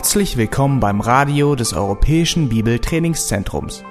Herzlich 0.00 0.38
willkommen 0.38 0.80
beim 0.80 1.02
Radio 1.02 1.54
des 1.54 1.74
Europäischen 1.74 2.48
Bibeltrainingszentrums. 2.48 3.84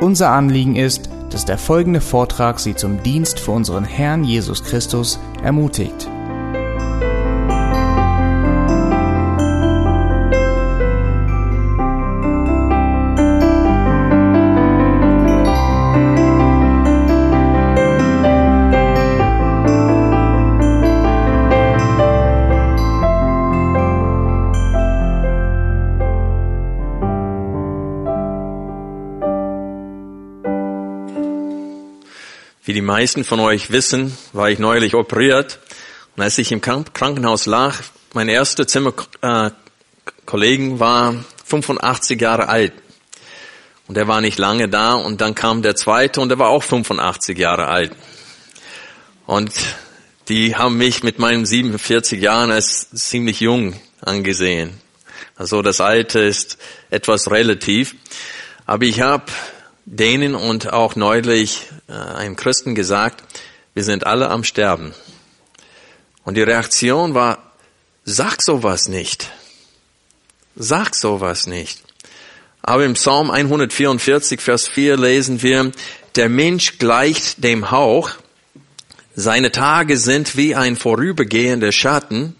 Unser 0.00 0.30
Anliegen 0.30 0.76
ist, 0.76 1.10
dass 1.36 1.44
der 1.44 1.58
folgende 1.58 2.00
Vortrag 2.00 2.58
Sie 2.58 2.74
zum 2.74 3.02
Dienst 3.02 3.38
für 3.38 3.50
unseren 3.50 3.84
Herrn 3.84 4.24
Jesus 4.24 4.64
Christus 4.64 5.18
ermutigt. 5.42 6.08
Die 32.76 32.82
meisten 32.82 33.24
von 33.24 33.40
euch 33.40 33.70
wissen, 33.70 34.16
war 34.34 34.50
ich 34.50 34.58
neulich 34.58 34.94
operiert. 34.94 35.60
Und 36.14 36.22
als 36.22 36.36
ich 36.36 36.52
im 36.52 36.60
Krankenhaus 36.60 37.46
lag, 37.46 37.74
mein 38.12 38.28
erster 38.28 38.66
Zimmerkollegen 38.66 40.76
äh, 40.76 40.78
war 40.78 41.24
85 41.46 42.20
Jahre 42.20 42.50
alt. 42.50 42.74
Und 43.88 43.96
er 43.96 44.08
war 44.08 44.20
nicht 44.20 44.38
lange 44.38 44.68
da. 44.68 44.92
Und 44.92 45.22
dann 45.22 45.34
kam 45.34 45.62
der 45.62 45.74
zweite 45.74 46.20
und 46.20 46.28
der 46.28 46.38
war 46.38 46.50
auch 46.50 46.62
85 46.62 47.38
Jahre 47.38 47.68
alt. 47.68 47.92
Und 49.24 49.52
die 50.28 50.56
haben 50.56 50.76
mich 50.76 51.02
mit 51.02 51.18
meinen 51.18 51.46
47 51.46 52.20
Jahren 52.20 52.50
als 52.50 52.90
ziemlich 52.90 53.40
jung 53.40 53.80
angesehen. 54.02 54.82
Also 55.34 55.62
das 55.62 55.80
Alter 55.80 56.24
ist 56.24 56.58
etwas 56.90 57.30
relativ. 57.30 57.96
Aber 58.66 58.84
ich 58.84 59.00
habe 59.00 59.32
denen 59.86 60.34
und 60.34 60.74
auch 60.74 60.94
neulich 60.94 61.68
einem 61.88 62.36
Christen 62.36 62.74
gesagt, 62.74 63.22
wir 63.74 63.84
sind 63.84 64.06
alle 64.06 64.30
am 64.30 64.44
Sterben. 64.44 64.94
Und 66.24 66.36
die 66.36 66.42
Reaktion 66.42 67.14
war, 67.14 67.52
sag 68.04 68.42
sowas 68.42 68.88
nicht. 68.88 69.30
Sag 70.56 70.94
sowas 70.94 71.46
nicht. 71.46 71.82
Aber 72.62 72.84
im 72.84 72.94
Psalm 72.94 73.30
144, 73.30 74.40
Vers 74.40 74.66
4 74.66 74.96
lesen 74.96 75.42
wir, 75.42 75.70
der 76.16 76.28
Mensch 76.28 76.78
gleicht 76.78 77.44
dem 77.44 77.70
Hauch, 77.70 78.10
seine 79.14 79.52
Tage 79.52 79.96
sind 79.96 80.36
wie 80.36 80.54
ein 80.54 80.76
vorübergehender 80.76 81.72
Schatten. 81.72 82.34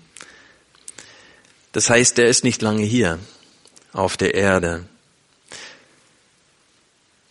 Das 1.72 1.88
heißt, 1.88 2.18
er 2.18 2.26
ist 2.26 2.44
nicht 2.44 2.60
lange 2.60 2.82
hier 2.82 3.18
auf 3.92 4.16
der 4.16 4.34
Erde. 4.34 4.84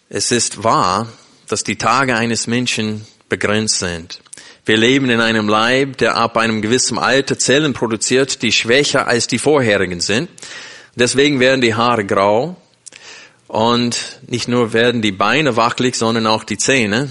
Es 0.09 0.31
ist 0.31 0.63
wahr, 0.63 1.11
dass 1.47 1.63
die 1.63 1.77
Tage 1.77 2.15
eines 2.15 2.47
Menschen 2.47 3.05
begrenzt 3.29 3.79
sind. 3.79 4.21
Wir 4.65 4.77
leben 4.77 5.09
in 5.09 5.21
einem 5.21 5.47
Leib, 5.47 5.97
der 5.97 6.15
ab 6.15 6.37
einem 6.37 6.61
gewissen 6.61 6.97
Alter 6.97 7.37
Zellen 7.37 7.73
produziert, 7.73 8.41
die 8.41 8.51
schwächer 8.51 9.07
als 9.07 9.27
die 9.27 9.37
vorherigen 9.37 10.01
sind. 10.01 10.29
Deswegen 10.95 11.39
werden 11.39 11.61
die 11.61 11.75
Haare 11.75 12.05
grau 12.05 12.55
und 13.47 14.19
nicht 14.27 14.47
nur 14.47 14.73
werden 14.73 15.01
die 15.01 15.11
Beine 15.11 15.55
wackelig, 15.55 15.95
sondern 15.95 16.25
auch 16.25 16.43
die 16.43 16.57
Zähne. 16.57 17.09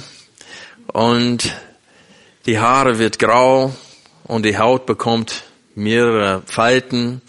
Und 0.88 1.54
die 2.46 2.58
Haare 2.58 2.98
wird 2.98 3.18
grau 3.18 3.74
und 4.24 4.44
die 4.44 4.58
Haut 4.58 4.86
bekommt 4.86 5.44
mehrere 5.74 6.42
Falten. 6.46 7.22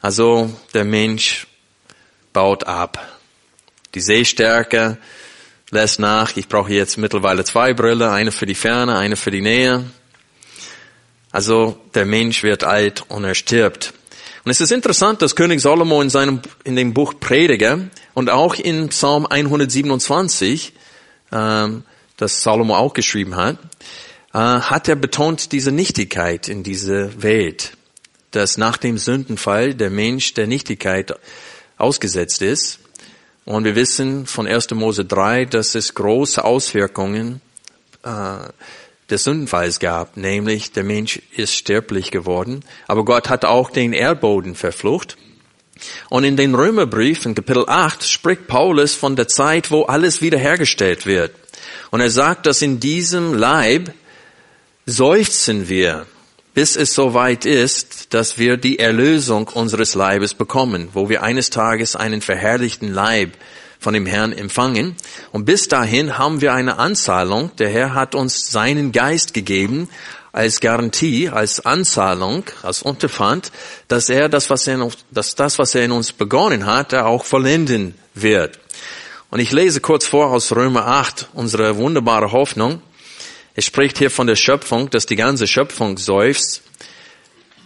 Also 0.00 0.50
der 0.74 0.84
Mensch 0.84 1.46
baut 2.32 2.64
ab. 2.64 3.18
Die 3.94 4.00
Sehstärke 4.00 4.98
lässt 5.70 6.00
nach. 6.00 6.36
Ich 6.36 6.48
brauche 6.48 6.72
jetzt 6.72 6.98
mittlerweile 6.98 7.44
zwei 7.44 7.72
Brillen, 7.72 8.08
eine 8.08 8.32
für 8.32 8.46
die 8.46 8.54
Ferne, 8.54 8.96
eine 8.96 9.16
für 9.16 9.30
die 9.30 9.40
Nähe. 9.40 9.84
Also 11.32 11.78
der 11.94 12.06
Mensch 12.06 12.42
wird 12.42 12.64
alt 12.64 13.04
und 13.08 13.24
er 13.24 13.34
stirbt. 13.34 13.94
Und 14.44 14.50
es 14.50 14.60
ist 14.60 14.72
interessant, 14.72 15.22
dass 15.22 15.36
König 15.36 15.60
Salomo 15.60 16.00
in 16.02 16.10
seinem 16.10 16.40
in 16.64 16.74
dem 16.74 16.94
Buch 16.94 17.14
Prediger 17.20 17.78
und 18.14 18.30
auch 18.30 18.54
in 18.54 18.88
Psalm 18.88 19.26
127, 19.26 20.72
ähm, 21.30 21.84
das 22.16 22.42
Salomo 22.42 22.76
auch 22.76 22.94
geschrieben 22.94 23.36
hat, 23.36 23.58
äh, 24.32 24.38
hat 24.38 24.88
er 24.88 24.96
betont 24.96 25.52
diese 25.52 25.72
Nichtigkeit 25.72 26.48
in 26.48 26.62
dieser 26.62 27.22
Welt, 27.22 27.76
dass 28.32 28.56
nach 28.56 28.76
dem 28.76 28.98
Sündenfall 28.98 29.74
der 29.74 29.90
Mensch 29.90 30.34
der 30.34 30.46
Nichtigkeit 30.46 31.14
ausgesetzt 31.76 32.42
ist 32.42 32.79
und 33.50 33.64
wir 33.64 33.74
wissen 33.74 34.26
von 34.26 34.46
1. 34.46 34.70
Mose 34.70 35.04
3, 35.04 35.44
dass 35.44 35.74
es 35.74 35.94
große 35.94 36.44
Auswirkungen 36.44 37.40
äh, 38.04 38.48
des 39.10 39.24
Sündenfalls 39.24 39.80
gab, 39.80 40.16
nämlich 40.16 40.70
der 40.70 40.84
Mensch 40.84 41.20
ist 41.34 41.56
sterblich 41.56 42.12
geworden, 42.12 42.64
aber 42.86 43.04
Gott 43.04 43.28
hat 43.28 43.44
auch 43.44 43.70
den 43.70 43.92
Erdboden 43.92 44.54
verflucht. 44.54 45.16
Und 46.10 46.22
in 46.22 46.36
den 46.36 46.54
Römerbrief 46.54 47.26
in 47.26 47.34
Kapitel 47.34 47.64
8 47.66 48.04
spricht 48.04 48.46
Paulus 48.46 48.94
von 48.94 49.16
der 49.16 49.26
Zeit, 49.26 49.72
wo 49.72 49.82
alles 49.82 50.22
wiederhergestellt 50.22 51.04
wird. 51.06 51.32
Und 51.90 52.00
er 52.00 52.10
sagt, 52.10 52.46
dass 52.46 52.62
in 52.62 52.78
diesem 52.78 53.34
Leib 53.34 53.92
seufzen 54.86 55.68
wir 55.68 56.06
bis 56.54 56.76
es 56.76 56.94
soweit 56.94 57.44
ist, 57.44 58.12
dass 58.12 58.38
wir 58.38 58.56
die 58.56 58.78
Erlösung 58.78 59.48
unseres 59.48 59.94
Leibes 59.94 60.34
bekommen, 60.34 60.88
wo 60.92 61.08
wir 61.08 61.22
eines 61.22 61.50
Tages 61.50 61.96
einen 61.96 62.20
verherrlichten 62.20 62.92
Leib 62.92 63.32
von 63.78 63.94
dem 63.94 64.06
Herrn 64.06 64.32
empfangen. 64.32 64.94
Und 65.32 65.46
bis 65.46 65.68
dahin 65.68 66.18
haben 66.18 66.40
wir 66.40 66.52
eine 66.52 66.78
Anzahlung. 66.78 67.50
Der 67.58 67.70
Herr 67.70 67.94
hat 67.94 68.14
uns 68.14 68.50
seinen 68.50 68.92
Geist 68.92 69.32
gegeben 69.32 69.88
als 70.32 70.60
Garantie, 70.60 71.28
als 71.28 71.64
Anzahlung, 71.64 72.44
als 72.62 72.82
Unterpfand, 72.82 73.50
dass 73.88 74.08
er 74.08 74.28
das, 74.28 74.50
was 74.50 74.66
er, 74.66 74.88
dass 75.10 75.34
das, 75.34 75.58
was 75.58 75.74
er 75.74 75.84
in 75.84 75.92
uns 75.92 76.12
begonnen 76.12 76.66
hat, 76.66 76.92
er 76.92 77.06
auch 77.06 77.24
vollenden 77.24 77.94
wird. 78.14 78.60
Und 79.30 79.40
ich 79.40 79.52
lese 79.52 79.80
kurz 79.80 80.06
vor 80.06 80.30
aus 80.30 80.52
Römer 80.52 80.86
8, 80.86 81.28
unsere 81.34 81.76
wunderbare 81.76 82.32
Hoffnung. 82.32 82.82
Es 83.56 83.64
spricht 83.64 83.98
hier 83.98 84.10
von 84.10 84.26
der 84.26 84.36
Schöpfung, 84.36 84.90
dass 84.90 85.06
die 85.06 85.16
ganze 85.16 85.46
Schöpfung 85.46 85.98
seufzt. 85.98 86.62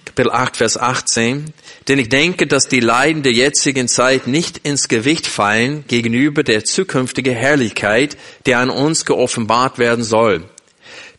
Kapitel 0.07 0.31
8, 0.31 0.57
Vers 0.57 0.77
18. 0.79 1.53
Denn 1.89 1.99
ich 1.99 2.09
denke, 2.09 2.47
dass 2.47 2.69
die 2.69 2.81
Leiden 2.81 3.23
der 3.23 3.33
jetzigen 3.33 3.89
Zeit 3.89 4.27
nicht 4.27 4.59
ins 4.59 4.89
Gewicht 4.89 5.27
fallen 5.27 5.85
gegenüber 5.87 6.43
der 6.43 6.65
zukünftigen 6.65 7.35
Herrlichkeit, 7.35 8.17
die 8.47 8.55
an 8.55 8.71
uns 8.71 9.05
geoffenbart 9.05 9.79
werden 9.79 10.05
soll. 10.05 10.45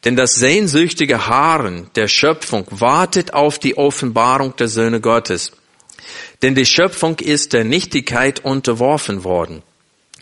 Denn 0.03 0.16
das 0.16 0.36
sehnsüchtige 0.36 1.28
Haaren 1.28 1.90
der 1.96 2.08
Schöpfung 2.08 2.66
wartet 2.72 3.34
auf 3.34 3.59
die 3.59 3.78
Offenbarung 3.78 4.56
der 4.56 4.68
Söhne 4.68 5.00
Gottes. 5.00 5.52
Denn 6.42 6.56
die 6.56 6.66
Schöpfung 6.66 7.20
ist 7.20 7.53
der 7.53 7.64
Nichtigkeit 7.64 8.44
unterworfen 8.44 9.24
worden. 9.24 9.62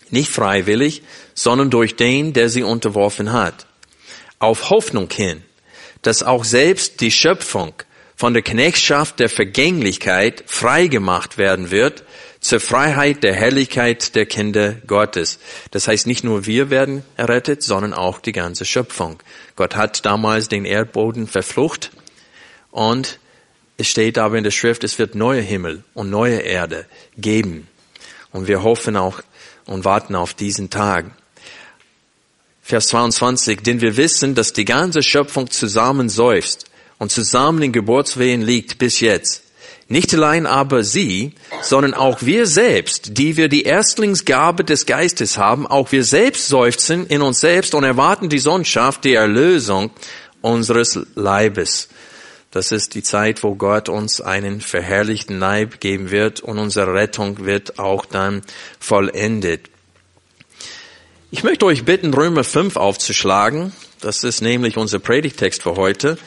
Nicht 0.10 0.32
freiwillig, 0.32 1.02
sondern 1.34 1.70
durch 1.70 1.96
den, 1.96 2.34
der 2.34 2.50
sie 2.50 2.64
unterworfen 2.64 3.32
hat 3.34 3.68
auf 4.44 4.70
Hoffnung 4.70 5.10
hin, 5.12 5.44
dass 6.02 6.24
auch 6.24 6.44
selbst 6.44 7.02
die 7.02 7.12
Schöpfung 7.12 7.74
von 8.16 8.34
der 8.34 8.44
Knechtschaft 8.44 9.20
der 9.20 9.30
Vergänglichkeit 9.30 10.44
frei 10.46 10.88
gemacht 10.88 11.38
werden 11.38 11.72
wird 11.72 12.04
zur 12.40 12.60
Freiheit 12.60 13.24
der 13.24 13.34
Herrlichkeit 13.34 14.16
der 14.16 14.26
Kinder 14.26 14.74
Gottes. 14.86 15.40
Das 15.72 15.88
heißt, 15.88 16.08
nicht 16.08 16.24
nur 16.24 16.46
wir 16.46 16.70
werden 16.70 17.04
errettet, 17.16 17.64
sondern 17.64 17.94
auch 17.94 18.20
die 18.20 18.34
ganze 18.34 18.66
Schöpfung. 18.66 19.18
Gott 19.56 19.76
hat 19.76 20.06
damals 20.06 20.50
den 20.50 20.66
Erdboden 20.66 21.28
verflucht 21.28 21.92
und 22.70 23.20
es 23.78 23.88
steht 23.88 24.18
aber 24.18 24.38
in 24.38 24.44
der 24.44 24.52
Schrift, 24.52 24.84
es 24.84 25.00
wird 25.00 25.16
neue 25.16 25.42
Himmel 25.42 25.84
und 25.94 26.10
neue 26.10 26.40
Erde 26.40 26.86
geben. 27.18 27.68
Und 28.32 28.48
wir 28.48 28.62
hoffen 28.62 28.98
auch 28.98 29.22
und 29.66 29.86
warten 29.86 30.16
auf 30.16 30.34
diesen 30.34 30.70
Tag. 30.70 31.06
Vers 32.66 32.88
22, 32.88 33.60
denn 33.62 33.82
wir 33.82 33.98
wissen, 33.98 34.36
dass 34.36 34.54
die 34.54 34.64
ganze 34.64 35.04
Schöpfung 35.04 35.52
zusammen 35.52 36.08
seufzt 36.08 36.66
und 36.98 37.12
zusammen 37.12 37.62
in 37.62 37.74
Geburtswehen 37.74 38.42
liegt 38.42 38.78
bis 38.78 39.02
jetzt. 39.02 39.44
Nicht 39.90 40.14
allein 40.14 40.46
aber 40.46 40.86
sie, 40.86 41.34
sondern 41.62 41.94
auch 41.94 42.22
wir 42.22 42.48
selbst, 42.48 43.18
die 43.18 43.36
wir 43.36 43.50
die 43.50 43.64
Erstlingsgabe 43.64 44.64
des 44.64 44.86
Geistes 44.86 45.38
haben, 45.38 45.68
auch 45.68 45.92
wir 45.92 46.06
selbst 46.06 46.48
seufzen 46.48 47.06
in 47.06 47.22
uns 47.22 47.42
selbst 47.42 47.76
und 47.76 47.84
erwarten 47.84 48.30
die 48.30 48.40
Sohnschaft, 48.40 49.04
die 49.04 49.14
Erlösung 49.14 49.92
unseres 50.42 50.98
Leibes. 51.16 51.90
Das 52.50 52.72
ist 52.72 52.96
die 52.96 53.04
Zeit, 53.04 53.44
wo 53.44 53.56
Gott 53.56 53.90
uns 53.90 54.22
einen 54.22 54.62
verherrlichten 54.62 55.38
Leib 55.38 55.82
geben 55.82 56.12
wird 56.12 56.40
und 56.40 56.60
unsere 56.60 56.94
Rettung 56.94 57.46
wird 57.46 57.78
auch 57.78 58.06
dann 58.06 58.42
vollendet. 58.80 59.73
Ich 61.36 61.44
möchte 61.44 61.66
euch 61.66 61.84
bitten, 61.84 62.14
Römer 62.14 62.44
5 62.44 62.76
aufzuschlagen. 62.76 63.72
Das 64.02 64.24
ist 64.24 64.42
nämlich 64.42 64.78
unser 64.78 65.00
Predigtext 65.00 65.64
für 65.64 65.76
heute. 65.78 66.20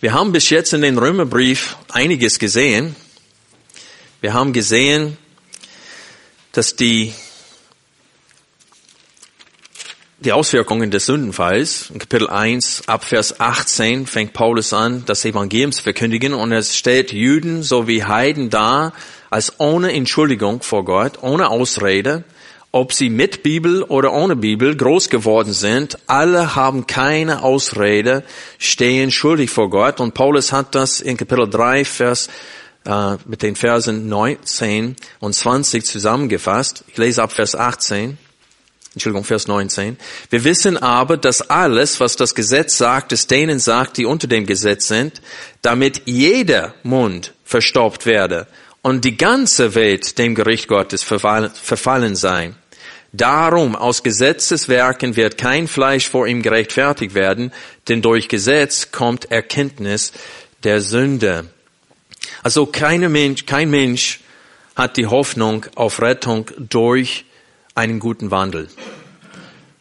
Wir 0.00 0.12
haben 0.12 0.30
bis 0.30 0.48
jetzt 0.50 0.72
in 0.72 0.82
den 0.82 0.96
Römerbrief 0.96 1.76
einiges 1.88 2.38
gesehen. 2.38 2.94
Wir 4.20 4.32
haben 4.32 4.52
gesehen, 4.52 5.18
dass 6.52 6.76
die 6.76 7.12
die 10.20 10.30
Auswirkungen 10.30 10.92
des 10.92 11.06
Sündenfalls. 11.06 11.90
In 11.90 11.98
Kapitel 11.98 12.30
1 12.30 12.84
ab 12.86 13.02
Vers 13.02 13.40
18 13.40 14.06
fängt 14.06 14.34
Paulus 14.34 14.72
an, 14.72 15.02
das 15.04 15.24
Evangelium 15.24 15.72
zu 15.72 15.82
verkündigen 15.82 16.32
und 16.32 16.52
es 16.52 16.76
stellt 16.76 17.12
Juden 17.12 17.64
sowie 17.64 18.04
Heiden 18.04 18.50
dar 18.50 18.92
als 19.30 19.58
ohne 19.58 19.92
Entschuldigung 19.92 20.62
vor 20.62 20.84
Gott, 20.84 21.20
ohne 21.22 21.50
Ausrede, 21.50 22.22
ob 22.70 22.92
sie 22.92 23.08
mit 23.08 23.42
Bibel 23.42 23.82
oder 23.82 24.12
ohne 24.12 24.36
Bibel 24.36 24.76
groß 24.76 25.08
geworden 25.08 25.52
sind, 25.52 25.98
alle 26.06 26.54
haben 26.54 26.86
keine 26.86 27.42
Ausrede, 27.42 28.24
stehen 28.58 29.10
schuldig 29.10 29.50
vor 29.50 29.70
Gott. 29.70 30.00
Und 30.00 30.14
Paulus 30.14 30.52
hat 30.52 30.74
das 30.74 31.00
in 31.00 31.16
Kapitel 31.16 31.48
3, 31.48 31.84
Vers, 31.84 32.28
äh, 32.84 33.16
mit 33.24 33.42
den 33.42 33.56
Versen 33.56 34.08
19 34.08 34.96
und 35.20 35.34
20 35.34 35.84
zusammengefasst. 35.84 36.84
Ich 36.88 36.98
lese 36.98 37.22
ab 37.22 37.32
Vers 37.32 37.54
18. 37.54 38.18
Entschuldigung, 38.94 39.24
Vers 39.24 39.46
19. 39.46 39.96
Wir 40.28 40.44
wissen 40.44 40.76
aber, 40.76 41.16
dass 41.16 41.48
alles, 41.50 42.00
was 42.00 42.16
das 42.16 42.34
Gesetz 42.34 42.76
sagt, 42.76 43.12
es 43.12 43.26
denen 43.26 43.60
sagt, 43.60 43.96
die 43.96 44.04
unter 44.04 44.26
dem 44.26 44.44
Gesetz 44.44 44.88
sind, 44.88 45.22
damit 45.62 46.02
jeder 46.04 46.74
Mund 46.82 47.32
verstopft 47.44 48.04
werde 48.06 48.46
und 48.82 49.04
die 49.04 49.16
ganze 49.16 49.74
Welt 49.74 50.18
dem 50.18 50.34
Gericht 50.34 50.68
Gottes 50.68 51.02
verfallen 51.02 52.16
sein. 52.16 52.56
Darum 53.12 53.74
aus 53.74 54.02
Gesetzeswerken 54.02 55.16
wird 55.16 55.38
kein 55.38 55.66
Fleisch 55.66 56.08
vor 56.08 56.26
ihm 56.26 56.42
gerechtfertigt 56.42 57.14
werden, 57.14 57.52
denn 57.88 58.02
durch 58.02 58.28
Gesetz 58.28 58.90
kommt 58.92 59.30
Erkenntnis 59.30 60.12
der 60.62 60.80
Sünde. 60.82 61.48
Also 62.42 62.66
kein 62.66 63.10
Mensch, 63.10 63.46
kein 63.46 63.70
Mensch 63.70 64.20
hat 64.76 64.96
die 64.96 65.06
Hoffnung 65.06 65.66
auf 65.74 66.02
Rettung 66.02 66.50
durch 66.58 67.24
einen 67.74 67.98
guten 67.98 68.30
Wandel. 68.30 68.68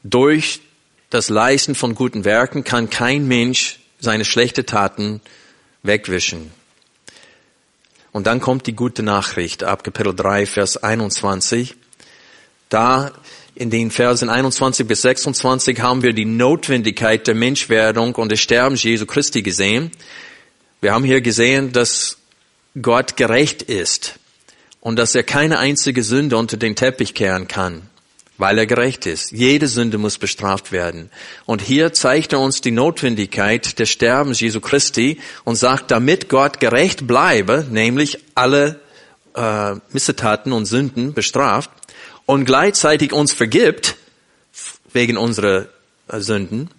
Durch 0.04 0.62
das 1.10 1.30
Leisten 1.30 1.76
von 1.76 1.96
guten 1.96 2.26
Werken 2.26 2.64
kann 2.64 2.90
kein 2.90 3.28
Mensch 3.28 3.80
seine 4.00 4.26
schlechten 4.26 4.66
Taten 4.66 5.22
wegwischen. 5.84 6.52
Und 8.18 8.26
dann 8.26 8.40
kommt 8.40 8.66
die 8.66 8.74
gute 8.74 9.04
Nachricht 9.04 9.64
ab 9.64 9.84
Kapitel 9.84 10.16
3, 10.16 10.48
Vers 10.48 10.78
21. 10.78 11.76
Da 12.68 13.12
in 13.54 13.70
den 13.70 13.92
Versen 13.92 14.32
21 14.32 14.88
bis 14.88 15.04
26 15.04 15.80
haben 15.82 16.02
wir 16.02 16.14
die 16.14 16.26
Notwendigkeit 16.26 17.28
der 17.28 17.36
Menschwerdung 17.36 18.16
und 18.16 18.32
des 18.32 18.40
Sterbens 18.40 18.82
Jesu 18.82 19.06
Christi 19.06 19.44
gesehen. 19.44 19.92
Wir 20.82 20.96
haben 20.96 21.04
hier 21.04 21.22
gesehen, 21.22 21.74
dass 21.74 22.18
Gott 22.82 23.18
gerecht 23.18 23.62
ist 23.62 24.16
und 24.82 24.96
dass 24.96 25.14
er 25.14 25.22
keine 25.22 25.60
einzige 25.60 26.02
Sünde 26.02 26.38
unter 26.38 26.58
den 26.58 26.76
Teppich 26.76 27.14
kehren 27.14 27.48
kann, 27.48 27.84
weil 28.38 28.58
er 28.58 28.66
gerecht 28.66 29.06
ist. 29.06 29.32
Jede 29.32 29.68
Sünde 29.68 29.98
muss 29.98 30.18
bestraft 30.18 30.72
werden. 30.72 31.10
Und 31.46 31.62
hier 31.62 31.94
zeigt 31.94 32.34
er 32.34 32.40
uns 32.40 32.62
die 32.62 32.72
Notwendigkeit 32.72 33.80
des 33.80 33.90
Sterbens 33.90 34.40
Jesu 34.40 34.60
Christi 34.62 35.20
und 35.44 35.56
sagt, 35.56 35.92
damit 35.92 36.30
Gott 36.30 36.60
gerecht 36.60 37.08
bleibe, 37.08 37.66
nämlich 37.70 38.20
alle 38.36 38.80
äh, 39.36 39.76
Missetaten 39.92 40.54
und 40.54 40.66
Sünden 40.66 41.14
bestraft 41.14 41.70
und 42.26 42.46
gleichzeitig 42.46 43.14
uns 43.14 43.34
vergibt 43.34 43.96
wegen 44.94 45.18
unserer 45.18 45.68
äh, 46.08 46.20
Sünden, 46.20 46.70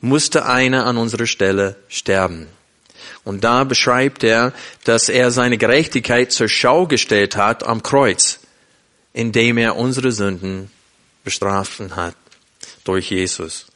musste 0.00 0.46
einer 0.46 0.86
an 0.86 0.96
unserer 0.96 1.26
Stelle 1.26 1.76
sterben. 1.88 2.46
Und 3.24 3.42
da 3.42 3.64
beschreibt 3.64 4.22
er, 4.22 4.52
dass 4.84 5.08
er 5.08 5.30
seine 5.30 5.56
Gerechtigkeit 5.56 6.30
zur 6.30 6.48
Schau 6.48 6.86
gestellt 6.86 7.36
hat 7.36 7.64
am 7.64 7.82
Kreuz, 7.82 8.40
indem 9.14 9.56
er 9.56 9.76
unsere 9.76 10.12
Sünden 10.12 10.70
bestrafen 11.24 11.96
hat 11.96 12.14
durch 12.84 13.10
Jesus. 13.10 13.66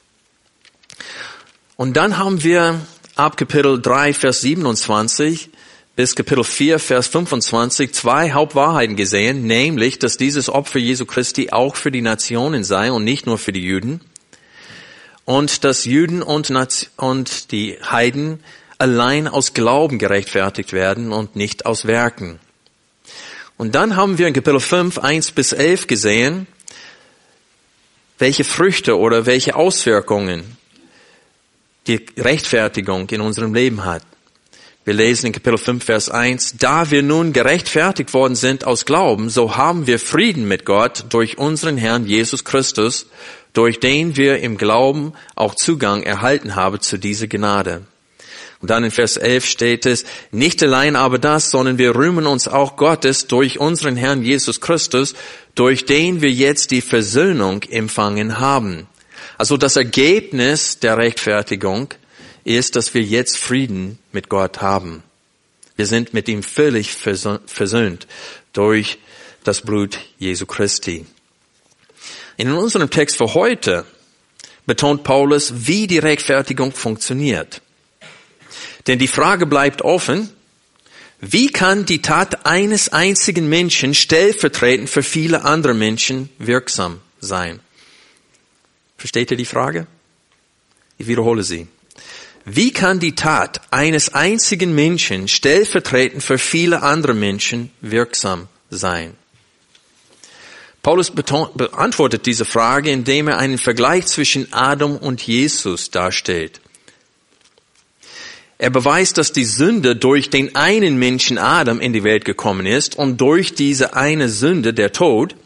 Und 1.76 1.96
dann 1.96 2.18
haben 2.18 2.44
wir 2.44 2.80
ab 3.16 3.36
Kapitel 3.36 3.80
3, 3.80 4.12
Vers 4.12 4.42
27 4.42 5.50
bis 5.96 6.14
Kapitel 6.14 6.44
4, 6.44 6.78
Vers 6.78 7.08
25 7.08 7.92
zwei 7.92 8.32
Hauptwahrheiten 8.32 8.94
gesehen, 8.94 9.46
nämlich, 9.46 9.98
dass 9.98 10.16
dieses 10.16 10.48
Opfer 10.48 10.78
Jesu 10.78 11.06
Christi 11.06 11.50
auch 11.50 11.74
für 11.74 11.90
die 11.90 12.02
Nationen 12.02 12.62
sei 12.62 12.92
und 12.92 13.02
nicht 13.02 13.26
nur 13.26 13.38
für 13.38 13.52
die 13.52 13.64
Juden. 13.64 14.00
Und 15.24 15.64
dass 15.64 15.84
Juden 15.84 16.22
und, 16.22 16.52
und 16.96 17.50
die 17.50 17.78
Heiden 17.82 18.40
allein 18.78 19.26
aus 19.26 19.54
Glauben 19.54 19.98
gerechtfertigt 19.98 20.72
werden 20.72 21.12
und 21.12 21.36
nicht 21.36 21.66
aus 21.66 21.86
Werken. 21.86 22.38
Und 23.56 23.74
dann 23.74 23.96
haben 23.96 24.18
wir 24.18 24.28
in 24.28 24.34
Kapitel 24.34 24.60
5, 24.60 24.98
1 24.98 25.32
bis 25.32 25.52
11 25.52 25.88
gesehen, 25.88 26.46
welche 28.18 28.44
Früchte 28.44 28.98
oder 28.98 29.26
welche 29.26 29.54
Auswirkungen 29.54 30.56
die 31.86 32.04
Rechtfertigung 32.16 33.08
in 33.10 33.20
unserem 33.20 33.54
Leben 33.54 33.84
hat. 33.84 34.02
Wir 34.84 34.94
lesen 34.94 35.26
in 35.26 35.32
Kapitel 35.32 35.58
5, 35.58 35.84
Vers 35.84 36.08
1, 36.08 36.56
da 36.58 36.90
wir 36.90 37.02
nun 37.02 37.32
gerechtfertigt 37.32 38.14
worden 38.14 38.34
sind 38.34 38.64
aus 38.64 38.86
Glauben, 38.86 39.28
so 39.28 39.56
haben 39.56 39.86
wir 39.86 39.98
Frieden 39.98 40.48
mit 40.48 40.64
Gott 40.64 41.04
durch 41.10 41.36
unseren 41.36 41.76
Herrn 41.76 42.06
Jesus 42.06 42.44
Christus, 42.44 43.06
durch 43.52 43.80
den 43.80 44.16
wir 44.16 44.38
im 44.38 44.56
Glauben 44.56 45.12
auch 45.34 45.54
Zugang 45.54 46.02
erhalten 46.02 46.56
haben 46.56 46.80
zu 46.80 46.98
dieser 46.98 47.26
Gnade. 47.26 47.82
Und 48.60 48.70
dann 48.70 48.84
in 48.84 48.90
Vers 48.90 49.16
11 49.16 49.46
steht 49.46 49.86
es, 49.86 50.04
nicht 50.32 50.62
allein 50.62 50.96
aber 50.96 51.18
das, 51.18 51.50
sondern 51.50 51.78
wir 51.78 51.94
rühmen 51.94 52.26
uns 52.26 52.48
auch 52.48 52.76
Gottes 52.76 53.28
durch 53.28 53.60
unseren 53.60 53.96
Herrn 53.96 54.22
Jesus 54.22 54.60
Christus, 54.60 55.14
durch 55.54 55.84
den 55.84 56.22
wir 56.22 56.30
jetzt 56.30 56.72
die 56.72 56.80
Versöhnung 56.80 57.62
empfangen 57.62 58.40
haben. 58.40 58.88
Also 59.36 59.56
das 59.56 59.76
Ergebnis 59.76 60.80
der 60.80 60.96
Rechtfertigung 60.96 61.94
ist, 62.42 62.74
dass 62.74 62.94
wir 62.94 63.02
jetzt 63.02 63.36
Frieden 63.36 63.98
mit 64.10 64.28
Gott 64.28 64.60
haben. 64.60 65.04
Wir 65.76 65.86
sind 65.86 66.12
mit 66.12 66.28
ihm 66.28 66.42
völlig 66.42 66.92
versöhnt 66.92 68.08
durch 68.52 68.98
das 69.44 69.60
Blut 69.60 70.00
Jesu 70.18 70.46
Christi. 70.46 71.06
In 72.36 72.50
unserem 72.52 72.90
Text 72.90 73.16
für 73.16 73.34
heute 73.34 73.84
betont 74.66 75.04
Paulus, 75.04 75.66
wie 75.66 75.86
die 75.86 75.98
Rechtfertigung 75.98 76.72
funktioniert. 76.72 77.62
Denn 78.88 78.98
die 78.98 79.06
Frage 79.06 79.46
bleibt 79.46 79.82
offen, 79.82 80.30
wie 81.20 81.48
kann 81.48 81.84
die 81.84 82.00
Tat 82.00 82.46
eines 82.46 82.88
einzigen 82.88 83.48
Menschen 83.48 83.94
stellvertretend 83.94 84.88
für 84.88 85.02
viele 85.02 85.44
andere 85.44 85.74
Menschen 85.74 86.30
wirksam 86.38 87.00
sein? 87.20 87.60
Versteht 88.96 89.30
ihr 89.30 89.36
die 89.36 89.44
Frage? 89.44 89.86
Ich 90.96 91.06
wiederhole 91.06 91.42
sie. 91.42 91.68
Wie 92.44 92.72
kann 92.72 92.98
die 92.98 93.14
Tat 93.14 93.60
eines 93.70 94.14
einzigen 94.14 94.74
Menschen 94.74 95.28
stellvertretend 95.28 96.22
für 96.22 96.38
viele 96.38 96.82
andere 96.82 97.14
Menschen 97.14 97.70
wirksam 97.82 98.48
sein? 98.70 99.14
Paulus 100.82 101.10
beantwortet 101.10 102.24
diese 102.24 102.46
Frage, 102.46 102.90
indem 102.90 103.28
er 103.28 103.38
einen 103.38 103.58
Vergleich 103.58 104.06
zwischen 104.06 104.50
Adam 104.52 104.96
und 104.96 105.20
Jesus 105.20 105.90
darstellt. 105.90 106.60
Er 108.60 108.70
beweist, 108.70 109.18
dass 109.18 109.30
die 109.30 109.44
Sünde 109.44 109.94
durch 109.94 110.30
den 110.30 110.56
einen 110.56 110.98
Menschen 110.98 111.38
Adam 111.38 111.80
in 111.80 111.92
die 111.92 112.02
Welt 112.02 112.24
gekommen 112.24 112.66
ist 112.66 112.96
und 112.96 113.20
durch 113.20 113.54
diese 113.54 113.94
eine 113.94 114.28
Sünde 114.28 114.74
der 114.74 114.92
Tod. 114.92 115.36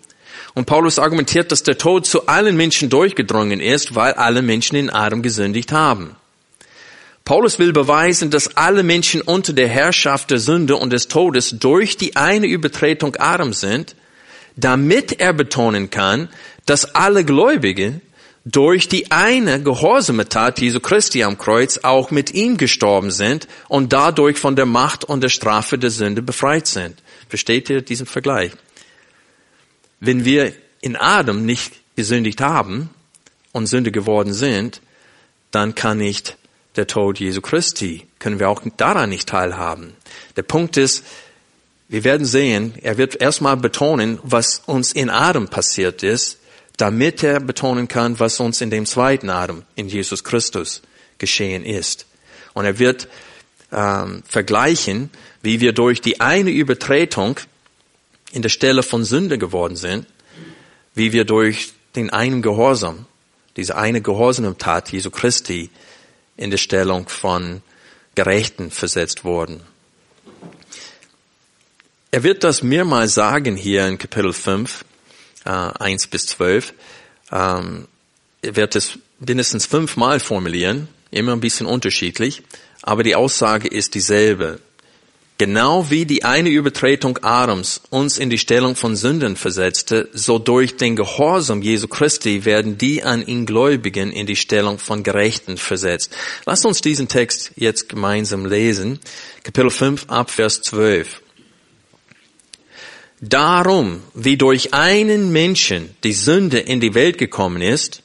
Und 0.54 0.64
Paulus 0.64 0.98
argumentiert, 0.98 1.52
dass 1.52 1.62
der 1.62 1.76
Tod 1.76 2.06
zu 2.06 2.26
allen 2.26 2.56
Menschen 2.56 2.88
durchgedrungen 2.88 3.60
ist, 3.60 3.94
weil 3.94 4.14
alle 4.14 4.40
Menschen 4.40 4.76
in 4.76 4.88
Adam 4.88 5.20
gesündigt 5.20 5.72
haben. 5.72 6.16
Paulus 7.24 7.58
will 7.58 7.72
beweisen, 7.72 8.30
dass 8.30 8.56
alle 8.56 8.82
Menschen 8.82 9.20
unter 9.20 9.52
der 9.52 9.68
Herrschaft 9.68 10.30
der 10.30 10.38
Sünde 10.38 10.76
und 10.76 10.90
des 10.90 11.08
Todes 11.08 11.58
durch 11.58 11.98
die 11.98 12.16
eine 12.16 12.46
Übertretung 12.46 13.16
Adam 13.16 13.52
sind, 13.52 13.94
damit 14.56 15.20
er 15.20 15.32
betonen 15.34 15.90
kann, 15.90 16.28
dass 16.66 16.94
alle 16.94 17.24
Gläubige 17.24 18.00
durch 18.44 18.88
die 18.88 19.10
eine 19.10 19.62
gehorsame 19.62 20.28
Tat 20.28 20.60
Jesu 20.60 20.80
Christi 20.80 21.22
am 21.22 21.38
Kreuz 21.38 21.78
auch 21.82 22.10
mit 22.10 22.32
ihm 22.34 22.56
gestorben 22.56 23.10
sind 23.10 23.46
und 23.68 23.92
dadurch 23.92 24.38
von 24.38 24.56
der 24.56 24.66
Macht 24.66 25.04
und 25.04 25.22
der 25.22 25.28
Strafe 25.28 25.78
der 25.78 25.90
Sünde 25.90 26.22
befreit 26.22 26.66
sind. 26.66 27.00
Versteht 27.28 27.70
ihr 27.70 27.82
diesen 27.82 28.06
Vergleich? 28.06 28.52
Wenn 30.00 30.24
wir 30.24 30.52
in 30.80 30.96
Adam 30.96 31.46
nicht 31.46 31.74
gesündigt 31.94 32.40
haben 32.40 32.90
und 33.52 33.66
Sünde 33.66 33.92
geworden 33.92 34.34
sind, 34.34 34.80
dann 35.52 35.74
kann 35.74 35.98
nicht 35.98 36.36
der 36.74 36.86
Tod 36.86 37.20
Jesu 37.20 37.40
Christi, 37.40 38.06
können 38.18 38.40
wir 38.40 38.48
auch 38.48 38.62
daran 38.76 39.10
nicht 39.10 39.28
teilhaben. 39.28 39.92
Der 40.36 40.42
Punkt 40.42 40.76
ist, 40.76 41.04
wir 41.88 42.04
werden 42.04 42.26
sehen, 42.26 42.74
er 42.80 42.96
wird 42.96 43.20
erstmal 43.20 43.56
betonen, 43.56 44.18
was 44.22 44.62
uns 44.64 44.92
in 44.92 45.10
Adam 45.10 45.48
passiert 45.48 46.02
ist, 46.02 46.38
damit 46.76 47.22
er 47.22 47.40
betonen 47.40 47.88
kann, 47.88 48.18
was 48.18 48.40
uns 48.40 48.60
in 48.60 48.70
dem 48.70 48.86
zweiten 48.86 49.30
Adam, 49.30 49.62
in 49.74 49.88
Jesus 49.88 50.24
Christus, 50.24 50.82
geschehen 51.18 51.64
ist. 51.64 52.06
Und 52.54 52.64
er 52.64 52.78
wird 52.78 53.08
ähm, 53.70 54.22
vergleichen, 54.28 55.10
wie 55.42 55.60
wir 55.60 55.72
durch 55.72 56.00
die 56.00 56.20
eine 56.20 56.50
Übertretung 56.50 57.38
in 58.32 58.42
der 58.42 58.48
Stelle 58.48 58.82
von 58.82 59.04
Sünde 59.04 59.38
geworden 59.38 59.76
sind, 59.76 60.06
wie 60.94 61.12
wir 61.12 61.24
durch 61.24 61.72
den 61.96 62.10
einen 62.10 62.42
Gehorsam, 62.42 63.06
diese 63.56 63.76
eine 63.76 64.00
Gehorsamtat 64.00 64.92
Jesu 64.92 65.10
Christi, 65.10 65.70
in 66.36 66.50
der 66.50 66.58
Stellung 66.58 67.08
von 67.08 67.62
Gerechten 68.14 68.70
versetzt 68.70 69.24
wurden. 69.24 69.60
Er 72.10 72.22
wird 72.22 72.44
das 72.44 72.62
mehrmals 72.62 73.14
sagen 73.14 73.56
hier 73.56 73.86
in 73.86 73.96
Kapitel 73.96 74.32
5, 74.32 74.84
äh, 75.44 75.50
1 75.50 76.06
bis 76.08 76.26
12. 76.26 76.74
Ähm, 77.30 77.88
wird 78.42 78.76
es 78.76 78.98
mindestens 79.20 79.66
fünfmal 79.66 80.20
formulieren, 80.20 80.88
immer 81.10 81.32
ein 81.32 81.40
bisschen 81.40 81.66
unterschiedlich, 81.66 82.42
aber 82.82 83.02
die 83.02 83.14
Aussage 83.14 83.68
ist 83.68 83.94
dieselbe. 83.94 84.60
Genau 85.38 85.90
wie 85.90 86.04
die 86.04 86.22
eine 86.24 86.50
Übertretung 86.50 87.18
Adams 87.22 87.80
uns 87.90 88.18
in 88.18 88.30
die 88.30 88.38
Stellung 88.38 88.76
von 88.76 88.94
Sünden 88.94 89.34
versetzte, 89.34 90.08
so 90.12 90.38
durch 90.38 90.76
den 90.76 90.94
Gehorsam 90.94 91.62
Jesu 91.62 91.88
Christi 91.88 92.44
werden 92.44 92.78
die 92.78 93.02
an 93.02 93.26
ihn 93.26 93.44
Gläubigen 93.44 94.12
in 94.12 94.26
die 94.26 94.36
Stellung 94.36 94.78
von 94.78 95.02
Gerechten 95.02 95.56
versetzt. 95.56 96.12
Lasst 96.46 96.64
uns 96.64 96.80
diesen 96.80 97.08
Text 97.08 97.52
jetzt 97.56 97.88
gemeinsam 97.88 98.46
lesen. 98.46 99.00
Kapitel 99.42 99.70
5 99.70 100.04
ab 100.08 100.30
Vers 100.30 100.60
12. 100.62 101.21
Darum, 103.24 104.02
wie 104.14 104.36
durch 104.36 104.74
einen 104.74 105.30
Menschen 105.30 105.94
die 106.02 106.12
Sünde 106.12 106.58
in 106.58 106.80
die 106.80 106.94
Welt 106.94 107.18
gekommen 107.18 107.62
ist 107.62 108.02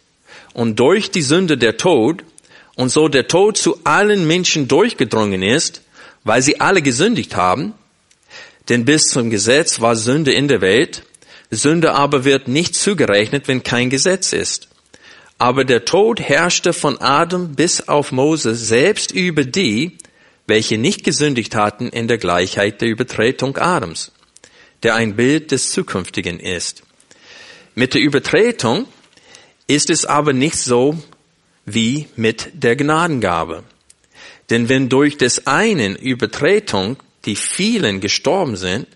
und 0.53 0.79
durch 0.79 1.09
die 1.09 1.23
Sünde 1.23 1.57
der 1.57 1.77
Tod 1.77 2.23
und 2.75 2.89
so 2.89 3.07
der 3.07 3.27
Tod 3.27 3.57
zu 3.57 3.79
allen 3.83 4.27
Menschen 4.27 4.67
durchgedrungen 4.67 5.41
ist, 5.41 5.81
weil 6.23 6.43
sie 6.43 6.61
alle 6.61 6.83
gesündigt 6.83 7.35
haben, 7.35 7.73
denn 8.69 8.85
bis 8.85 9.07
zum 9.09 9.31
Gesetz 9.31 9.81
war 9.81 9.95
Sünde 9.95 10.33
in 10.33 10.47
der 10.47 10.61
Welt, 10.61 11.01
Sünde 11.49 11.93
aber 11.93 12.23
wird 12.23 12.47
nicht 12.47 12.75
zugerechnet, 12.75 13.47
wenn 13.47 13.63
kein 13.63 13.89
Gesetz 13.89 14.33
ist. 14.33 14.67
Aber 15.39 15.65
der 15.65 15.83
Tod 15.83 16.19
herrschte 16.19 16.73
von 16.73 17.01
Adam 17.01 17.55
bis 17.55 17.87
auf 17.87 18.11
Mose 18.11 18.53
selbst 18.53 19.13
über 19.13 19.45
die, 19.45 19.97
welche 20.45 20.77
nicht 20.77 21.03
gesündigt 21.03 21.55
hatten 21.55 21.89
in 21.89 22.07
der 22.07 22.19
Gleichheit 22.19 22.81
der 22.81 22.89
Übertretung 22.89 23.57
Adams 23.57 24.11
der 24.87 24.95
ein 24.95 25.17
Bild 25.17 25.51
des 25.51 25.71
Zukünftigen 25.71 26.39
ist. 26.39 26.81
Mit 27.75 27.93
der 27.93 27.99
Übertretung 27.99 28.85
ist 29.67 29.89
es 29.89 30.05
aber 30.05 30.31
nicht 30.31 30.55
so 30.55 30.97
wie 31.65 32.07
mit 32.15 32.51
der 32.53 32.77
Gnadengabe. 32.77 33.65
Denn 34.49 34.69
wenn 34.69 34.87
durch 34.87 35.17
des 35.17 35.45
einen 35.45 35.97
Übertretung 35.97 36.95
die 37.25 37.35
vielen 37.35 37.99
gestorben 37.99 38.55
sind, 38.55 38.87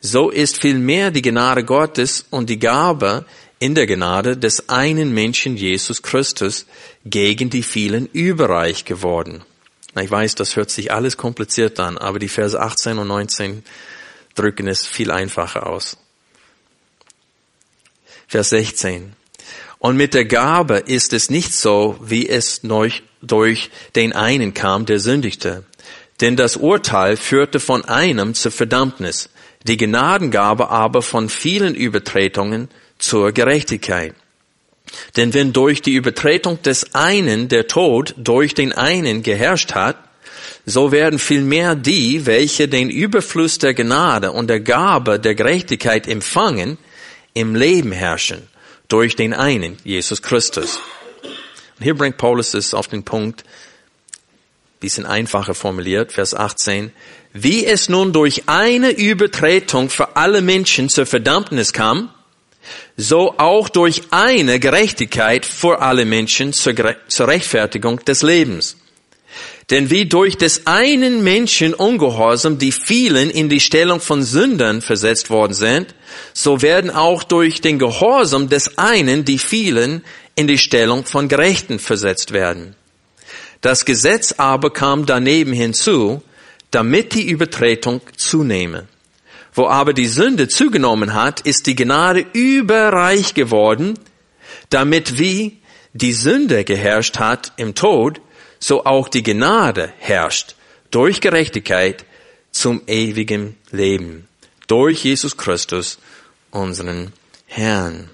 so 0.00 0.30
ist 0.30 0.58
vielmehr 0.58 1.10
die 1.10 1.20
Gnade 1.20 1.64
Gottes 1.64 2.24
und 2.30 2.48
die 2.48 2.58
Gabe 2.58 3.26
in 3.58 3.74
der 3.74 3.86
Gnade 3.86 4.38
des 4.38 4.70
einen 4.70 5.12
Menschen 5.12 5.58
Jesus 5.58 6.00
Christus 6.00 6.64
gegen 7.04 7.50
die 7.50 7.62
vielen 7.62 8.06
überreich 8.06 8.86
geworden. 8.86 9.44
Ich 10.00 10.10
weiß, 10.10 10.34
das 10.34 10.56
hört 10.56 10.70
sich 10.70 10.92
alles 10.92 11.18
kompliziert 11.18 11.78
an, 11.78 11.98
aber 11.98 12.18
die 12.18 12.28
Verse 12.28 12.58
18 12.58 12.96
und 12.96 13.08
19 13.08 13.62
drücken 14.36 14.68
es 14.68 14.86
viel 14.86 15.10
einfacher 15.10 15.66
aus. 15.66 15.96
Vers 18.28 18.50
16. 18.50 19.14
Und 19.78 19.96
mit 19.96 20.14
der 20.14 20.24
Gabe 20.24 20.76
ist 20.78 21.12
es 21.12 21.30
nicht 21.30 21.52
so, 21.54 21.98
wie 22.00 22.28
es 22.28 22.62
durch 22.62 23.70
den 23.94 24.12
einen 24.12 24.54
kam, 24.54 24.86
der 24.86 24.98
sündigte. 25.00 25.64
Denn 26.20 26.36
das 26.36 26.56
Urteil 26.56 27.16
führte 27.16 27.60
von 27.60 27.84
einem 27.84 28.34
zur 28.34 28.52
Verdammnis, 28.52 29.28
die 29.64 29.76
Gnadengabe 29.76 30.70
aber 30.70 31.02
von 31.02 31.28
vielen 31.28 31.74
Übertretungen 31.74 32.68
zur 32.98 33.32
Gerechtigkeit. 33.32 34.14
Denn 35.16 35.34
wenn 35.34 35.52
durch 35.52 35.82
die 35.82 35.94
Übertretung 35.94 36.62
des 36.62 36.94
einen 36.94 37.48
der 37.48 37.66
Tod 37.66 38.14
durch 38.16 38.54
den 38.54 38.72
einen 38.72 39.22
geherrscht 39.22 39.74
hat, 39.74 39.96
so 40.66 40.90
werden 40.90 41.20
vielmehr 41.20 41.76
die, 41.76 42.26
welche 42.26 42.66
den 42.66 42.90
Überfluss 42.90 43.58
der 43.58 43.72
Gnade 43.72 44.32
und 44.32 44.48
der 44.48 44.58
Gabe 44.58 45.20
der 45.20 45.36
Gerechtigkeit 45.36 46.08
empfangen, 46.08 46.76
im 47.34 47.54
Leben 47.54 47.92
herrschen 47.92 48.48
durch 48.88 49.14
den 49.14 49.32
einen, 49.32 49.76
Jesus 49.84 50.22
Christus. 50.22 50.80
Und 51.78 51.84
hier 51.84 51.94
bringt 51.94 52.16
Paulus 52.16 52.52
es 52.54 52.74
auf 52.74 52.88
den 52.88 53.04
Punkt, 53.04 53.44
bisschen 54.80 55.06
einfacher 55.06 55.54
formuliert, 55.54 56.12
Vers 56.12 56.34
18. 56.34 56.92
Wie 57.32 57.64
es 57.64 57.88
nun 57.88 58.12
durch 58.12 58.48
eine 58.48 58.90
Übertretung 58.90 59.88
für 59.88 60.16
alle 60.16 60.42
Menschen 60.42 60.88
zur 60.88 61.06
Verdammnis 61.06 61.72
kam, 61.72 62.10
so 62.96 63.34
auch 63.38 63.68
durch 63.68 64.02
eine 64.10 64.58
Gerechtigkeit 64.58 65.46
für 65.46 65.80
alle 65.80 66.04
Menschen 66.04 66.52
zur, 66.52 66.74
zur 67.06 67.28
Rechtfertigung 67.28 68.04
des 68.04 68.22
Lebens. 68.22 68.76
Denn 69.70 69.90
wie 69.90 70.06
durch 70.06 70.36
des 70.36 70.66
einen 70.68 71.24
Menschen 71.24 71.74
Ungehorsam 71.74 72.58
die 72.58 72.70
vielen 72.70 73.30
in 73.30 73.48
die 73.48 73.58
Stellung 73.58 74.00
von 74.00 74.22
Sündern 74.22 74.80
versetzt 74.80 75.28
worden 75.28 75.54
sind, 75.54 75.94
so 76.32 76.62
werden 76.62 76.90
auch 76.90 77.24
durch 77.24 77.60
den 77.60 77.80
Gehorsam 77.80 78.48
des 78.48 78.78
einen 78.78 79.24
die 79.24 79.38
vielen 79.38 80.04
in 80.36 80.46
die 80.46 80.58
Stellung 80.58 81.04
von 81.04 81.26
Gerechten 81.26 81.80
versetzt 81.80 82.32
werden. 82.32 82.76
Das 83.60 83.84
Gesetz 83.84 84.34
aber 84.36 84.72
kam 84.72 85.06
daneben 85.06 85.52
hinzu, 85.52 86.22
damit 86.70 87.14
die 87.14 87.28
Übertretung 87.28 88.00
zunehme. 88.16 88.86
Wo 89.52 89.66
aber 89.66 89.94
die 89.94 90.06
Sünde 90.06 90.46
zugenommen 90.46 91.14
hat, 91.14 91.40
ist 91.40 91.66
die 91.66 91.74
Gnade 91.74 92.24
überreich 92.34 93.34
geworden, 93.34 93.98
damit 94.70 95.18
wie 95.18 95.58
die 95.92 96.12
Sünde 96.12 96.62
geherrscht 96.62 97.18
hat 97.18 97.52
im 97.56 97.74
Tod, 97.74 98.20
so 98.58 98.84
auch 98.84 99.08
die 99.08 99.22
Gnade 99.22 99.92
herrscht 99.98 100.54
durch 100.90 101.20
Gerechtigkeit 101.20 102.04
zum 102.52 102.82
ewigen 102.86 103.56
Leben. 103.70 104.28
Durch 104.66 105.04
Jesus 105.04 105.36
Christus, 105.36 105.98
unseren 106.50 107.12
Herrn. 107.46 108.10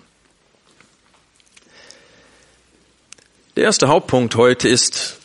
Der 3.57 3.65
erste 3.65 3.89
Hauptpunkt 3.89 4.35
heute 4.37 4.69
ist, 4.69 5.19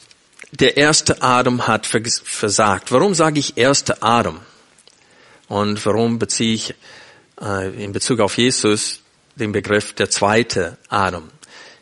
der 0.51 0.77
erste 0.77 1.21
Adam 1.21 1.67
hat 1.67 1.85
versagt. 1.85 2.91
Warum 2.91 3.13
sage 3.13 3.39
ich 3.39 3.57
erste 3.57 4.01
Adam? 4.01 4.39
Und 5.47 5.85
warum 5.85 6.19
beziehe 6.19 6.53
ich 6.53 6.75
äh, 7.41 7.83
in 7.83 7.93
Bezug 7.93 8.19
auf 8.19 8.37
Jesus 8.37 9.01
den 9.35 9.51
Begriff 9.51 9.93
der 9.93 10.09
zweite 10.09 10.77
Adam? 10.89 11.29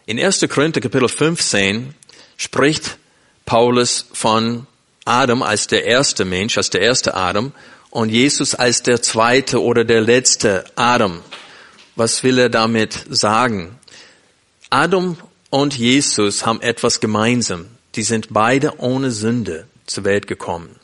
In 0.06 0.20
1. 0.20 0.46
Korinther 0.50 0.82
Kapitel 0.82 1.10
15 1.10 1.96
spricht 2.38 2.98
Paulus 3.46 4.06
von 4.12 4.66
Adam 5.06 5.44
als 5.44 5.68
der 5.68 5.86
erste 5.86 6.26
Mensch, 6.26 6.58
als 6.58 6.72
der 6.72 6.82
erste 6.82 7.14
Adam 7.14 7.52
und 7.92 8.10
Jesus 8.10 8.56
als 8.56 8.82
der 8.82 9.02
zweite 9.02 9.62
oder 9.62 9.86
der 9.86 10.02
letzte 10.02 10.66
Adam. 10.76 11.22
Was 11.96 12.24
will 12.24 12.40
er 12.40 12.50
damit 12.50 13.06
sagen? 13.10 13.80
Adam 14.70 15.18
und 15.52 15.78
Jesus 15.78 16.46
haben 16.46 16.62
etwas 16.62 17.00
gemeinsam. 17.00 17.68
Die 17.94 18.04
sind 18.04 18.28
beide 18.32 18.80
ohne 18.80 19.12
Sünde 19.12 19.68
zur 19.86 20.04
Welt 20.04 20.28
gekommen. 20.28 20.76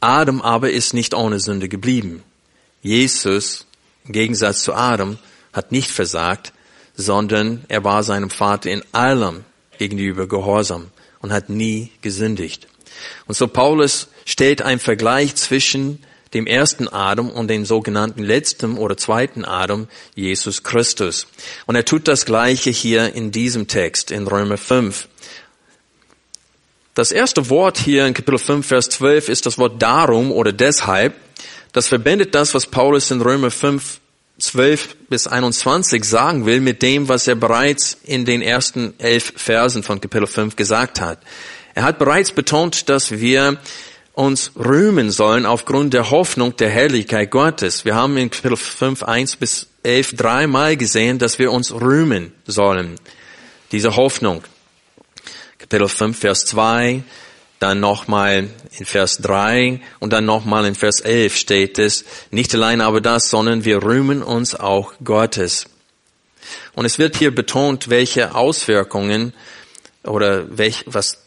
Adam 0.00 0.40
aber 0.40 0.70
ist 0.70 0.94
nicht 0.94 1.12
ohne 1.12 1.40
Sünde 1.40 1.68
geblieben. 1.68 2.22
Jesus, 2.82 3.66
im 4.04 4.12
Gegensatz 4.12 4.62
zu 4.62 4.74
Adam, 4.74 5.18
hat 5.52 5.72
nicht 5.72 5.90
versagt, 5.90 6.52
sondern 6.96 7.64
er 7.68 7.82
war 7.82 8.04
seinem 8.04 8.30
Vater 8.30 8.70
in 8.70 8.82
allem 8.92 9.44
gegenüber 9.76 10.28
gehorsam 10.28 10.90
und 11.20 11.32
hat 11.32 11.48
nie 11.48 11.90
gesündigt. 12.02 12.66
Und 13.26 13.36
so 13.36 13.48
Paulus 13.48 14.08
stellt 14.24 14.62
einen 14.62 14.80
Vergleich 14.80 15.34
zwischen 15.34 16.02
dem 16.34 16.46
ersten 16.46 16.88
Adam 16.88 17.30
und 17.30 17.48
dem 17.48 17.64
sogenannten 17.64 18.22
letzten 18.22 18.76
oder 18.76 18.96
zweiten 18.96 19.44
Adam, 19.44 19.88
Jesus 20.14 20.62
Christus. 20.62 21.26
Und 21.66 21.74
er 21.74 21.84
tut 21.84 22.06
das 22.06 22.26
Gleiche 22.26 22.70
hier 22.70 23.14
in 23.14 23.30
diesem 23.30 23.66
Text, 23.66 24.10
in 24.10 24.26
Römer 24.26 24.58
5. 24.58 25.08
Das 26.94 27.12
erste 27.12 27.48
Wort 27.48 27.78
hier 27.78 28.06
in 28.06 28.14
Kapitel 28.14 28.38
5, 28.38 28.66
Vers 28.66 28.90
12 28.90 29.28
ist 29.28 29.46
das 29.46 29.56
Wort 29.56 29.80
darum 29.80 30.32
oder 30.32 30.52
deshalb. 30.52 31.14
Das 31.72 31.88
verbindet 31.88 32.34
das, 32.34 32.54
was 32.54 32.66
Paulus 32.66 33.10
in 33.10 33.20
Römer 33.20 33.50
5 33.50 34.00
12 34.38 34.96
bis 35.08 35.26
21 35.26 36.04
sagen 36.04 36.46
will 36.46 36.60
mit 36.60 36.82
dem, 36.82 37.08
was 37.08 37.26
er 37.26 37.34
bereits 37.34 37.98
in 38.04 38.24
den 38.24 38.40
ersten 38.40 38.94
elf 38.98 39.32
Versen 39.36 39.82
von 39.82 40.00
Kapitel 40.00 40.26
5 40.26 40.54
gesagt 40.54 41.00
hat. 41.00 41.18
Er 41.74 41.82
hat 41.82 41.98
bereits 41.98 42.32
betont, 42.32 42.88
dass 42.88 43.10
wir 43.10 43.58
uns 44.12 44.52
rühmen 44.56 45.10
sollen 45.10 45.46
aufgrund 45.46 45.94
der 45.94 46.10
Hoffnung 46.10 46.56
der 46.56 46.70
Herrlichkeit 46.70 47.30
Gottes. 47.30 47.84
Wir 47.84 47.94
haben 47.94 48.16
in 48.16 48.30
Kapitel 48.30 48.56
5, 48.56 49.02
1 49.04 49.36
bis 49.36 49.68
11 49.84 50.16
dreimal 50.16 50.76
gesehen, 50.76 51.18
dass 51.18 51.38
wir 51.38 51.52
uns 51.52 51.72
rühmen 51.72 52.32
sollen. 52.46 52.96
Diese 53.70 53.96
Hoffnung. 53.96 54.42
Kapitel 55.58 55.88
5, 55.88 56.18
Vers 56.18 56.46
2, 56.46 57.02
dann 57.58 57.80
nochmal 57.80 58.48
in 58.78 58.86
Vers 58.86 59.18
3 59.18 59.80
und 59.98 60.12
dann 60.12 60.24
nochmal 60.24 60.64
in 60.66 60.74
Vers 60.74 61.00
11 61.00 61.36
steht 61.36 61.78
es, 61.78 62.04
nicht 62.30 62.54
allein 62.54 62.80
aber 62.80 63.00
das, 63.00 63.30
sondern 63.30 63.64
wir 63.64 63.82
rühmen 63.82 64.22
uns 64.22 64.54
auch 64.54 64.92
Gottes. 65.02 65.66
Und 66.74 66.84
es 66.84 66.98
wird 66.98 67.16
hier 67.16 67.34
betont, 67.34 67.90
welche 67.90 68.34
Auswirkungen 68.34 69.32
oder 70.04 70.56
welch, 70.56 70.84
was 70.86 71.18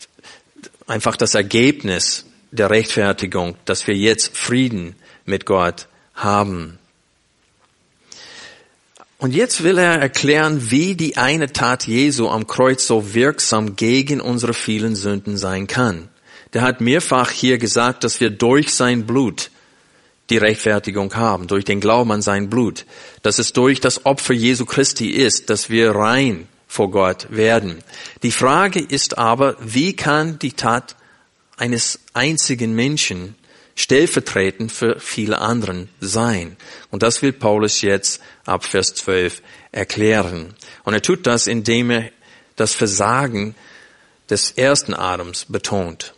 einfach 0.88 1.16
das 1.16 1.36
Ergebnis 1.36 2.26
der 2.52 2.70
Rechtfertigung, 2.70 3.56
dass 3.66 3.88
wir 3.88 3.96
jetzt 3.96 4.36
Frieden 4.36 4.96
mit 5.26 5.46
Gott 5.46 5.88
haben. 6.16 6.80
Und 9.18 9.36
jetzt 9.36 9.64
will 9.64 9.78
er 9.78 10.00
erklären, 10.00 10.72
wie 10.72 10.96
die 10.96 11.16
eine 11.16 11.54
Tat 11.54 11.86
Jesu 11.86 12.28
am 12.28 12.48
Kreuz 12.48 12.88
so 12.88 13.14
wirksam 13.14 13.76
gegen 13.76 14.20
unsere 14.20 14.56
vielen 14.56 14.96
Sünden 14.96 15.38
sein 15.38 15.68
kann. 15.68 16.10
Der 16.54 16.62
hat 16.62 16.82
mehrfach 16.82 17.32
hier 17.32 17.58
gesagt, 17.58 18.04
dass 18.04 18.20
wir 18.20 18.30
durch 18.30 18.74
sein 18.74 19.06
Blut 19.06 19.52
die 20.30 20.38
Rechtfertigung 20.38 21.16
haben, 21.16 21.48
durch 21.48 21.66
den 21.66 21.80
Glauben 21.80 22.12
an 22.12 22.22
sein 22.22 22.50
Blut, 22.50 22.86
dass 23.22 23.40
es 23.40 23.54
durch 23.54 23.80
das 23.80 24.06
Opfer 24.06 24.34
Jesu 24.34 24.66
Christi 24.66 25.10
ist, 25.10 25.50
dass 25.50 25.70
wir 25.70 25.92
rein 25.92 26.48
vor 26.68 26.90
Gott 26.90 27.28
werden. 27.30 27.84
Die 28.24 28.32
Frage 28.32 28.80
ist 28.80 29.18
aber, 29.18 29.58
wie 29.60 29.94
kann 29.94 30.40
die 30.40 30.54
Tat 30.54 30.96
eines 31.58 32.00
einzigen 32.14 32.74
Menschen 32.74 33.36
stellvertretend 33.76 34.72
für 34.72 35.00
viele 35.00 35.40
anderen 35.40 35.90
sein. 36.00 36.58
Und 36.90 37.04
das 37.04 37.22
will 37.22 37.34
Paulus 37.34 37.82
jetzt 37.82 38.22
ab 38.46 38.66
Vers 38.66 38.94
12 38.96 39.42
erklären. 39.72 40.54
Und 40.84 40.94
er 40.94 41.02
tut 41.02 41.28
das, 41.28 41.48
indem 41.48 41.90
er 41.92 42.10
das 42.56 42.74
Versagen 42.74 43.56
des 44.30 44.52
ersten 44.52 44.94
Adams 44.94 45.46
betont. 45.46 46.14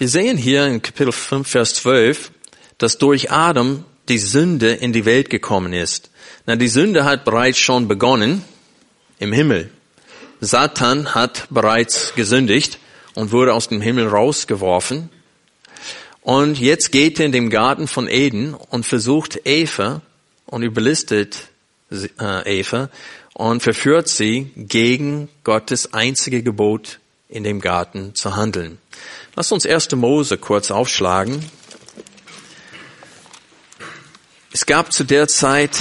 Wir 0.00 0.08
sehen 0.08 0.36
hier 0.36 0.64
in 0.64 0.80
Kapitel 0.80 1.10
5, 1.10 1.48
Vers 1.48 1.74
12, 1.74 2.30
dass 2.78 2.98
durch 2.98 3.32
Adam 3.32 3.84
die 4.08 4.18
Sünde 4.18 4.70
in 4.70 4.92
die 4.92 5.04
Welt 5.04 5.28
gekommen 5.28 5.72
ist. 5.72 6.12
Na, 6.46 6.54
die 6.54 6.68
Sünde 6.68 7.04
hat 7.04 7.24
bereits 7.24 7.58
schon 7.58 7.88
begonnen 7.88 8.44
im 9.18 9.32
Himmel. 9.32 9.72
Satan 10.40 11.16
hat 11.16 11.48
bereits 11.50 12.14
gesündigt 12.14 12.78
und 13.16 13.32
wurde 13.32 13.52
aus 13.52 13.70
dem 13.70 13.80
Himmel 13.80 14.06
rausgeworfen. 14.06 15.10
Und 16.20 16.60
jetzt 16.60 16.92
geht 16.92 17.18
er 17.18 17.26
in 17.26 17.32
den 17.32 17.50
Garten 17.50 17.88
von 17.88 18.06
Eden 18.06 18.54
und 18.54 18.86
versucht 18.86 19.40
Eva 19.46 20.00
und 20.46 20.62
überlistet 20.62 21.48
äh, 21.90 22.60
Eva 22.60 22.88
und 23.34 23.64
verführt 23.64 24.06
sie 24.06 24.52
gegen 24.54 25.28
Gottes 25.42 25.92
einzige 25.92 26.44
Gebot 26.44 27.00
in 27.28 27.42
dem 27.42 27.60
Garten 27.60 28.14
zu 28.14 28.36
handeln. 28.36 28.78
Lass 29.38 29.52
uns 29.52 29.64
1. 29.64 29.92
Mose 29.92 30.36
kurz 30.36 30.72
aufschlagen. 30.72 31.48
Es 34.52 34.66
gab 34.66 34.92
zu 34.92 35.04
der 35.04 35.28
Zeit 35.28 35.78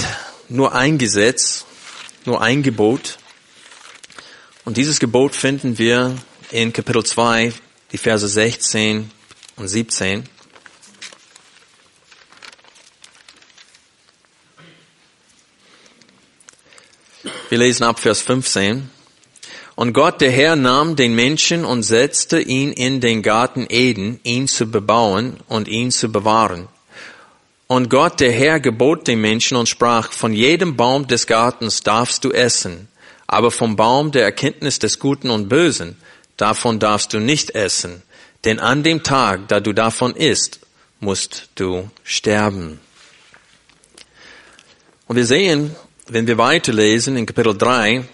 nur 0.48 0.76
ein 0.76 1.00
Gesetz, 1.00 1.66
nur 2.24 2.40
ein 2.40 2.62
Gebot. 2.62 3.18
Und 4.64 4.78
dieses 4.78 5.00
Gebot 5.00 5.34
finden 5.34 5.80
wir 5.80 6.16
in 6.52 6.72
Kapitel 6.72 7.04
2, 7.04 7.52
die 7.92 7.98
Verse 7.98 8.28
16 8.28 9.10
und 9.56 9.68
17. 9.68 10.30
Wir 17.50 17.58
lesen 17.58 17.86
ab 17.86 18.00
Vers 18.00 18.22
15. 18.22 18.97
Und 19.78 19.94
Gott, 19.94 20.20
der 20.22 20.32
Herr, 20.32 20.56
nahm 20.56 20.96
den 20.96 21.14
Menschen 21.14 21.64
und 21.64 21.84
setzte 21.84 22.42
ihn 22.42 22.74
in 22.74 23.00
den 23.00 23.22
Garten 23.22 23.68
Eden, 23.70 24.20
ihn 24.24 24.50
zu 24.50 24.66
bebauen 24.66 25.38
und 25.48 25.68
ihn 25.68 25.92
zu 25.92 26.12
bewahren. 26.12 26.68
Und 27.68 27.90
Gott, 27.90 28.20
der 28.20 28.32
Herr, 28.32 28.60
gebot 28.60 29.08
dem 29.08 29.22
Menschen 29.22 29.56
und 29.56 29.70
sprach, 29.70 30.12
von 30.12 30.34
jedem 30.34 30.76
Baum 30.76 31.08
des 31.08 31.28
Gartens 31.28 31.84
darfst 31.84 32.26
du 32.26 32.32
essen, 32.32 32.88
aber 33.28 33.52
vom 33.52 33.76
Baum 33.76 34.12
der 34.12 34.24
Erkenntnis 34.24 34.80
des 34.80 35.00
Guten 35.00 35.30
und 35.30 35.48
Bösen, 35.48 35.96
davon 36.38 36.80
darfst 36.80 37.14
du 37.14 37.20
nicht 37.20 37.52
essen, 37.52 38.02
denn 38.46 38.60
an 38.60 38.84
dem 38.84 39.04
Tag, 39.04 39.48
da 39.48 39.60
du 39.60 39.74
davon 39.74 40.16
isst, 40.16 40.60
musst 41.00 41.50
du 41.56 41.90
sterben. 42.04 42.80
Und 45.08 45.16
wir 45.16 45.26
sehen 45.26 45.76
wenn 46.10 46.28
wir 46.28 46.38
weiterlesen 46.38 47.18
in 47.18 47.26
Kapitel 47.26 47.58
3, 47.58 48.06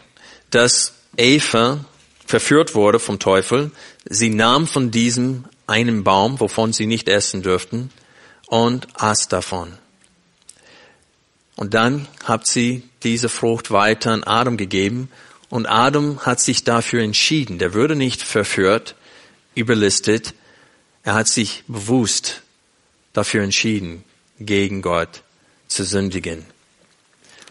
dass 0.49 0.93
Eva 1.17 1.85
verführt 2.25 2.75
wurde 2.75 2.99
vom 2.99 3.19
Teufel, 3.19 3.71
sie 4.05 4.29
nahm 4.29 4.67
von 4.67 4.91
diesem 4.91 5.45
einen 5.67 6.03
Baum, 6.03 6.39
wovon 6.39 6.73
sie 6.73 6.87
nicht 6.87 7.07
essen 7.07 7.41
dürften, 7.41 7.91
und 8.47 8.87
aß 8.95 9.27
davon. 9.27 9.77
Und 11.55 11.73
dann 11.73 12.07
hat 12.23 12.47
sie 12.47 12.83
diese 13.03 13.29
Frucht 13.29 13.71
weiter 13.71 14.11
an 14.11 14.23
Adam 14.23 14.57
gegeben 14.57 15.09
und 15.49 15.67
Adam 15.67 16.19
hat 16.25 16.39
sich 16.39 16.63
dafür 16.63 17.03
entschieden. 17.03 17.59
Der 17.59 17.73
würde 17.73 17.95
nicht 17.95 18.23
verführt, 18.23 18.95
überlistet. 19.53 20.33
Er 21.03 21.13
hat 21.13 21.27
sich 21.27 21.63
bewusst 21.67 22.41
dafür 23.13 23.43
entschieden, 23.43 24.03
gegen 24.39 24.81
Gott 24.81 25.21
zu 25.67 25.83
sündigen. 25.83 26.45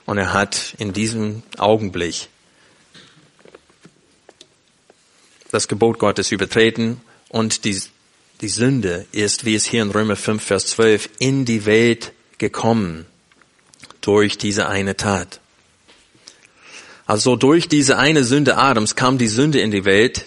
Und 0.04 0.18
er 0.18 0.32
hat 0.32 0.74
in 0.78 0.92
diesem 0.92 1.44
Augenblick 1.58 2.28
das 5.52 5.68
Gebot 5.68 5.98
Gottes 5.98 6.32
übertreten 6.32 7.00
und 7.28 7.64
die, 7.64 7.80
die 8.40 8.48
Sünde 8.48 9.06
ist, 9.12 9.44
wie 9.44 9.54
es 9.54 9.66
hier 9.66 9.82
in 9.82 9.90
Römer 9.90 10.16
5, 10.16 10.42
Vers 10.42 10.66
12, 10.66 11.10
in 11.18 11.44
die 11.44 11.66
Welt 11.66 12.12
gekommen 12.38 13.06
durch 14.00 14.38
diese 14.38 14.68
eine 14.68 14.96
Tat. 14.96 15.40
Also 17.06 17.36
durch 17.36 17.68
diese 17.68 17.98
eine 17.98 18.24
Sünde 18.24 18.56
Adams 18.56 18.96
kam 18.96 19.18
die 19.18 19.28
Sünde 19.28 19.60
in 19.60 19.70
die 19.70 19.84
Welt, 19.84 20.26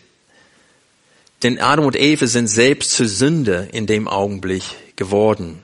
denn 1.43 1.59
Adam 1.59 1.85
und 1.85 1.95
Eva 1.95 2.27
sind 2.27 2.47
selbst 2.47 2.91
zur 2.91 3.07
Sünde 3.07 3.67
in 3.71 3.87
dem 3.87 4.07
Augenblick 4.07 4.63
geworden. 4.95 5.63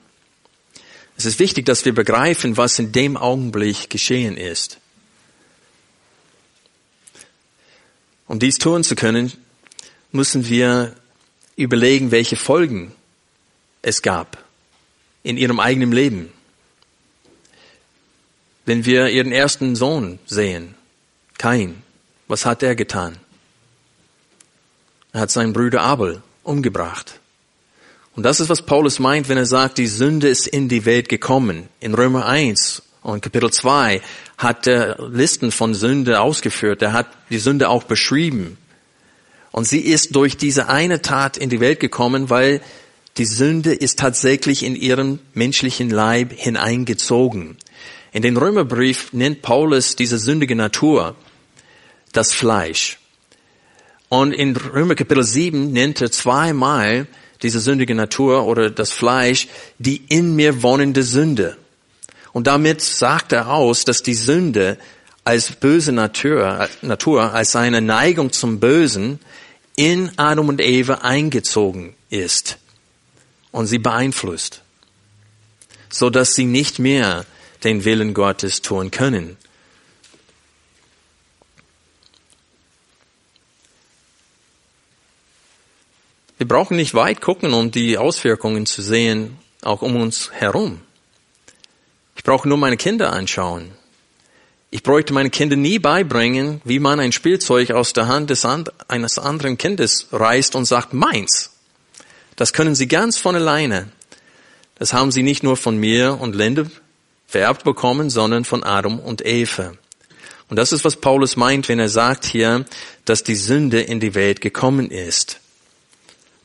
Es 1.18 1.26
ist 1.26 1.40
wichtig, 1.40 1.68
dass 1.68 1.86
wir 1.86 1.94
begreifen, 1.94 2.58
was 2.58 2.80
in 2.80 2.92
dem 2.92 3.16
Augenblick 3.16 3.90
geschehen 3.90 4.38
ist. 4.38 4.80
Um 8.28 8.40
dies 8.40 8.58
tun 8.58 8.84
zu 8.84 8.96
können, 8.96 9.32
müssen 10.12 10.48
wir 10.48 10.96
überlegen, 11.56 12.12
welche 12.12 12.36
Folgen 12.36 12.92
es 13.82 14.02
gab 14.02 14.44
in 15.24 15.38
ihrem 15.38 15.60
eigenen 15.60 15.92
Leben. 15.92 16.32
Wenn 18.66 18.86
wir 18.86 19.10
ihren 19.10 19.32
ersten 19.32 19.76
Sohn 19.76 20.20
sehen, 20.26 20.76
Kain, 21.38 21.82
was 22.28 22.46
hat 22.46 22.64
er 22.64 22.76
getan? 22.76 23.18
Er 25.14 25.22
hat 25.22 25.32
seinen 25.32 25.54
Bruder 25.54 25.82
Abel 25.82 26.22
umgebracht. 26.44 27.20
Und 28.16 28.24
das 28.24 28.40
ist, 28.40 28.50
was 28.50 28.66
Paulus 28.66 29.00
meint, 29.00 29.30
wenn 29.30 29.38
er 29.38 29.46
sagt, 29.46 29.78
die 29.78 29.88
Sünde 29.88 30.28
ist 30.28 30.48
in 30.48 30.70
die 30.70 30.86
Welt 30.86 31.10
gekommen. 31.10 31.70
In 31.80 31.94
Römer 31.94 32.26
1 32.26 32.84
und 33.02 33.22
Kapitel 33.22 33.52
2 33.52 34.02
hat 34.38 34.68
er 34.68 34.98
Listen 35.10 35.52
von 35.52 35.74
Sünde 35.74 36.22
ausgeführt. 36.22 36.82
Er 36.82 36.94
hat 36.94 37.08
die 37.30 37.40
Sünde 37.40 37.70
auch 37.70 37.84
beschrieben. 37.84 38.58
Und 39.52 39.68
sie 39.68 39.80
ist 39.80 40.16
durch 40.16 40.38
diese 40.38 40.70
eine 40.70 41.02
Tat 41.02 41.38
in 41.38 41.50
die 41.50 41.60
Welt 41.60 41.80
gekommen, 41.80 42.30
weil 42.30 42.62
die 43.18 43.26
Sünde 43.26 43.74
ist 43.74 44.00
tatsächlich 44.00 44.64
in 44.64 44.76
ihren 44.76 45.20
menschlichen 45.34 45.90
Leib 45.90 46.34
hineingezogen. 46.34 47.58
In 48.14 48.22
den 48.22 48.38
Römerbrief 48.38 49.12
nennt 49.14 49.42
Paulus 49.42 49.96
diese 49.96 50.18
sündige 50.18 50.56
Natur 50.56 51.16
das 52.14 52.34
Fleisch. 52.34 53.00
Und 54.10 54.34
in 54.34 54.56
Römer 54.56 54.96
Kapitel 54.96 55.24
7 55.24 55.72
nennt 55.72 56.02
er 56.02 56.12
zweimal 56.12 57.08
diese 57.42 57.60
sündige 57.60 57.96
Natur 57.96 58.46
oder 58.46 58.70
das 58.70 58.92
Fleisch, 58.92 59.48
die 59.80 59.98
in 60.08 60.36
mir 60.36 60.64
wohnende 60.64 61.04
Sünde. 61.04 61.58
Und 62.34 62.48
damit 62.48 62.82
sagt 62.82 63.32
er 63.32 63.52
aus, 63.52 63.84
dass 63.86 64.04
die 64.04 64.14
Sünde 64.14 64.78
als 65.24 65.52
böse 65.52 65.92
Natur, 65.92 66.68
Natur, 66.82 67.34
als 67.34 67.56
eine 67.56 67.82
Neigung 67.82 68.32
zum 68.32 68.60
Bösen 68.60 69.20
in 69.82 70.12
Adam 70.16 70.48
und 70.48 70.62
Eva 70.62 71.00
eingezogen 71.02 71.96
ist 72.12 72.60
und 73.52 73.66
sie 73.66 73.80
beeinflusst, 73.80 74.62
so 75.90 76.12
dass 76.12 76.36
sie 76.36 76.46
nicht 76.46 76.78
mehr 76.78 77.26
den 77.64 77.84
Willen 77.84 78.14
Gottes 78.14 78.62
tun 78.62 78.92
können. 78.92 79.38
Wir 86.38 86.48
brauchen 86.48 86.78
nicht 86.78 86.94
weit 86.94 87.20
gucken, 87.20 87.52
um 87.52 87.72
die 87.72 87.98
Auswirkungen 87.98 88.68
zu 88.68 88.84
sehen, 88.84 89.40
auch 89.64 89.82
um 89.82 89.96
uns 89.96 90.32
herum. 90.32 90.82
Ich 92.16 92.24
brauche 92.24 92.48
nur 92.48 92.60
meine 92.60 92.78
Kinder 92.78 93.12
anschauen. 93.12 93.72
Ich 94.74 94.84
bräuchte 94.84 95.14
meine 95.14 95.30
Kinder 95.30 95.58
nie 95.58 95.80
beibringen, 95.80 96.62
wie 96.64 96.80
man 96.80 97.02
ein 97.02 97.12
Spielzeug 97.12 97.72
aus 97.72 97.92
der 97.92 98.08
Hand 98.08 98.30
des 98.30 98.46
and 98.46 98.72
eines 98.88 99.20
anderen 99.20 99.58
Kindes 99.58 100.08
reißt 100.14 100.56
und 100.56 100.64
sagt, 100.64 100.94
meins. 100.94 101.52
Das 102.38 102.54
können 102.54 102.74
sie 102.74 102.88
ganz 102.88 103.18
von 103.18 103.36
alleine. 103.36 103.90
Das 104.76 104.94
haben 104.94 105.12
sie 105.12 105.24
nicht 105.24 105.44
nur 105.44 105.58
von 105.58 105.78
mir 105.78 106.18
und 106.22 106.36
Linde 106.36 106.72
vererbt 107.28 107.66
bekommen, 107.66 108.10
sondern 108.10 108.46
von 108.46 108.64
Adam 108.64 108.98
und 108.98 109.26
Eva. 109.26 109.74
Und 110.48 110.56
das 110.56 110.72
ist, 110.72 110.86
was 110.86 110.96
Paulus 110.96 111.36
meint, 111.36 111.68
wenn 111.68 111.80
er 111.80 111.90
sagt 111.90 112.26
hier, 112.26 112.66
dass 113.04 113.24
die 113.24 113.36
Sünde 113.36 113.82
in 113.82 114.00
die 114.00 114.16
Welt 114.16 114.40
gekommen 114.40 114.90
ist. 114.90 115.42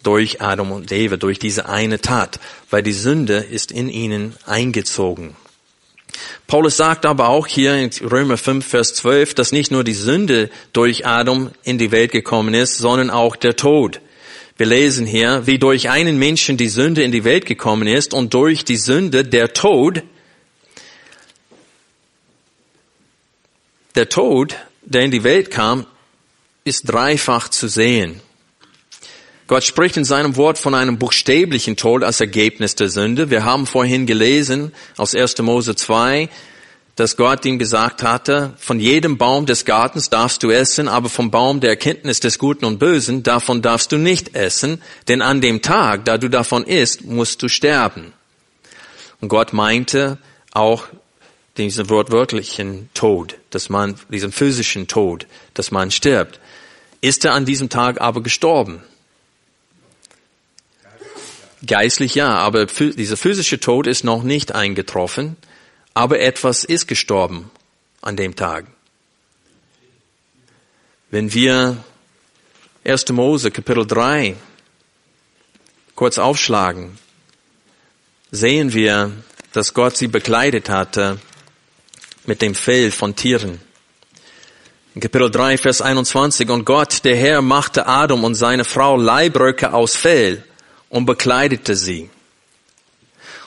Durch 0.02 0.40
Adam 0.40 0.72
und 0.72 0.90
Eva, 0.90 1.16
durch 1.16 1.38
diese 1.38 1.68
eine 1.68 2.00
Tat, 2.00 2.40
weil 2.70 2.82
die 2.82 2.92
Sünde 2.92 3.36
ist 3.36 3.70
in 3.70 3.88
ihnen 3.88 4.34
eingezogen. 4.46 5.36
Paulus 6.46 6.76
sagt 6.76 7.06
aber 7.06 7.28
auch 7.28 7.46
hier 7.46 7.74
in 7.74 7.90
Römer 8.08 8.36
5, 8.36 8.64
Vers 8.64 8.94
12, 8.94 9.34
dass 9.34 9.52
nicht 9.52 9.70
nur 9.70 9.84
die 9.84 9.94
Sünde 9.94 10.50
durch 10.72 11.06
Adam 11.06 11.50
in 11.64 11.78
die 11.78 11.90
Welt 11.90 12.12
gekommen 12.12 12.54
ist, 12.54 12.78
sondern 12.78 13.10
auch 13.10 13.36
der 13.36 13.56
Tod. 13.56 14.00
Wir 14.56 14.66
lesen 14.66 15.06
hier, 15.06 15.46
wie 15.46 15.58
durch 15.58 15.90
einen 15.90 16.18
Menschen 16.18 16.56
die 16.56 16.68
Sünde 16.68 17.02
in 17.02 17.12
die 17.12 17.24
Welt 17.24 17.44
gekommen 17.44 17.86
ist 17.86 18.14
und 18.14 18.32
durch 18.32 18.64
die 18.64 18.76
Sünde 18.76 19.24
der 19.24 19.52
Tod. 19.52 20.02
Der 23.94 24.08
Tod, 24.08 24.56
der 24.82 25.02
in 25.02 25.10
die 25.10 25.24
Welt 25.24 25.50
kam, 25.50 25.86
ist 26.64 26.84
dreifach 26.84 27.48
zu 27.48 27.68
sehen. 27.68 28.20
Gott 29.46 29.62
spricht 29.62 29.96
in 29.96 30.04
seinem 30.04 30.36
Wort 30.36 30.58
von 30.58 30.74
einem 30.74 30.98
buchstäblichen 30.98 31.76
Tod 31.76 32.02
als 32.02 32.20
Ergebnis 32.20 32.74
der 32.74 32.88
Sünde. 32.88 33.30
Wir 33.30 33.44
haben 33.44 33.66
vorhin 33.66 34.04
gelesen 34.04 34.72
aus 34.96 35.14
1. 35.14 35.38
Mose 35.38 35.76
2, 35.76 36.28
dass 36.96 37.16
Gott 37.16 37.44
ihm 37.44 37.58
gesagt 37.60 38.02
hatte, 38.02 38.54
von 38.58 38.80
jedem 38.80 39.18
Baum 39.18 39.46
des 39.46 39.64
Gartens 39.64 40.10
darfst 40.10 40.42
du 40.42 40.50
essen, 40.50 40.88
aber 40.88 41.08
vom 41.08 41.30
Baum 41.30 41.60
der 41.60 41.70
Erkenntnis 41.70 42.18
des 42.18 42.40
Guten 42.40 42.64
und 42.64 42.78
Bösen, 42.78 43.22
davon 43.22 43.62
darfst 43.62 43.92
du 43.92 43.98
nicht 43.98 44.34
essen, 44.34 44.82
denn 45.06 45.22
an 45.22 45.40
dem 45.40 45.62
Tag, 45.62 46.04
da 46.06 46.18
du 46.18 46.28
davon 46.28 46.64
isst, 46.64 47.04
musst 47.04 47.40
du 47.40 47.48
sterben. 47.48 48.12
Und 49.20 49.28
Gott 49.28 49.52
meinte 49.52 50.18
auch 50.52 50.86
diesen 51.56 51.88
wortwörtlichen 51.88 52.90
Tod, 52.94 53.36
dass 53.50 53.68
man, 53.68 53.94
diesen 54.08 54.32
physischen 54.32 54.88
Tod, 54.88 55.28
dass 55.54 55.70
man 55.70 55.92
stirbt. 55.92 56.40
Ist 57.00 57.24
er 57.24 57.34
an 57.34 57.44
diesem 57.44 57.68
Tag 57.68 58.00
aber 58.00 58.22
gestorben? 58.22 58.82
Geistlich 61.66 62.14
ja, 62.14 62.28
aber 62.28 62.66
dieser 62.66 63.16
physische 63.16 63.58
Tod 63.58 63.86
ist 63.86 64.04
noch 64.04 64.22
nicht 64.22 64.54
eingetroffen, 64.54 65.36
aber 65.94 66.20
etwas 66.20 66.64
ist 66.64 66.86
gestorben 66.86 67.50
an 68.02 68.16
dem 68.16 68.36
Tag. 68.36 68.66
Wenn 71.10 71.32
wir 71.32 71.78
1. 72.84 73.08
Mose 73.10 73.50
Kapitel 73.50 73.86
3 73.86 74.36
kurz 75.94 76.18
aufschlagen, 76.18 76.98
sehen 78.30 78.72
wir, 78.72 79.12
dass 79.52 79.72
Gott 79.72 79.96
sie 79.96 80.08
bekleidet 80.08 80.68
hatte 80.68 81.18
mit 82.26 82.42
dem 82.42 82.54
Fell 82.54 82.90
von 82.90 83.16
Tieren. 83.16 83.60
In 84.94 85.00
Kapitel 85.00 85.30
3, 85.30 85.58
Vers 85.58 85.80
21, 85.80 86.48
und 86.50 86.64
Gott, 86.64 87.04
der 87.04 87.16
Herr, 87.16 87.42
machte 87.42 87.86
Adam 87.86 88.24
und 88.24 88.34
seine 88.34 88.64
Frau 88.64 88.96
Leibröcke 88.96 89.72
aus 89.72 89.96
Fell 89.96 90.44
und 90.88 91.06
bekleidete 91.06 91.76
sie. 91.76 92.10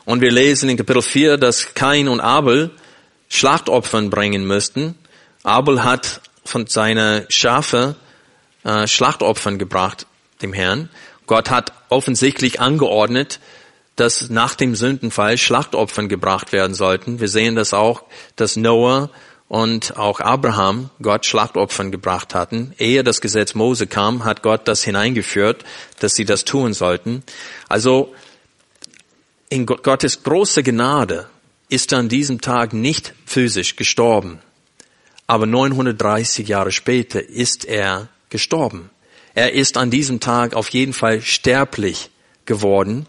Und 0.05 0.21
wir 0.21 0.31
lesen 0.31 0.69
in 0.69 0.77
Kapitel 0.77 1.01
4, 1.01 1.37
dass 1.37 1.73
Kain 1.73 2.07
und 2.07 2.19
Abel 2.19 2.71
Schlachtopfern 3.29 4.09
bringen 4.09 4.45
müssten. 4.45 4.95
Abel 5.43 5.83
hat 5.83 6.21
von 6.43 6.67
seiner 6.67 7.25
Schafe 7.29 7.95
äh, 8.63 8.87
Schlachtopfern 8.87 9.59
gebracht, 9.59 10.07
dem 10.41 10.51
Herrn. 10.51 10.89
Gott 11.27 11.51
hat 11.51 11.73
offensichtlich 11.89 12.59
angeordnet, 12.59 13.39
dass 13.95 14.29
nach 14.29 14.55
dem 14.55 14.75
Sündenfall 14.75 15.37
Schlachtopfern 15.37 16.09
gebracht 16.09 16.53
werden 16.53 16.73
sollten. 16.73 17.19
Wir 17.19 17.27
sehen 17.27 17.55
das 17.55 17.73
auch, 17.73 18.03
dass 18.35 18.55
Noah 18.55 19.11
und 19.49 19.97
auch 19.97 20.21
Abraham 20.21 20.91
Gott 21.01 21.25
Schlachtopfern 21.25 21.91
gebracht 21.91 22.33
hatten. 22.35 22.73
Ehe 22.77 23.03
das 23.03 23.19
Gesetz 23.19 23.55
Mose 23.55 23.87
kam, 23.87 24.23
hat 24.23 24.43
Gott 24.43 24.67
das 24.67 24.83
hineingeführt, 24.83 25.65
dass 25.99 26.15
sie 26.15 26.23
das 26.23 26.45
tun 26.45 26.73
sollten. 26.73 27.23
Also 27.67 28.13
in 29.49 29.65
Gottes 29.65 30.23
große 30.23 30.61
Gnade 30.63 31.27
ist 31.67 31.91
er 31.91 31.99
an 31.99 32.09
diesem 32.09 32.39
Tag 32.39 32.73
nicht 32.73 33.13
physisch 33.25 33.75
gestorben. 33.75 34.39
Aber 35.25 35.47
930 35.47 36.47
Jahre 36.47 36.71
später 36.71 37.27
ist 37.27 37.65
er 37.65 38.07
gestorben. 38.29 38.91
Er 39.33 39.53
ist 39.53 39.77
an 39.77 39.89
diesem 39.89 40.19
Tag 40.19 40.53
auf 40.53 40.69
jeden 40.69 40.93
Fall 40.93 41.21
sterblich 41.21 42.11
geworden. 42.45 43.07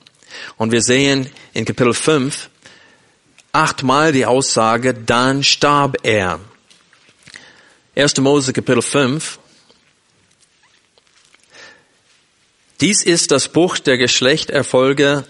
Und 0.57 0.73
wir 0.73 0.81
sehen 0.81 1.29
in 1.53 1.67
Kapitel 1.67 1.93
5, 1.93 2.49
achtmal 3.53 4.13
die 4.13 4.27
Aussage, 4.27 4.95
dann 4.95 5.43
starb 5.43 5.99
er. 6.03 6.41
1. 7.97 8.19
Mose 8.19 8.53
Kapitel 8.53 8.83
5. 8.83 9.39
Dies 12.81 13.03
ist 13.03 13.31
das 13.31 13.49
Buch 13.49 13.79
der 13.79 13.99
Geschlechterfolge 13.99 15.25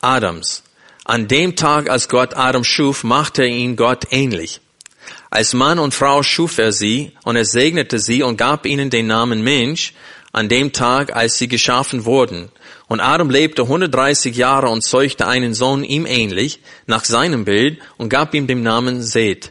Adams. 0.00 0.62
An 1.04 1.26
dem 1.26 1.56
Tag, 1.56 1.90
als 1.90 2.08
Gott 2.08 2.36
Adam 2.36 2.62
schuf, 2.62 3.02
machte 3.02 3.42
er 3.42 3.48
ihn 3.48 3.76
Gott 3.76 4.04
ähnlich. 4.10 4.60
Als 5.30 5.54
Mann 5.54 5.78
und 5.78 5.94
Frau 5.94 6.22
schuf 6.22 6.58
er 6.58 6.72
sie 6.72 7.12
und 7.24 7.36
er 7.36 7.44
segnete 7.44 7.98
sie 7.98 8.22
und 8.22 8.36
gab 8.36 8.64
ihnen 8.64 8.90
den 8.90 9.06
Namen 9.06 9.42
Mensch 9.42 9.92
an 10.38 10.48
dem 10.48 10.72
Tag, 10.72 11.16
als 11.16 11.36
sie 11.36 11.48
geschaffen 11.48 12.04
wurden. 12.04 12.48
Und 12.86 13.00
Adam 13.00 13.28
lebte 13.28 13.62
130 13.62 14.36
Jahre 14.36 14.68
und 14.68 14.82
zeugte 14.82 15.26
einen 15.26 15.52
Sohn 15.52 15.82
ihm 15.82 16.06
ähnlich, 16.06 16.60
nach 16.86 17.04
seinem 17.04 17.44
Bild, 17.44 17.80
und 17.96 18.08
gab 18.08 18.34
ihm 18.34 18.46
den 18.46 18.62
Namen 18.62 19.02
Seth. 19.02 19.50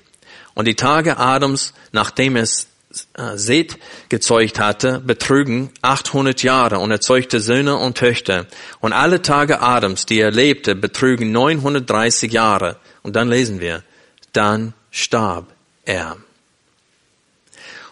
Und 0.54 0.66
die 0.66 0.76
Tage 0.76 1.18
Adams, 1.18 1.74
nachdem 1.92 2.38
er 2.38 2.44
äh, 2.44 3.36
Seth 3.36 3.78
gezeugt 4.08 4.62
hatte, 4.62 5.00
betrügen 5.00 5.72
800 5.82 6.42
Jahre 6.42 6.80
und 6.80 6.90
er 6.90 7.02
zeugte 7.02 7.42
Söhne 7.42 7.76
und 7.76 7.98
Töchter. 7.98 8.46
Und 8.80 8.94
alle 8.94 9.22
Tage 9.22 9.60
Adams, 9.60 10.06
die 10.06 10.22
er 10.22 10.32
lebte, 10.32 10.74
betrügen 10.74 11.34
930 11.34 12.32
Jahre. 12.32 12.78
Und 13.04 13.18
dann 13.18 13.28
lesen 13.28 13.60
wir, 13.60 13.84
dann 14.32 14.74
starb 14.90 15.48
er. 15.84 16.16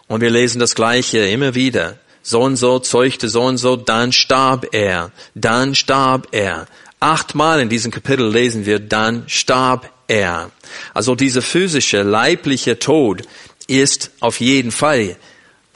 Und 0.08 0.21
wir 0.21 0.29
lesen 0.29 0.60
das 0.60 0.75
Gleiche 0.75 1.19
immer 1.27 1.55
wieder 1.55 1.97
so 2.27 2.41
und 2.41 2.55
so 2.55 2.79
zeugte 2.79 3.29
so 3.29 3.43
und 3.43 3.57
so, 3.57 3.75
dann 3.75 4.11
starb 4.11 4.73
er, 4.73 5.11
dann 5.35 5.75
starb 5.75 6.29
er. 6.31 6.65
Achtmal 6.99 7.61
in 7.61 7.69
diesem 7.69 7.91
Kapitel 7.91 8.27
lesen 8.27 8.65
wir, 8.65 8.79
dann 8.79 9.25
starb 9.27 9.91
er. 10.07 10.49
Also 10.95 11.13
dieser 11.13 11.43
physische, 11.43 12.01
leibliche 12.01 12.79
Tod 12.79 13.21
ist 13.67 14.09
auf 14.21 14.39
jeden 14.39 14.71
Fall 14.71 15.17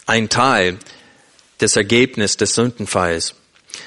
ein 0.07 0.27
Teil 0.27 0.79
des 1.61 1.75
Ergebnisses 1.75 2.37
des 2.37 2.55
Sündenfalls. 2.55 3.35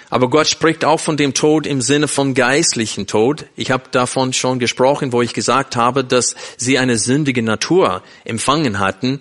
Aber 0.09 0.31
Gott 0.31 0.47
spricht 0.47 0.85
auch 0.85 1.01
von 1.01 1.17
dem 1.17 1.35
Tod 1.35 1.67
im 1.67 1.83
Sinne 1.83 2.07
von 2.07 2.33
geistlichen 2.33 3.09
Tod. 3.09 3.47
Ich 3.57 3.73
habe 3.73 3.85
davon 3.91 4.33
schon 4.33 4.61
gesprochen, 4.61 5.13
wo 5.13 5.21
ich 5.21 5.35
gesagt 5.35 5.75
habe, 5.75 6.05
dass 6.05 6.37
sie 6.57 6.79
eine 6.79 6.97
sündige 6.97 7.43
Natur 7.43 8.05
empfangen 8.25 8.79
hatten, 8.79 9.19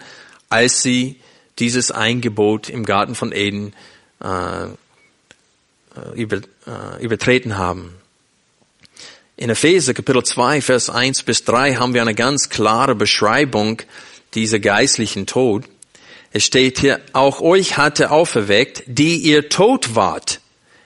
als 0.47 0.84
sie 0.84 1.15
dieses 1.60 1.92
Eingebot 1.92 2.70
im 2.70 2.86
Garten 2.86 3.16
von 3.16 3.32
Eden 3.32 3.74
äh, 4.24 4.68
über, 6.16 6.38
äh, 6.38 7.04
übertreten 7.04 7.58
haben. 7.58 7.96
In 9.38 9.50
Epheser 9.50 9.94
Kapitel 9.94 10.24
2, 10.24 10.62
Vers 10.62 10.90
1 10.90 11.24
bis 11.24 11.44
3 11.46 11.76
haben 11.76 11.94
wir 11.94 12.02
eine 12.02 12.14
ganz 12.14 12.50
klare 12.50 12.96
Beschreibung 12.96 13.82
dieser 14.36 14.60
geistlichen 14.60 15.26
Tod. 15.26 15.66
Es 16.32 16.46
steht 16.46 16.80
hier, 16.80 17.02
auch 17.14 17.42
euch 17.42 17.78
hatte 17.78 18.12
auferweckt, 18.12 18.84
die 18.86 19.18
ihr 19.18 19.50
tot 19.50 19.96
wart 19.96 20.40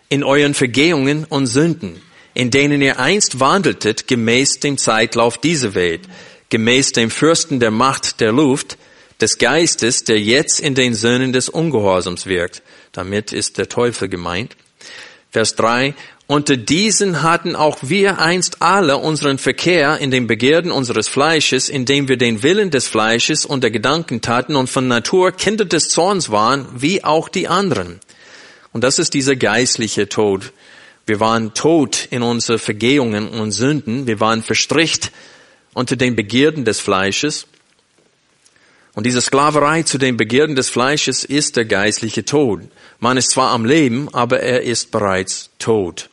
in 0.09 0.23
euren 0.23 0.53
Vergehungen 0.53 1.25
und 1.25 1.47
Sünden, 1.47 2.01
in 2.33 2.49
denen 2.49 2.81
ihr 2.81 2.99
einst 2.99 3.39
wandeltet 3.39 4.07
gemäß 4.07 4.59
dem 4.59 4.77
Zeitlauf 4.77 5.37
dieser 5.37 5.75
Welt, 5.75 6.01
gemäß 6.49 6.93
dem 6.93 7.11
Fürsten 7.11 7.59
der 7.59 7.71
Macht 7.71 8.21
der 8.21 8.31
Luft, 8.31 8.77
des 9.21 9.37
Geistes, 9.37 10.03
der 10.03 10.19
jetzt 10.19 10.59
in 10.59 10.75
den 10.75 10.93
Söhnen 10.93 11.33
des 11.33 11.49
Ungehorsams 11.49 12.25
wirkt. 12.25 12.61
Damit 12.91 13.31
ist 13.31 13.57
der 13.57 13.69
Teufel 13.69 14.09
gemeint. 14.09 14.55
Vers 15.31 15.55
3. 15.55 15.93
Unter 16.27 16.57
diesen 16.57 17.21
hatten 17.21 17.55
auch 17.55 17.77
wir 17.81 18.19
einst 18.19 18.61
alle 18.61 18.97
unseren 18.97 19.37
Verkehr 19.37 19.99
in 19.99 20.09
den 20.09 20.25
Begierden 20.25 20.71
unseres 20.71 21.07
Fleisches, 21.07 21.69
indem 21.69 22.07
wir 22.07 22.17
den 22.17 22.41
Willen 22.41 22.71
des 22.71 22.87
Fleisches 22.87 23.45
und 23.45 23.63
der 23.63 23.69
Gedanken 23.69 24.21
taten 24.21 24.55
und 24.55 24.67
von 24.67 24.87
Natur 24.87 25.31
Kinder 25.33 25.65
des 25.65 25.89
Zorns 25.89 26.31
waren, 26.31 26.67
wie 26.75 27.03
auch 27.03 27.29
die 27.29 27.47
anderen. 27.47 27.99
Und 28.73 28.83
das 28.83 28.97
ist 28.97 29.13
dieser 29.13 29.35
geistliche 29.35 30.09
Tod. 30.09 30.51
Wir 31.05 31.19
waren 31.19 31.53
tot 31.53 32.07
in 32.09 32.23
unsere 32.23 32.57
Vergehungen 32.57 33.29
und 33.29 33.51
Sünden. 33.51 34.07
Wir 34.07 34.19
waren 34.19 34.41
verstricht 34.41 35.11
unter 35.75 35.95
den 35.95 36.15
Begierden 36.15 36.65
des 36.65 36.79
Fleisches. 36.79 37.45
Und 38.95 39.05
diese 39.05 39.21
Sklaverei 39.21 39.83
zu 39.83 39.97
den 39.97 40.15
Begierden 40.15 40.55
des 40.55 40.69
Fleisches 40.69 41.25
ist 41.25 41.57
der 41.57 41.65
geistliche 41.65 42.23
Tod. 42.23 42.61
Man 42.99 43.17
ist 43.17 43.29
zwar 43.29 43.51
am 43.51 43.65
Leben, 43.65 44.07
aber 44.13 44.39
er 44.39 44.63
ist 44.63 44.89
bereits 44.89 45.49
tot. 45.59 46.09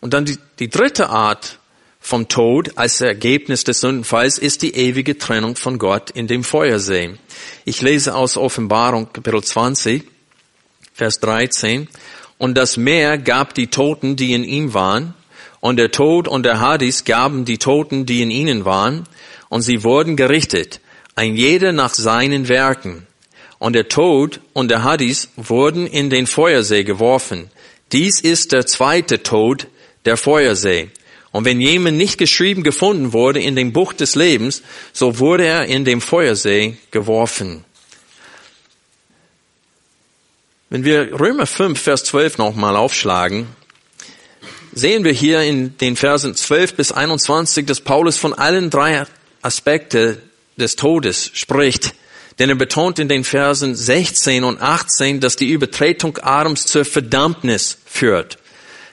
Und 0.00 0.14
dann 0.14 0.24
die, 0.24 0.38
die 0.58 0.70
dritte 0.70 1.10
Art 1.10 1.58
vom 2.00 2.26
Tod 2.26 2.78
als 2.78 3.02
Ergebnis 3.02 3.64
des 3.64 3.80
Sündenfalls 3.80 4.38
ist 4.38 4.62
die 4.62 4.74
ewige 4.74 5.18
Trennung 5.18 5.56
von 5.56 5.78
Gott 5.78 6.10
in 6.10 6.26
dem 6.26 6.44
Feuersee. 6.44 7.16
Ich 7.66 7.82
lese 7.82 8.14
aus 8.14 8.38
Offenbarung 8.38 9.12
Kapitel 9.12 9.44
20, 9.44 10.04
Vers 10.94 11.20
13. 11.20 11.88
Und 12.38 12.56
das 12.56 12.78
Meer 12.78 13.18
gab 13.18 13.52
die 13.52 13.66
Toten, 13.66 14.16
die 14.16 14.32
in 14.32 14.44
ihm 14.44 14.72
waren, 14.72 15.12
und 15.60 15.76
der 15.76 15.90
Tod 15.90 16.28
und 16.28 16.44
der 16.44 16.60
Hadis 16.60 17.04
gaben 17.04 17.44
die 17.44 17.58
Toten, 17.58 18.06
die 18.06 18.22
in 18.22 18.30
ihnen 18.30 18.64
waren, 18.64 19.04
und 19.50 19.62
sie 19.62 19.82
wurden 19.82 20.16
gerichtet, 20.16 20.80
ein 21.18 21.34
jeder 21.34 21.72
nach 21.72 21.94
seinen 21.94 22.46
Werken. 22.46 23.04
Und 23.58 23.72
der 23.72 23.88
Tod 23.88 24.38
und 24.52 24.70
der 24.70 24.84
Hadis 24.84 25.30
wurden 25.34 25.88
in 25.88 26.10
den 26.10 26.28
Feuersee 26.28 26.84
geworfen. 26.84 27.50
Dies 27.90 28.20
ist 28.20 28.52
der 28.52 28.66
zweite 28.66 29.24
Tod, 29.24 29.66
der 30.04 30.16
Feuersee. 30.16 30.90
Und 31.32 31.44
wenn 31.44 31.60
jemand 31.60 31.96
nicht 31.96 32.18
geschrieben 32.18 32.62
gefunden 32.62 33.12
wurde 33.12 33.40
in 33.40 33.56
dem 33.56 33.72
Buch 33.72 33.92
des 33.92 34.14
Lebens, 34.14 34.62
so 34.92 35.18
wurde 35.18 35.44
er 35.44 35.66
in 35.66 35.84
dem 35.84 36.00
Feuersee 36.00 36.76
geworfen. 36.92 37.64
Wenn 40.70 40.84
wir 40.84 41.18
Römer 41.18 41.46
5, 41.46 41.80
Vers 41.80 42.04
12 42.04 42.38
nochmal 42.38 42.76
aufschlagen, 42.76 43.48
sehen 44.72 45.02
wir 45.02 45.12
hier 45.12 45.42
in 45.42 45.76
den 45.78 45.96
Versen 45.96 46.36
12 46.36 46.74
bis 46.74 46.92
21, 46.92 47.66
dass 47.66 47.80
Paulus 47.80 48.18
von 48.18 48.34
allen 48.34 48.70
drei 48.70 49.04
Aspekten 49.42 50.18
des 50.58 50.76
Todes 50.76 51.30
spricht. 51.34 51.94
Denn 52.38 52.50
er 52.50 52.54
betont 52.54 52.98
in 52.98 53.08
den 53.08 53.24
Versen 53.24 53.74
16 53.74 54.44
und 54.44 54.60
18, 54.60 55.20
dass 55.20 55.36
die 55.36 55.50
Übertretung 55.50 56.18
Adams 56.18 56.66
zur 56.66 56.84
Verdammnis 56.84 57.78
führt. 57.84 58.38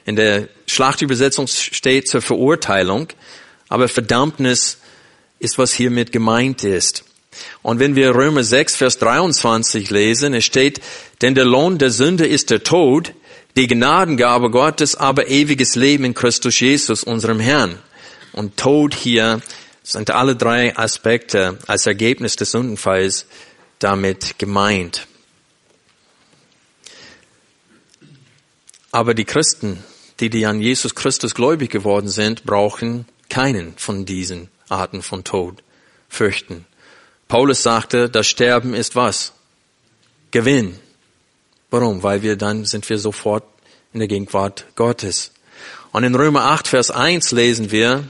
In 0.05 0.15
der 0.15 0.47
Schlachtübersetzung 0.67 1.47
steht 1.47 2.07
zur 2.07 2.21
Verurteilung, 2.21 3.07
aber 3.69 3.87
Verdammnis 3.87 4.77
ist, 5.39 5.57
was 5.57 5.73
hiermit 5.73 6.11
gemeint 6.11 6.63
ist. 6.63 7.03
Und 7.61 7.79
wenn 7.79 7.95
wir 7.95 8.15
Römer 8.15 8.43
6, 8.43 8.75
Vers 8.75 8.97
23 8.97 9.89
lesen, 9.89 10.33
es 10.33 10.45
steht, 10.45 10.79
denn 11.21 11.35
der 11.35 11.45
Lohn 11.45 11.77
der 11.77 11.89
Sünde 11.89 12.25
ist 12.25 12.49
der 12.49 12.63
Tod, 12.63 13.13
die 13.57 13.67
Gnadengabe 13.67 14.49
Gottes 14.49 14.95
aber 14.95 15.27
ewiges 15.27 15.75
Leben 15.75 16.05
in 16.05 16.13
Christus 16.13 16.59
Jesus, 16.59 17.03
unserem 17.03 17.39
Herrn. 17.39 17.77
Und 18.31 18.57
Tod 18.57 18.93
hier 18.93 19.41
sind 19.85 20.09
alle 20.09 20.35
drei 20.35 20.75
Aspekte 20.75 21.59
als 21.67 21.85
Ergebnis 21.85 22.35
des 22.35 22.51
Sündenfalls 22.51 23.27
damit 23.79 24.39
gemeint. 24.39 25.07
Aber 28.91 29.13
die 29.13 29.25
Christen, 29.25 29.83
die, 30.19 30.29
die 30.29 30.45
an 30.47 30.59
Jesus 30.59 30.95
Christus 30.95 31.35
gläubig 31.35 31.69
geworden 31.69 32.07
sind, 32.07 32.45
brauchen 32.45 33.05
keinen 33.29 33.77
von 33.77 34.05
diesen 34.05 34.49
Arten 34.69 35.03
von 35.03 35.23
Tod 35.23 35.61
fürchten. 36.09 36.65
Paulus 37.27 37.61
sagte, 37.61 38.09
das 38.09 38.25
Sterben 38.25 38.73
ist 38.73 38.95
was? 38.95 39.33
Gewinn. 40.31 40.79
Warum? 41.69 42.01
Weil 42.01 42.23
wir 42.23 42.37
dann 42.37 42.65
sind 42.65 42.89
wir 42.89 42.97
sofort 42.97 43.43
in 43.93 43.99
der 43.99 44.07
Gegenwart 44.07 44.65
Gottes. 44.75 45.31
Und 45.91 46.03
in 46.03 46.15
Römer 46.15 46.45
8, 46.45 46.67
Vers 46.67 46.91
1 46.91 47.31
lesen 47.31 47.71
wir, 47.71 48.03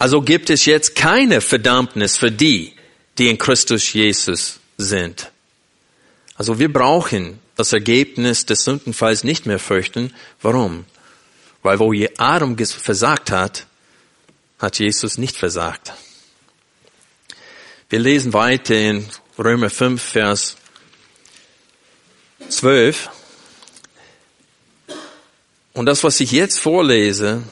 also 0.00 0.22
gibt 0.22 0.48
es 0.48 0.64
jetzt 0.64 0.94
keine 0.94 1.42
Verdammnis 1.42 2.16
für 2.16 2.32
die, 2.32 2.72
die 3.18 3.28
in 3.28 3.36
Christus 3.36 3.92
Jesus 3.92 4.58
sind. 4.78 5.30
Also 6.36 6.58
wir 6.58 6.72
brauchen 6.72 7.38
das 7.54 7.74
Ergebnis 7.74 8.46
des 8.46 8.64
Sündenfalls 8.64 9.24
nicht 9.24 9.44
mehr 9.44 9.58
fürchten. 9.58 10.14
Warum? 10.40 10.86
Weil 11.62 11.78
wo 11.80 11.92
Adam 12.16 12.56
versagt 12.56 13.30
hat, 13.30 13.66
hat 14.58 14.78
Jesus 14.78 15.18
nicht 15.18 15.36
versagt. 15.36 15.92
Wir 17.90 17.98
lesen 17.98 18.32
weiter 18.32 18.74
in 18.74 19.06
Römer 19.38 19.68
5, 19.68 20.02
Vers 20.02 20.56
12. 22.48 23.10
Und 25.74 25.84
das, 25.84 26.02
was 26.02 26.20
ich 26.20 26.32
jetzt 26.32 26.58
vorlese, 26.58 27.42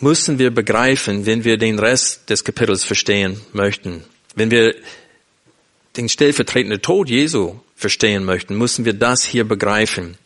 müssen 0.00 0.38
wir 0.38 0.50
begreifen, 0.50 1.26
wenn 1.26 1.44
wir 1.44 1.58
den 1.58 1.78
Rest 1.78 2.28
des 2.30 2.44
Kapitels 2.44 2.84
verstehen 2.84 3.40
möchten. 3.52 4.04
Wenn 4.34 4.50
wir 4.50 4.74
den 5.96 6.08
stellvertretenden 6.08 6.82
Tod 6.82 7.08
Jesu 7.08 7.56
verstehen 7.74 8.24
möchten, 8.24 8.56
müssen 8.56 8.84
wir 8.84 8.92
das 8.92 9.24
hier 9.24 9.44
begreifen. 9.44 10.16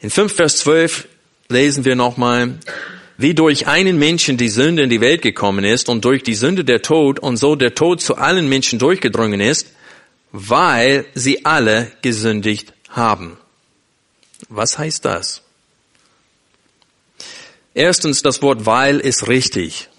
In 0.00 0.10
5 0.10 0.34
Vers 0.34 0.58
12 0.58 1.08
lesen 1.48 1.84
wir 1.84 1.96
nochmal, 1.96 2.58
wie 3.18 3.34
durch 3.34 3.66
einen 3.66 3.98
Menschen 3.98 4.36
die 4.36 4.48
Sünde 4.48 4.82
in 4.82 4.90
die 4.90 5.00
Welt 5.00 5.22
gekommen 5.22 5.64
ist 5.64 5.88
und 5.88 6.04
durch 6.04 6.22
die 6.22 6.34
Sünde 6.34 6.64
der 6.64 6.82
Tod 6.82 7.18
und 7.18 7.36
so 7.36 7.56
der 7.56 7.74
Tod 7.74 8.00
zu 8.00 8.16
allen 8.16 8.48
Menschen 8.48 8.78
durchgedrungen 8.78 9.40
ist, 9.40 9.68
weil 10.32 11.06
sie 11.14 11.44
alle 11.44 11.92
gesündigt 12.02 12.72
haben. 12.90 13.38
Was 14.48 14.78
heißt 14.78 15.04
das? 15.04 15.42
Erstens, 17.76 18.22
das 18.22 18.40
Wort 18.40 18.64
weil 18.64 19.00
ist 19.00 19.28
richtig. 19.28 19.90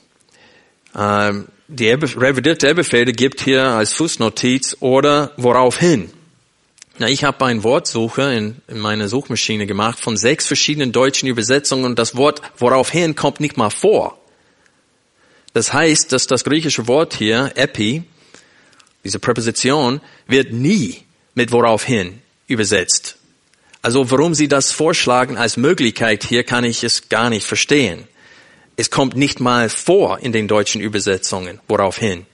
Ähm, 0.96 1.48
die 1.68 1.88
revidierte 1.92 2.68
Elberfelder 2.68 3.12
gibt 3.12 3.40
hier 3.40 3.66
als 3.66 3.94
Fußnotiz 3.94 4.78
oder 4.80 5.32
woraufhin. 5.38 6.10
Na, 6.98 7.08
ich 7.08 7.24
habe 7.24 7.46
eine 7.46 7.64
Wortsuche 7.64 8.34
in, 8.34 8.56
in 8.68 8.80
meiner 8.80 9.08
Suchmaschine 9.08 9.68
gemacht 9.68 10.00
von 10.00 10.18
sechs 10.18 10.48
verschiedenen 10.48 10.92
deutschen 10.92 11.30
Übersetzungen 11.30 11.86
und 11.86 12.00
das 12.00 12.16
Wort 12.16 12.42
woraufhin 12.58 13.14
kommt 13.14 13.40
nicht 13.40 13.58
mal 13.58 13.70
vor. 13.70 14.20
Das 15.54 15.72
heißt, 15.72 16.12
dass 16.12 16.26
das 16.26 16.44
griechische 16.44 16.88
Wort 16.88 17.14
hier, 17.14 17.52
epi, 17.54 18.02
diese 19.04 19.20
Präposition, 19.20 20.02
wird 20.26 20.52
nie 20.52 21.04
mit 21.36 21.52
woraufhin 21.52 22.24
übersetzt. 22.48 23.17
Also 23.82 24.10
warum 24.12 24.34
Sie 24.34 24.48
das 24.48 24.72
vorschlagen 24.72 25.38
als 25.38 25.58
Möglichkeit 25.58 26.24
hier, 26.24 26.44
kann 26.44 26.64
ich 26.64 26.84
es 26.84 27.10
gar 27.10 27.30
nicht 27.30 27.46
verstehen. 27.46 28.08
Es 28.76 28.92
kommt 28.92 29.16
nicht 29.16 29.40
mal 29.40 29.70
vor 29.70 30.20
in 30.20 30.32
den 30.32 30.48
deutschen 30.48 30.82
Übersetzungen, 30.82 31.60
woraufhin. 31.68 32.26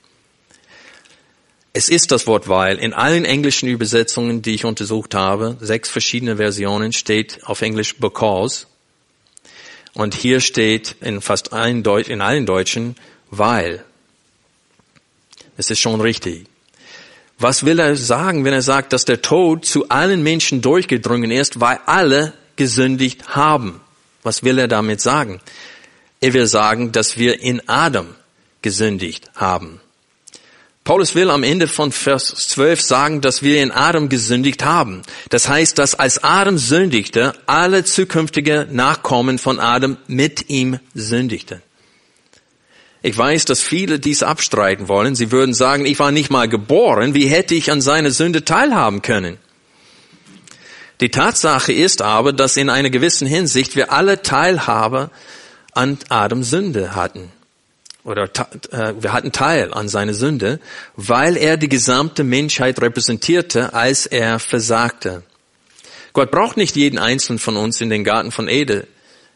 Es 1.73 1.89
ist 1.89 2.11
das 2.11 2.27
Wort 2.27 2.47
weil. 2.47 2.77
In 2.77 2.93
allen 2.93 3.25
englischen 3.25 3.67
Übersetzungen, 3.67 4.41
die 4.41 4.53
ich 4.53 4.65
untersucht 4.65 5.15
habe, 5.15 5.57
sechs 5.59 5.89
verschiedene 5.89 6.37
Versionen, 6.37 6.93
steht 6.93 7.39
auf 7.45 7.61
Englisch 7.61 7.97
because. 7.97 8.67
Und 9.93 10.13
hier 10.13 10.39
steht 10.39 10.95
in 11.01 11.21
fast 11.21 11.53
allen, 11.53 11.81
Deut 11.81 12.09
in 12.09 12.21
allen 12.21 12.45
Deutschen 12.45 12.95
weil. 13.31 13.83
Es 15.57 15.71
ist 15.71 15.79
schon 15.79 16.01
richtig. 16.01 16.45
Was 17.39 17.65
will 17.65 17.79
er 17.79 17.95
sagen, 17.95 18.45
wenn 18.45 18.53
er 18.53 18.61
sagt, 18.61 18.93
dass 18.93 19.05
der 19.05 19.21
Tod 19.21 19.65
zu 19.65 19.89
allen 19.89 20.23
Menschen 20.23 20.61
durchgedrungen 20.61 21.31
ist, 21.31 21.59
weil 21.59 21.79
alle 21.85 22.33
gesündigt 22.55 23.35
haben? 23.35 23.81
Was 24.21 24.43
will 24.43 24.59
er 24.59 24.67
damit 24.67 25.01
sagen? 25.01 25.41
Er 26.21 26.33
will 26.33 26.47
sagen, 26.47 26.91
dass 26.91 27.17
wir 27.17 27.41
in 27.41 27.67
Adam 27.67 28.07
gesündigt 28.61 29.29
haben. 29.35 29.81
Paulus 30.83 31.15
will 31.15 31.29
am 31.29 31.43
Ende 31.43 31.67
von 31.67 31.93
Vers 31.93 32.25
12 32.49 32.81
sagen, 32.81 33.21
dass 33.21 33.41
wir 33.41 33.63
in 33.63 33.71
Adam 33.71 34.09
gesündigt 34.09 34.65
haben. 34.65 35.01
Das 35.29 35.47
heißt, 35.47 35.77
dass 35.77 35.95
als 35.95 36.23
Adam 36.23 36.57
sündigte, 36.57 37.33
alle 37.45 37.85
zukünftige 37.85 38.67
Nachkommen 38.69 39.37
von 39.37 39.59
Adam 39.61 39.97
mit 40.07 40.49
ihm 40.49 40.79
sündigten. 40.93 41.61
Ich 43.05 43.17
weiß, 43.17 43.43
dass 43.43 43.61
viele 43.61 43.99
dies 43.99 44.23
abstreiten 44.23 44.87
wollen. 44.87 45.13
Sie 45.13 45.29
würden 45.29 45.53
sagen, 45.53 45.85
ich 45.85 45.99
war 45.99 46.11
nicht 46.11 46.31
mal 46.31 46.47
geboren. 46.47 47.13
Wie 47.13 47.27
hätte 47.27 47.53
ich 47.53 47.69
an 47.69 47.81
seiner 47.81 48.11
Sünde 48.11 48.45
teilhaben 48.45 49.01
können? 49.01 49.37
Die 51.01 51.09
Tatsache 51.09 51.73
ist 51.73 52.01
aber, 52.01 52.31
dass 52.31 52.55
in 52.55 52.69
einer 52.69 52.89
gewissen 52.89 53.27
Hinsicht 53.27 53.75
wir 53.75 53.91
alle 53.91 54.21
Teilhabe 54.21 55.11
an 55.73 55.97
Adams 56.07 56.49
Sünde 56.49 56.95
hatten. 56.95 57.29
Oder 58.05 58.29
äh, 58.71 58.93
wir 58.97 59.11
hatten 59.11 59.33
Teil 59.33 59.73
an 59.73 59.89
seiner 59.89 60.13
Sünde, 60.13 60.61
weil 60.95 61.35
er 61.35 61.57
die 61.57 61.69
gesamte 61.69 62.23
Menschheit 62.23 62.81
repräsentierte, 62.81 63.73
als 63.73 64.05
er 64.05 64.39
versagte. 64.39 65.23
Gott 66.13 66.31
braucht 66.31 66.55
nicht 66.55 66.77
jeden 66.77 66.99
einzelnen 66.99 67.39
von 67.39 67.57
uns 67.57 67.81
in 67.81 67.89
den 67.89 68.05
Garten 68.05 68.31
von 68.31 68.47
Ede, 68.47 68.87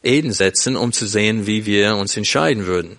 Eden 0.03 0.31
setzen, 0.31 0.77
um 0.77 0.93
zu 0.93 1.05
sehen, 1.05 1.47
wie 1.47 1.65
wir 1.65 1.97
uns 1.97 2.15
entscheiden 2.15 2.65
würden. 2.65 2.97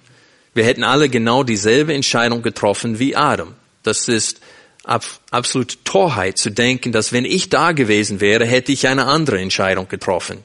Wir 0.58 0.64
hätten 0.64 0.82
alle 0.82 1.08
genau 1.08 1.44
dieselbe 1.44 1.94
Entscheidung 1.94 2.42
getroffen 2.42 2.98
wie 2.98 3.14
Adam. 3.14 3.54
Das 3.84 4.08
ist 4.08 4.40
ab, 4.82 5.04
absolut 5.30 5.84
Torheit 5.84 6.36
zu 6.36 6.50
denken, 6.50 6.90
dass 6.90 7.12
wenn 7.12 7.24
ich 7.24 7.48
da 7.48 7.70
gewesen 7.70 8.20
wäre, 8.20 8.44
hätte 8.44 8.72
ich 8.72 8.88
eine 8.88 9.06
andere 9.06 9.40
Entscheidung 9.40 9.86
getroffen. 9.86 10.42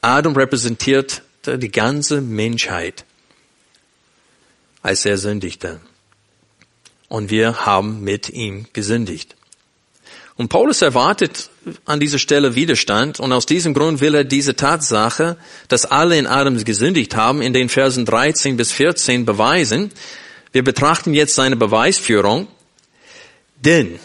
Adam 0.00 0.34
repräsentiert 0.34 1.20
die 1.44 1.70
ganze 1.70 2.22
Menschheit, 2.22 3.04
als 4.80 5.04
er 5.04 5.18
sündigte. 5.18 5.82
Und 7.08 7.30
wir 7.30 7.66
haben 7.66 8.00
mit 8.00 8.30
ihm 8.30 8.64
gesündigt. 8.72 9.36
Und 10.36 10.48
Paulus 10.48 10.82
erwartet 10.82 11.50
an 11.84 12.00
dieser 12.00 12.18
Stelle 12.18 12.56
Widerstand 12.56 13.20
und 13.20 13.32
aus 13.32 13.46
diesem 13.46 13.72
Grund 13.72 14.00
will 14.00 14.14
er 14.14 14.24
diese 14.24 14.56
Tatsache, 14.56 15.36
dass 15.68 15.86
alle 15.86 16.18
in 16.18 16.26
Adam 16.26 16.62
gesündigt 16.64 17.14
haben, 17.14 17.40
in 17.40 17.52
den 17.52 17.68
Versen 17.68 18.04
13 18.04 18.56
bis 18.56 18.72
14 18.72 19.24
beweisen. 19.24 19.92
Wir 20.50 20.64
betrachten 20.64 21.14
jetzt 21.14 21.36
seine 21.36 21.56
Beweisführung. 21.56 22.48
Denn, 23.64 24.00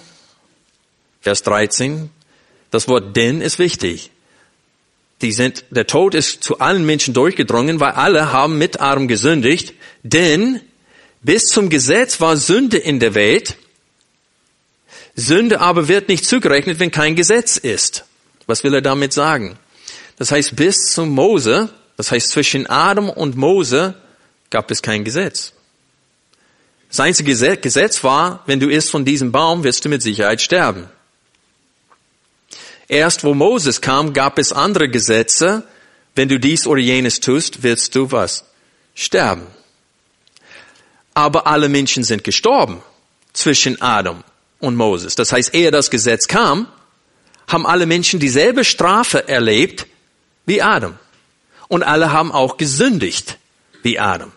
Vers 1.21 1.41
13, 1.43 2.11
das 2.69 2.87
Wort 2.87 3.15
denn 3.15 3.41
ist 3.41 3.57
wichtig. 3.57 4.11
Die 5.21 5.31
sind, 5.31 5.65
der 5.71 5.87
Tod 5.87 6.13
ist 6.13 6.43
zu 6.43 6.59
allen 6.59 6.85
Menschen 6.85 7.13
durchgedrungen, 7.13 7.79
weil 7.79 7.91
alle 7.91 8.31
haben 8.31 8.57
mit 8.57 8.79
Adam 8.79 9.07
gesündigt. 9.07 9.73
Denn 10.03 10.61
bis 11.21 11.45
zum 11.45 11.69
Gesetz 11.69 12.21
war 12.21 12.37
Sünde 12.37 12.77
in 12.77 12.99
der 12.99 13.15
Welt, 13.15 13.57
Sünde 15.15 15.59
aber 15.59 15.87
wird 15.87 16.09
nicht 16.09 16.25
zugerechnet, 16.25 16.79
wenn 16.79 16.91
kein 16.91 17.15
Gesetz 17.15 17.57
ist. 17.57 18.05
Was 18.47 18.63
will 18.63 18.73
er 18.73 18.81
damit 18.81 19.13
sagen? 19.13 19.57
Das 20.17 20.31
heißt, 20.31 20.55
bis 20.55 20.93
zum 20.93 21.09
Mose, 21.09 21.69
das 21.97 22.11
heißt 22.11 22.29
zwischen 22.29 22.67
Adam 22.67 23.09
und 23.09 23.37
Mose, 23.37 23.95
gab 24.49 24.71
es 24.71 24.81
kein 24.81 25.03
Gesetz. 25.03 25.53
Das 26.89 26.99
einzige 26.99 27.35
Gesetz 27.57 28.03
war, 28.03 28.43
wenn 28.47 28.59
du 28.59 28.69
isst 28.69 28.89
von 28.89 29.05
diesem 29.05 29.31
Baum, 29.31 29.63
wirst 29.63 29.85
du 29.85 29.89
mit 29.89 30.01
Sicherheit 30.01 30.41
sterben. 30.41 30.89
Erst 32.87 33.23
wo 33.23 33.35
Moses 33.35 33.81
kam, 33.81 34.13
gab 34.13 34.39
es 34.39 34.51
andere 34.51 34.89
Gesetze. 34.89 35.63
Wenn 36.15 36.27
du 36.27 36.39
dies 36.39 36.65
oder 36.65 36.81
jenes 36.81 37.19
tust, 37.19 37.61
wirst 37.61 37.93
du 37.93 38.11
was? 38.11 38.45
Sterben. 38.95 39.45
Aber 41.13 41.45
alle 41.45 41.69
Menschen 41.69 42.03
sind 42.03 42.23
gestorben 42.23 42.81
zwischen 43.33 43.79
Adam 43.81 44.23
und 44.59 44.75
Moses. 44.75 45.15
Das 45.15 45.31
heißt, 45.31 45.53
ehe 45.53 45.71
das 45.71 45.89
Gesetz 45.89 46.27
kam, 46.27 46.67
haben 47.47 47.65
alle 47.65 47.85
Menschen 47.85 48.19
dieselbe 48.19 48.63
Strafe 48.63 49.27
erlebt 49.27 49.87
wie 50.45 50.61
Adam. 50.61 50.97
Und 51.67 51.83
alle 51.83 52.11
haben 52.11 52.31
auch 52.31 52.57
gesündigt 52.57 53.37
wie 53.83 53.99
Adam. 53.99 54.31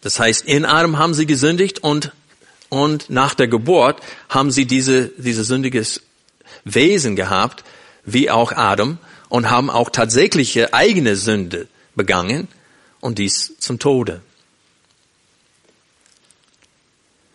Das 0.00 0.18
heißt, 0.18 0.46
in 0.46 0.64
Adam 0.64 0.98
haben 0.98 1.14
sie 1.14 1.26
gesündigt 1.26 1.78
und, 1.78 2.12
und 2.68 3.08
nach 3.08 3.34
der 3.34 3.48
Geburt 3.48 4.00
haben 4.28 4.50
sie 4.50 4.66
diese, 4.66 5.10
diese 5.16 5.44
sündiges 5.44 6.02
Wesen 6.64 7.16
gehabt, 7.16 7.64
wie 8.04 8.30
auch 8.30 8.52
Adam, 8.52 8.98
und 9.28 9.48
haben 9.48 9.70
auch 9.70 9.90
tatsächliche 9.90 10.74
eigene 10.74 11.16
Sünde 11.16 11.68
begangen 11.94 12.48
und 13.00 13.18
dies 13.18 13.54
zum 13.58 13.78
Tode. 13.78 14.20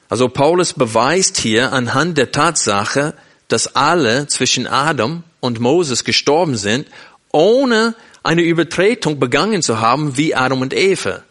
Also 0.09 0.29
Paulus 0.29 0.73
beweist 0.73 1.37
hier 1.37 1.73
anhand 1.73 2.17
der 2.17 2.31
Tatsache, 2.31 3.13
dass 3.47 3.75
alle 3.75 4.27
zwischen 4.27 4.67
Adam 4.67 5.23
und 5.39 5.59
Moses 5.59 6.03
gestorben 6.03 6.57
sind, 6.57 6.87
ohne 7.31 7.95
eine 8.23 8.41
Übertretung 8.41 9.19
begangen 9.19 9.61
zu 9.61 9.79
haben 9.79 10.17
wie 10.17 10.35
Adam 10.35 10.61
und 10.61 10.73
Eva. 10.73 11.23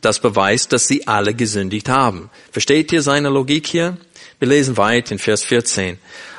Das 0.00 0.20
beweist, 0.20 0.72
dass 0.72 0.86
sie 0.86 1.06
alle 1.08 1.34
gesündigt 1.34 1.88
haben. 1.88 2.30
Versteht 2.52 2.92
ihr 2.92 3.02
seine 3.02 3.28
Logik 3.28 3.66
hier? 3.66 3.96
Wir 4.38 4.48
lesen 4.48 4.76
weiter 4.76 5.12
in 5.12 5.18
Vers 5.18 5.42
14. 5.44 5.98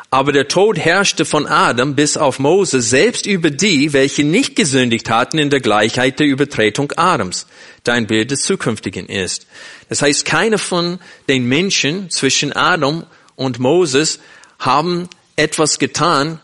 Aber 0.09 0.31
der 0.31 0.47
Tod 0.47 0.77
herrschte 0.77 1.25
von 1.25 1.45
Adam 1.47 1.95
bis 1.95 2.15
auf 2.15 2.39
Mose 2.39 2.81
selbst 2.81 3.25
über 3.25 3.51
die, 3.51 3.91
welche 3.91 4.23
nicht 4.23 4.55
gesündigt 4.55 5.09
hatten 5.09 5.37
in 5.37 5.49
der 5.49 5.59
Gleichheit 5.59 6.19
der 6.19 6.27
Übertretung 6.27 6.93
Adams, 6.95 7.45
da 7.83 7.93
ein 7.93 8.07
Bild 8.07 8.31
des 8.31 8.43
Zukünftigen 8.43 9.07
ist. 9.07 9.47
Das 9.89 10.01
heißt, 10.01 10.23
keine 10.23 10.57
von 10.57 10.99
den 11.27 11.45
Menschen 11.45 12.09
zwischen 12.09 12.53
Adam 12.53 13.05
und 13.35 13.59
Moses 13.59 14.19
haben 14.59 15.09
etwas 15.35 15.77
getan, 15.77 16.39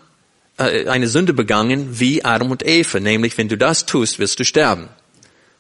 äh, 0.57 0.87
eine 0.87 1.07
Sünde 1.07 1.33
begangen 1.33 1.99
wie 1.99 2.23
Adam 2.23 2.51
und 2.51 2.65
Eva, 2.65 2.99
nämlich 2.99 3.37
wenn 3.37 3.47
du 3.47 3.57
das 3.57 3.85
tust, 3.85 4.19
wirst 4.19 4.39
du 4.41 4.45
sterben. 4.45 4.89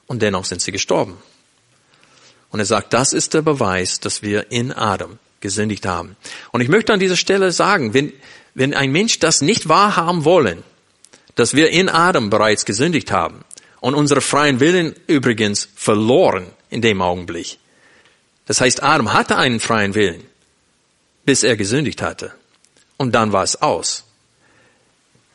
Und 0.07 0.21
dennoch 0.21 0.43
sind 0.43 0.61
sie 0.61 0.73
gestorben. 0.73 1.17
Und 2.49 2.59
er 2.59 2.65
sagt, 2.65 2.93
das 2.93 3.13
ist 3.13 3.33
der 3.33 3.41
Beweis, 3.41 4.01
dass 4.01 4.21
wir 4.21 4.51
in 4.51 4.73
Adam 4.73 5.17
gesündigt 5.43 5.85
haben. 5.85 6.15
Und 6.51 6.61
ich 6.61 6.69
möchte 6.69 6.91
an 6.91 6.99
dieser 6.99 7.17
Stelle 7.17 7.51
sagen, 7.51 7.93
wenn, 7.93 8.11
wenn 8.55 8.73
ein 8.73 8.91
Mensch 8.91 9.19
das 9.19 9.41
nicht 9.41 9.69
wahrhaben 9.69 10.25
wollen, 10.25 10.63
dass 11.35 11.55
wir 11.55 11.69
in 11.69 11.89
Adam 11.89 12.31
bereits 12.31 12.65
gesündigt 12.65 13.11
haben 13.11 13.43
und 13.79 13.93
unsere 13.93 14.21
freien 14.21 14.59
Willen 14.59 14.95
übrigens 15.05 15.69
verloren 15.75 16.47
in 16.71 16.81
dem 16.81 17.01
Augenblick. 17.01 17.59
Das 18.45 18.61
heißt, 18.61 18.81
Adam 18.81 19.13
hatte 19.13 19.37
einen 19.37 19.59
freien 19.59 19.93
Willen, 19.93 20.23
bis 21.25 21.43
er 21.43 21.55
gesündigt 21.55 22.01
hatte. 22.01 22.33
Und 22.97 23.13
dann 23.13 23.31
war 23.31 23.43
es 23.43 23.61
aus. 23.61 24.05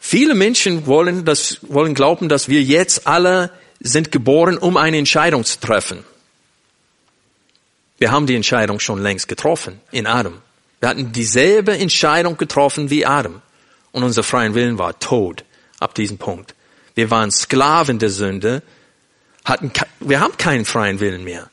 Viele 0.00 0.34
Menschen 0.34 0.86
wollen, 0.86 1.24
das, 1.24 1.58
wollen 1.62 1.94
glauben, 1.94 2.28
dass 2.28 2.48
wir 2.48 2.62
jetzt 2.62 3.06
alle 3.06 3.50
sind 3.80 4.10
geboren, 4.12 4.58
um 4.58 4.76
eine 4.76 4.96
Entscheidung 4.96 5.44
zu 5.44 5.60
treffen. 5.60 6.04
Wir 7.98 8.12
haben 8.12 8.26
die 8.26 8.37
Entscheidung 8.37 8.80
schon 8.80 9.02
längst 9.02 9.28
getroffen 9.28 9.80
in 9.90 10.06
Adam. 10.06 10.40
Wir 10.80 10.88
hatten 10.88 11.12
dieselbe 11.12 11.76
Entscheidung 11.76 12.37
getroffen 12.37 12.90
wie 12.90 13.04
Adam. 13.04 13.42
Und 13.90 14.04
unser 14.04 14.22
freien 14.22 14.54
Willen 14.54 14.78
war 14.78 14.98
tot 14.98 15.44
ab 15.80 15.94
diesem 15.94 16.18
Punkt. 16.18 16.54
Wir 16.94 17.11
waren 17.11 17.30
Sklaven 17.30 17.98
der 17.98 18.11
Sünde, 18.11 18.62
hatten, 19.44 19.72
wir 20.00 20.20
haben 20.20 20.37
keinen 20.37 20.64
freien 20.64 21.00
Willen 21.00 21.24
mehr. 21.24 21.50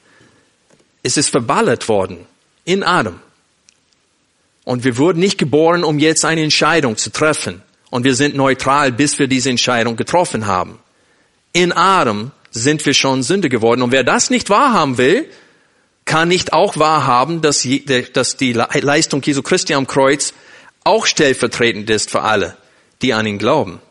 Es 1.01 1.17
ist 1.17 1.29
verballert 1.29 1.88
worden 1.88 2.25
in 2.65 2.84
Adam. 2.84 3.19
Und 4.63 4.84
wir 4.84 4.97
wurden 4.97 5.19
nicht 5.19 5.38
geboren, 5.38 5.84
um 5.84 5.99
jetzt 5.99 6.25
eine 6.25 6.41
Entscheidung 6.41 6.97
zu 6.97 7.12
treffen. 7.12 7.62
Und 7.91 8.03
wir 8.03 8.15
sind 8.15 8.36
neutral, 8.36 8.91
bis 8.91 9.19
wir 9.19 9.27
diese 9.27 9.51
Entscheidung 9.51 9.95
getroffen 9.95 10.47
haben. 10.47 10.79
In 11.53 11.71
Adam 11.71 12.31
sind 12.51 12.86
wir 12.86 12.93
schon 12.93 13.23
Sünde 13.23 13.49
geworden. 13.49 13.81
Und 13.81 13.91
wer 13.91 14.03
das 14.03 14.29
nicht 14.29 14.49
wahrhaben 14.49 14.97
will, 14.97 15.29
kann 16.05 16.27
nicht 16.27 16.53
auch 16.53 16.77
wahrhaben, 16.77 17.41
dass, 17.41 17.61
die 17.61 18.53
Leistung 18.53 19.21
Jesu 19.23 19.41
Christi 19.41 19.73
am 19.73 19.87
Kreuz 19.87 20.33
auch 20.83 21.07
stellvertretend 21.07 21.89
ist 21.89 22.11
für 22.11 22.21
alle, 22.21 22.55
die 23.01 23.13
an 23.13 23.25
ihn 23.25 23.39
glauben. 23.39 23.81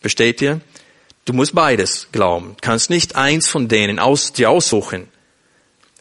Versteht 0.00 0.40
ihr? 0.40 0.60
Du 1.24 1.32
musst 1.32 1.54
beides 1.54 2.08
glauben. 2.12 2.54
Du 2.56 2.60
kannst 2.60 2.90
nicht 2.90 3.16
eins 3.16 3.48
von 3.48 3.68
denen 3.68 3.98
aus, 3.98 4.32
dir 4.32 4.50
aussuchen. 4.50 5.08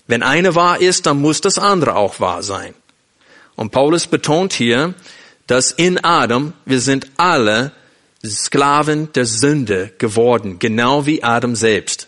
Wenn 0.05 0.23
eine 0.23 0.55
wahr 0.55 0.79
ist, 0.79 1.05
dann 1.05 1.19
muss 1.19 1.41
das 1.41 1.57
andere 1.57 1.95
auch 1.95 2.19
wahr 2.19 2.43
sein. 2.43 2.73
Und 3.55 3.71
Paulus 3.71 4.07
betont 4.07 4.53
hier, 4.53 4.93
dass 5.47 5.71
in 5.71 6.03
Adam 6.03 6.53
wir 6.65 6.79
sind 6.79 7.07
alle 7.17 7.71
Sklaven 8.25 9.11
der 9.13 9.25
Sünde 9.25 9.91
geworden, 9.97 10.59
genau 10.59 11.05
wie 11.05 11.23
Adam 11.23 11.55
selbst. 11.55 12.06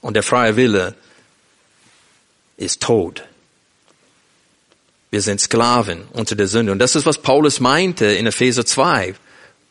Und 0.00 0.14
der 0.14 0.22
freie 0.22 0.56
Wille 0.56 0.94
ist 2.56 2.82
tot. 2.82 3.24
Wir 5.10 5.22
sind 5.22 5.40
Sklaven 5.40 6.06
unter 6.12 6.36
der 6.36 6.46
Sünde. 6.46 6.72
Und 6.72 6.78
das 6.78 6.94
ist, 6.94 7.06
was 7.06 7.18
Paulus 7.18 7.60
meinte 7.60 8.06
in 8.06 8.26
Epheser 8.26 8.64
2, 8.64 9.14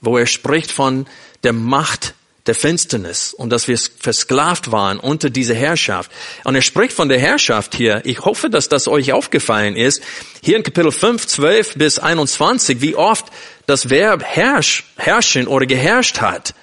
wo 0.02 0.18
er 0.18 0.26
spricht 0.26 0.72
von 0.72 1.08
der 1.44 1.54
Macht 1.54 2.14
der 2.46 2.56
Finsternis 2.56 3.34
und 3.34 3.52
dass 3.52 3.68
wir 3.68 3.78
versklavt 3.78 4.72
waren 4.72 5.00
unter 5.00 5.30
dieser 5.30 5.54
Herrschaft. 5.54 6.12
Und 6.44 6.56
er 6.56 6.62
spricht 6.62 6.94
von 6.94 7.08
der 7.08 7.20
Herrschaft 7.20 7.76
hier. 7.76 8.02
Ich 8.06 8.26
hoffe, 8.26 8.50
dass 8.50 8.70
das 8.70 8.88
euch 8.88 9.14
aufgefallen 9.14 9.76
ist. 9.76 10.02
Hier 10.42 10.58
in 10.58 10.64
Kapitel 10.64 10.92
5, 10.92 11.28
12 11.28 11.76
bis 11.76 12.00
21, 12.00 12.82
wie 12.82 12.96
oft 12.96 13.28
das 13.68 13.90
Verb 13.90 14.24
herrsch, 14.24 14.86
herrschen 14.98 15.48
oder 15.48 15.68
geherrscht 15.68 16.22
hat 16.22 16.54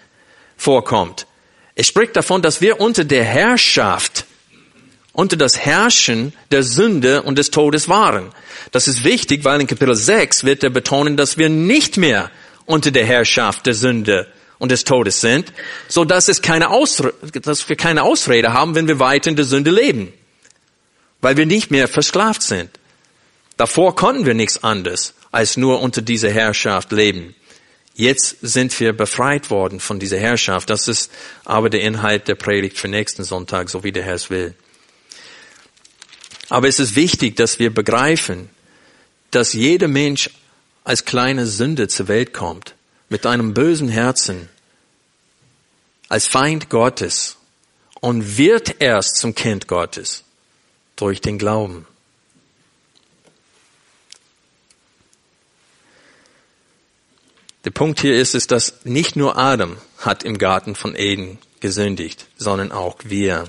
vorkommt. 0.56 1.26
Es 1.76 1.86
spricht 1.86 2.16
davon, 2.16 2.40
dass 2.40 2.62
wir 2.62 2.80
unter 2.80 3.04
der 3.04 3.22
Herrschaft, 3.22 4.24
unter 5.12 5.36
das 5.36 5.58
Herrschen 5.58 6.32
der 6.50 6.62
Sünde 6.62 7.22
und 7.22 7.36
des 7.36 7.50
Todes 7.50 7.88
waren. 7.88 8.30
Das 8.72 8.88
ist 8.88 9.04
wichtig, 9.04 9.44
weil 9.44 9.60
in 9.60 9.66
Kapitel 9.66 9.94
6 9.94 10.44
wird 10.44 10.64
er 10.64 10.70
betonen, 10.70 11.18
dass 11.18 11.36
wir 11.36 11.50
nicht 11.50 11.98
mehr 11.98 12.30
unter 12.64 12.90
der 12.90 13.04
Herrschaft 13.04 13.66
der 13.66 13.74
Sünde 13.74 14.26
und 14.58 14.72
des 14.72 14.84
Todes 14.84 15.20
sind, 15.20 15.52
so 15.86 16.06
dass 16.06 16.28
es 16.28 16.40
keine 16.40 16.70
Ausrede, 16.70 17.12
dass 17.42 17.68
wir 17.68 17.76
keine 17.76 18.02
Ausrede 18.02 18.54
haben, 18.54 18.74
wenn 18.74 18.88
wir 18.88 18.98
weiter 18.98 19.28
in 19.28 19.36
der 19.36 19.44
Sünde 19.44 19.70
leben, 19.70 20.14
weil 21.20 21.36
wir 21.36 21.44
nicht 21.44 21.70
mehr 21.70 21.88
versklavt 21.88 22.42
sind. 22.42 22.70
Davor 23.58 23.96
konnten 23.96 24.24
wir 24.24 24.34
nichts 24.34 24.64
anderes 24.64 25.12
als 25.30 25.58
nur 25.58 25.82
unter 25.82 26.00
dieser 26.00 26.30
Herrschaft 26.30 26.90
leben. 26.92 27.34
Jetzt 27.98 28.36
sind 28.42 28.78
wir 28.78 28.92
befreit 28.92 29.48
worden 29.48 29.80
von 29.80 29.98
dieser 29.98 30.18
Herrschaft. 30.18 30.68
Das 30.68 30.86
ist 30.86 31.10
aber 31.46 31.70
der 31.70 31.80
Inhalt 31.80 32.28
der 32.28 32.34
Predigt 32.34 32.78
für 32.78 32.88
nächsten 32.88 33.24
Sonntag, 33.24 33.70
so 33.70 33.84
wie 33.84 33.92
der 33.92 34.02
Herr 34.02 34.16
es 34.16 34.28
will. 34.28 34.54
Aber 36.50 36.68
es 36.68 36.78
ist 36.78 36.94
wichtig, 36.94 37.36
dass 37.36 37.58
wir 37.58 37.72
begreifen, 37.72 38.50
dass 39.30 39.54
jeder 39.54 39.88
Mensch 39.88 40.28
als 40.84 41.06
kleine 41.06 41.46
Sünde 41.46 41.88
zur 41.88 42.06
Welt 42.08 42.34
kommt, 42.34 42.74
mit 43.08 43.24
einem 43.24 43.54
bösen 43.54 43.88
Herzen, 43.88 44.50
als 46.10 46.26
Feind 46.26 46.68
Gottes 46.68 47.36
und 48.00 48.36
wird 48.36 48.76
erst 48.80 49.16
zum 49.16 49.34
Kind 49.34 49.68
Gottes 49.68 50.22
durch 50.96 51.22
den 51.22 51.38
Glauben. 51.38 51.86
Der 57.66 57.72
Punkt 57.72 58.00
hier 58.00 58.14
ist, 58.14 58.36
ist, 58.36 58.52
dass 58.52 58.84
nicht 58.84 59.16
nur 59.16 59.36
Adam 59.36 59.76
hat 59.98 60.22
im 60.22 60.38
Garten 60.38 60.76
von 60.76 60.94
Eden 60.94 61.38
gesündigt, 61.58 62.26
sondern 62.36 62.70
auch 62.70 62.94
wir. 63.02 63.42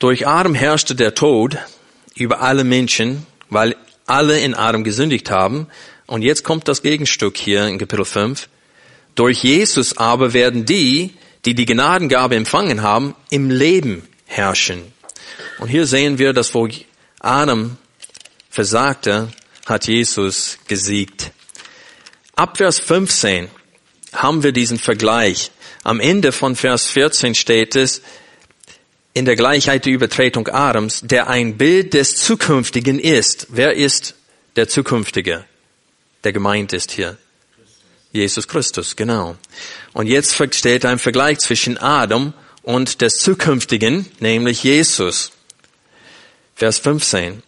Durch 0.00 0.26
Adam 0.26 0.56
herrschte 0.56 0.96
der 0.96 1.14
Tod 1.14 1.58
über 2.16 2.40
alle 2.40 2.64
Menschen, 2.64 3.24
weil 3.50 3.76
alle 4.06 4.40
in 4.40 4.54
Adam 4.54 4.82
gesündigt 4.82 5.30
haben. 5.30 5.68
Und 6.06 6.22
jetzt 6.22 6.42
kommt 6.42 6.66
das 6.66 6.82
Gegenstück 6.82 7.36
hier 7.36 7.68
in 7.68 7.78
Kapitel 7.78 8.04
5. 8.04 8.48
Durch 9.14 9.44
Jesus 9.44 9.96
aber 9.96 10.32
werden 10.32 10.64
die, 10.64 11.14
die 11.44 11.54
die 11.54 11.66
Gnadengabe 11.66 12.34
empfangen 12.34 12.82
haben, 12.82 13.14
im 13.30 13.48
Leben 13.48 14.08
herrschen. 14.24 14.82
Und 15.60 15.68
hier 15.68 15.86
sehen 15.86 16.18
wir, 16.18 16.32
dass 16.32 16.52
wo 16.52 16.66
Adam 17.26 17.76
versagte, 18.48 19.28
hat 19.66 19.86
Jesus 19.86 20.58
gesiegt. 20.68 21.32
Ab 22.34 22.56
Vers 22.56 22.78
15 22.78 23.48
haben 24.12 24.42
wir 24.42 24.52
diesen 24.52 24.78
Vergleich. 24.78 25.50
Am 25.82 26.00
Ende 26.00 26.32
von 26.32 26.56
Vers 26.56 26.86
14 26.86 27.34
steht 27.34 27.76
es, 27.76 28.02
in 29.12 29.24
der 29.24 29.36
Gleichheit 29.36 29.86
der 29.86 29.94
Übertretung 29.94 30.46
Adams, 30.48 31.00
der 31.02 31.28
ein 31.28 31.56
Bild 31.56 31.94
des 31.94 32.16
Zukünftigen 32.16 32.98
ist. 32.98 33.46
Wer 33.48 33.72
ist 33.72 34.14
der 34.56 34.68
Zukünftige, 34.68 35.46
der 36.22 36.32
gemeint 36.32 36.74
ist 36.74 36.92
hier? 36.92 37.16
Jesus 38.12 38.46
Christus, 38.46 38.94
genau. 38.94 39.36
Und 39.94 40.06
jetzt 40.06 40.36
steht 40.54 40.84
ein 40.84 40.98
Vergleich 40.98 41.38
zwischen 41.38 41.78
Adam 41.78 42.34
und 42.62 43.00
des 43.00 43.18
Zukünftigen, 43.18 44.06
nämlich 44.20 44.62
Jesus. 44.62 45.32
Vers 46.58 46.78
15. 46.78 47.42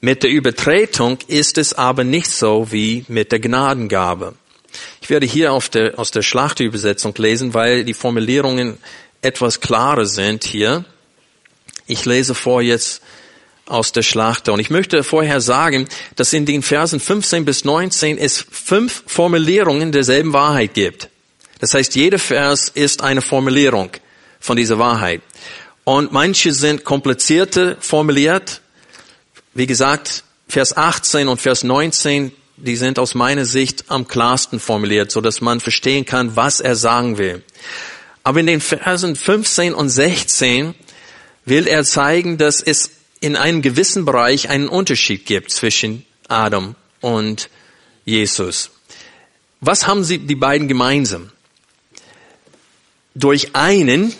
Mit 0.00 0.22
der 0.22 0.30
Übertretung 0.30 1.18
ist 1.26 1.58
es 1.58 1.74
aber 1.74 2.02
nicht 2.02 2.30
so 2.30 2.72
wie 2.72 3.04
mit 3.08 3.30
der 3.30 3.38
Gnadengabe. 3.38 4.36
Ich 5.02 5.10
werde 5.10 5.26
hier 5.26 5.56
der, 5.74 5.98
aus 5.98 6.10
der 6.10 6.22
Schlachtübersetzung 6.22 7.14
lesen, 7.18 7.52
weil 7.52 7.84
die 7.84 7.92
Formulierungen 7.92 8.78
etwas 9.20 9.60
klarer 9.60 10.06
sind 10.06 10.44
hier. 10.44 10.86
Ich 11.86 12.06
lese 12.06 12.34
vor 12.34 12.62
jetzt 12.62 13.02
aus 13.66 13.92
der 13.92 14.00
Schlachter. 14.00 14.54
Und 14.54 14.60
ich 14.60 14.70
möchte 14.70 15.04
vorher 15.04 15.42
sagen, 15.42 15.86
dass 16.16 16.32
in 16.32 16.46
den 16.46 16.62
Versen 16.62 17.00
15 17.00 17.44
bis 17.44 17.66
19 17.66 18.16
es 18.16 18.46
fünf 18.50 19.02
Formulierungen 19.06 19.92
derselben 19.92 20.32
Wahrheit 20.32 20.72
gibt. 20.72 21.10
Das 21.60 21.74
heißt, 21.74 21.94
jeder 21.96 22.18
Vers 22.18 22.70
ist 22.70 23.02
eine 23.02 23.20
Formulierung 23.20 23.90
von 24.40 24.56
dieser 24.56 24.78
Wahrheit. 24.78 25.20
Und 25.84 26.12
manche 26.12 26.52
sind 26.52 26.84
komplizierter 26.84 27.76
formuliert. 27.80 28.62
Wie 29.52 29.66
gesagt, 29.66 30.24
Vers 30.48 30.76
18 30.76 31.28
und 31.28 31.40
Vers 31.40 31.62
19, 31.62 32.32
die 32.56 32.76
sind 32.76 32.98
aus 32.98 33.14
meiner 33.14 33.44
Sicht 33.44 33.84
am 33.88 34.08
klarsten 34.08 34.60
formuliert, 34.60 35.10
so 35.10 35.20
dass 35.20 35.40
man 35.40 35.60
verstehen 35.60 36.04
kann, 36.04 36.36
was 36.36 36.60
er 36.60 36.76
sagen 36.76 37.18
will. 37.18 37.42
Aber 38.22 38.40
in 38.40 38.46
den 38.46 38.60
Versen 38.60 39.16
15 39.16 39.74
und 39.74 39.90
16 39.90 40.74
will 41.44 41.66
er 41.66 41.84
zeigen, 41.84 42.38
dass 42.38 42.62
es 42.62 42.90
in 43.20 43.36
einem 43.36 43.60
gewissen 43.60 44.04
Bereich 44.04 44.48
einen 44.48 44.68
Unterschied 44.68 45.26
gibt 45.26 45.50
zwischen 45.50 46.06
Adam 46.28 46.74
und 47.00 47.50
Jesus. 48.04 48.70
Was 49.60 49.86
haben 49.86 50.04
sie 50.04 50.18
die 50.18 50.34
beiden 50.34 50.68
gemeinsam? 50.68 51.30
Durch 53.14 53.54
einen 53.54 54.14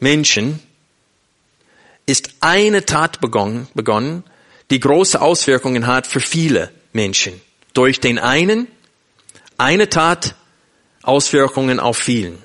Menschen 0.00 0.60
ist 2.06 2.30
eine 2.40 2.84
Tat 2.84 3.20
begonnen, 3.20 3.68
begonnen, 3.74 4.24
die 4.70 4.80
große 4.80 5.20
Auswirkungen 5.20 5.86
hat 5.86 6.06
für 6.06 6.20
viele 6.20 6.70
Menschen. 6.92 7.40
Durch 7.72 8.00
den 8.00 8.18
einen, 8.18 8.68
eine 9.58 9.88
Tat, 9.88 10.34
Auswirkungen 11.02 11.80
auf 11.80 11.98
vielen. 11.98 12.38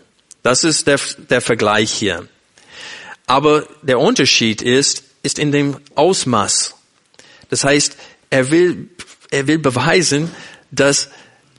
Das 0.43 0.64
ist 0.64 0.88
der, 0.88 0.99
der 1.30 1.41
Vergleich 1.41 1.91
hier. 1.91 2.28
Aber 3.26 3.68
der 3.82 3.99
Unterschied 3.99 4.62
ist, 4.62 5.03
ist 5.24 5.39
in 5.39 5.51
dem 5.51 5.78
Ausmaß. 5.95 6.76
Das 7.49 7.64
heißt, 7.64 7.95
er 8.30 8.51
will, 8.51 8.89
er 9.32 9.47
will 9.47 9.60
beweisen, 9.60 10.32
dass 10.72 11.10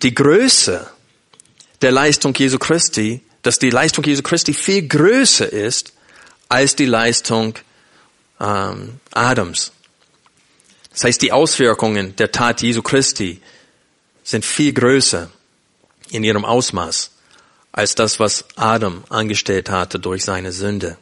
die 0.02 0.14
Größe 0.14 0.88
der 1.82 1.92
Leistung 1.92 2.34
Jesu 2.34 2.58
Christi, 2.58 3.20
dass 3.42 3.58
die 3.58 3.70
Leistung 3.70 4.04
Jesu 4.04 4.22
Christi 4.22 4.52
viel 4.52 4.86
größer 4.86 5.50
ist 5.50 5.92
als 6.48 6.76
die 6.76 6.86
Leistung 6.86 7.54
ähm, 8.40 9.00
Adams. 9.12 9.72
Das 10.90 11.04
heißt, 11.04 11.22
die 11.22 11.32
Auswirkungen 11.32 12.16
der 12.16 12.32
Tat 12.32 12.62
Jesu 12.62 12.82
Christi 12.82 13.40
sind 14.24 14.44
viel 14.44 14.72
größer 14.72 15.30
in 16.10 16.24
ihrem 16.24 16.44
Ausmaß 16.44 17.10
als 17.72 17.94
das, 17.94 18.18
was 18.18 18.44
Adam 18.56 19.04
angestellt 19.08 19.70
hatte 19.70 19.98
durch 19.98 20.24
seine 20.24 20.52
Sünde. 20.52 20.96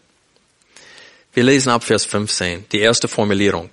Wir 1.32 1.44
lesen 1.44 1.70
ab 1.70 1.84
Vers 1.84 2.04
15, 2.04 2.66
die 2.72 2.80
erste 2.80 3.08
Formulierung. 3.08 3.70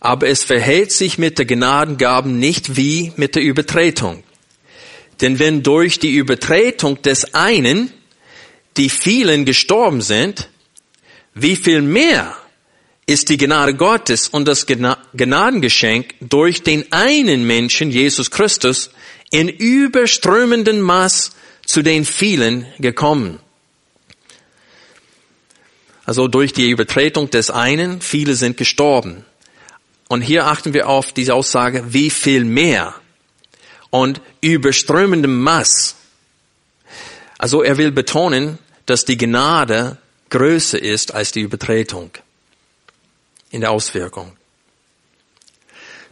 Aber 0.00 0.28
es 0.28 0.44
verhält 0.44 0.92
sich 0.92 1.18
mit 1.18 1.38
der 1.38 1.46
Gnadengaben 1.46 2.38
nicht 2.38 2.76
wie 2.76 3.12
mit 3.16 3.34
der 3.34 3.42
Übertretung. 3.42 4.22
Denn 5.20 5.38
wenn 5.38 5.62
durch 5.62 5.98
die 5.98 6.14
Übertretung 6.14 7.00
des 7.02 7.34
einen 7.34 7.92
die 8.76 8.90
vielen 8.90 9.46
gestorben 9.46 10.02
sind, 10.02 10.50
wie 11.34 11.56
viel 11.56 11.80
mehr 11.80 12.36
ist 13.06 13.28
die 13.28 13.36
Gnade 13.36 13.74
Gottes 13.74 14.28
und 14.28 14.46
das 14.48 14.66
Gnadengeschenk 14.66 16.14
durch 16.20 16.64
den 16.64 16.90
einen 16.92 17.46
Menschen, 17.46 17.90
Jesus 17.90 18.32
Christus, 18.32 18.90
in 19.30 19.48
überströmenden 19.48 20.80
Maß 20.80 21.30
zu 21.64 21.82
den 21.82 22.04
vielen 22.04 22.66
gekommen. 22.78 23.38
Also 26.04 26.28
durch 26.28 26.52
die 26.52 26.70
Übertretung 26.70 27.30
des 27.30 27.50
einen, 27.50 28.00
viele 28.00 28.34
sind 28.34 28.56
gestorben. 28.56 29.24
Und 30.08 30.22
hier 30.22 30.46
achten 30.46 30.74
wir 30.74 30.88
auf 30.88 31.12
diese 31.12 31.34
Aussage, 31.34 31.84
wie 31.88 32.10
viel 32.10 32.44
mehr 32.44 32.94
und 33.90 34.20
überströmendem 34.40 35.42
Maß. 35.42 35.96
Also 37.38 37.62
er 37.62 37.76
will 37.76 37.90
betonen, 37.92 38.58
dass 38.84 39.04
die 39.04 39.16
Gnade 39.16 39.98
größer 40.30 40.80
ist 40.80 41.14
als 41.14 41.32
die 41.32 41.40
Übertretung 41.40 42.10
in 43.56 43.62
der 43.62 43.72
Auswirkung. 43.72 44.36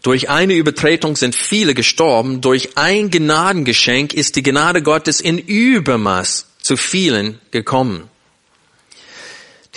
Durch 0.02 0.28
eine 0.28 0.54
Übertretung 0.54 1.14
sind 1.16 1.36
viele 1.36 1.74
gestorben, 1.74 2.40
durch 2.40 2.76
ein 2.76 3.10
Gnadengeschenk 3.10 4.12
ist 4.12 4.36
die 4.36 4.42
Gnade 4.42 4.82
Gottes 4.82 5.20
in 5.20 5.38
Übermaß 5.38 6.46
zu 6.60 6.76
vielen 6.76 7.40
gekommen. 7.52 8.10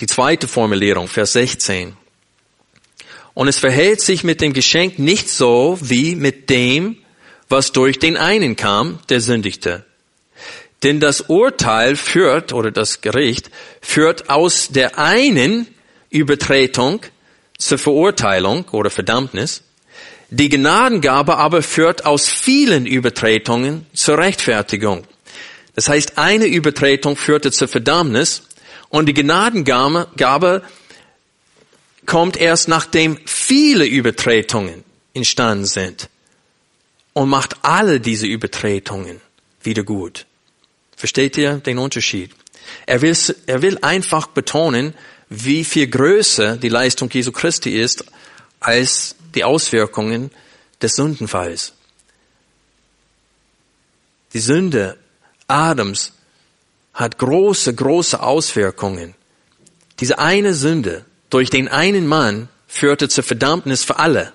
Die 0.00 0.06
zweite 0.06 0.48
Formulierung, 0.48 1.08
Vers 1.08 1.32
16. 1.32 1.96
Und 3.34 3.48
es 3.48 3.58
verhält 3.58 4.00
sich 4.00 4.24
mit 4.24 4.40
dem 4.40 4.52
Geschenk 4.52 4.98
nicht 4.98 5.28
so 5.28 5.78
wie 5.80 6.14
mit 6.14 6.50
dem, 6.50 6.98
was 7.48 7.72
durch 7.72 7.98
den 7.98 8.16
einen 8.16 8.56
kam, 8.56 8.98
der 9.08 9.20
sündigte. 9.20 9.84
Denn 10.82 11.00
das 11.00 11.22
Urteil 11.22 11.96
führt, 11.96 12.52
oder 12.52 12.70
das 12.70 13.00
Gericht, 13.00 13.50
führt 13.80 14.30
aus 14.30 14.68
der 14.68 14.98
einen 14.98 15.66
Übertretung 16.10 17.00
zur 17.58 17.78
Verurteilung 17.78 18.64
oder 18.70 18.90
Verdammnis. 18.90 19.62
Die 20.30 20.48
Gnadengabe 20.48 21.36
aber 21.36 21.62
führt 21.62 22.06
aus 22.06 22.28
vielen 22.28 22.86
Übertretungen 22.86 23.86
zur 23.92 24.18
Rechtfertigung. 24.18 25.04
Das 25.74 25.88
heißt, 25.88 26.18
eine 26.18 26.46
Übertretung 26.46 27.16
führte 27.16 27.50
zur 27.50 27.68
Verdammnis 27.68 28.42
und 28.88 29.06
die 29.06 29.14
Gnadengabe 29.14 30.62
kommt 32.06 32.36
erst 32.36 32.68
nachdem 32.68 33.18
viele 33.26 33.84
Übertretungen 33.84 34.84
entstanden 35.14 35.66
sind 35.66 36.08
und 37.12 37.28
macht 37.28 37.56
alle 37.62 38.00
diese 38.00 38.26
Übertretungen 38.26 39.20
wieder 39.62 39.82
gut. 39.82 40.26
Versteht 40.96 41.36
ihr 41.36 41.58
den 41.58 41.78
Unterschied? 41.78 42.32
Er 42.86 43.02
will, 43.02 43.16
er 43.46 43.62
will 43.62 43.78
einfach 43.82 44.26
betonen, 44.28 44.94
wie 45.30 45.64
viel 45.64 45.88
größer 45.88 46.56
die 46.56 46.68
Leistung 46.68 47.10
Jesu 47.10 47.32
Christi 47.32 47.78
ist 47.78 48.04
als 48.60 49.14
die 49.34 49.44
Auswirkungen 49.44 50.30
des 50.80 50.96
Sündenfalls. 50.96 51.74
Die 54.32 54.40
Sünde 54.40 54.98
Adams 55.46 56.12
hat 56.94 57.18
große, 57.18 57.74
große 57.74 58.22
Auswirkungen. 58.22 59.14
Diese 60.00 60.18
eine 60.18 60.54
Sünde 60.54 61.04
durch 61.30 61.50
den 61.50 61.68
einen 61.68 62.06
Mann 62.06 62.48
führte 62.66 63.08
zur 63.08 63.24
Verdammnis 63.24 63.84
für 63.84 63.98
alle. 63.98 64.32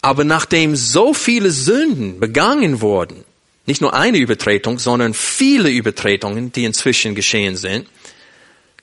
Aber 0.00 0.24
nachdem 0.24 0.74
so 0.74 1.14
viele 1.14 1.50
Sünden 1.50 2.18
begangen 2.18 2.80
wurden, 2.80 3.24
nicht 3.66 3.80
nur 3.80 3.94
eine 3.94 4.18
Übertretung, 4.18 4.78
sondern 4.78 5.14
viele 5.14 5.70
Übertretungen, 5.70 6.50
die 6.50 6.64
inzwischen 6.64 7.14
geschehen 7.14 7.56
sind, 7.56 7.86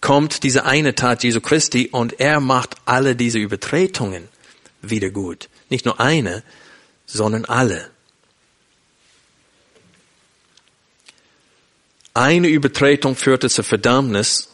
kommt 0.02 0.44
diese 0.44 0.66
eine 0.66 0.96
Tat 0.96 1.24
Jesu 1.24 1.42
Christi 1.42 1.90
und 1.92 2.20
er 2.20 2.40
macht 2.40 2.76
alle 2.86 3.16
diese 3.16 3.40
Übertretungen 3.40 4.28
wieder 4.82 5.10
gut. 5.10 5.50
Nicht 5.70 5.86
nur 5.86 6.00
eine, 6.00 6.44
sondern 7.06 7.46
alle. 7.46 7.90
Eine 12.14 12.48
Übertretung 12.48 13.16
führte 13.16 13.50
zur 13.50 13.64
Verdammnis. 13.64 14.50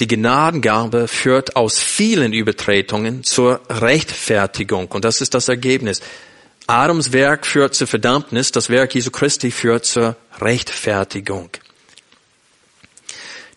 Die 0.00 0.06
Gnadengabe 0.06 1.08
führt 1.08 1.56
aus 1.56 1.80
vielen 1.80 2.32
Übertretungen 2.32 3.24
zur 3.24 3.60
Rechtfertigung. 3.68 4.88
Und 4.88 5.04
das 5.04 5.20
ist 5.20 5.34
das 5.34 5.48
Ergebnis. 5.48 6.00
Adams 6.66 7.12
Werk 7.12 7.46
führt 7.46 7.74
zur 7.74 7.86
Verdammnis, 7.86 8.52
das 8.52 8.68
Werk 8.68 8.94
Jesu 8.94 9.10
Christi 9.10 9.50
führt 9.50 9.86
zur 9.86 10.16
Rechtfertigung. 10.40 11.50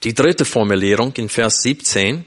Die 0.03 0.13
dritte 0.13 0.45
Formulierung 0.45 1.13
in 1.17 1.29
Vers 1.29 1.61
17. 1.61 2.25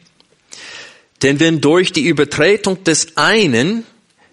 Denn 1.22 1.40
wenn 1.40 1.60
durch 1.60 1.92
die 1.92 2.06
Übertretung 2.06 2.84
des 2.84 3.16
einen 3.16 3.84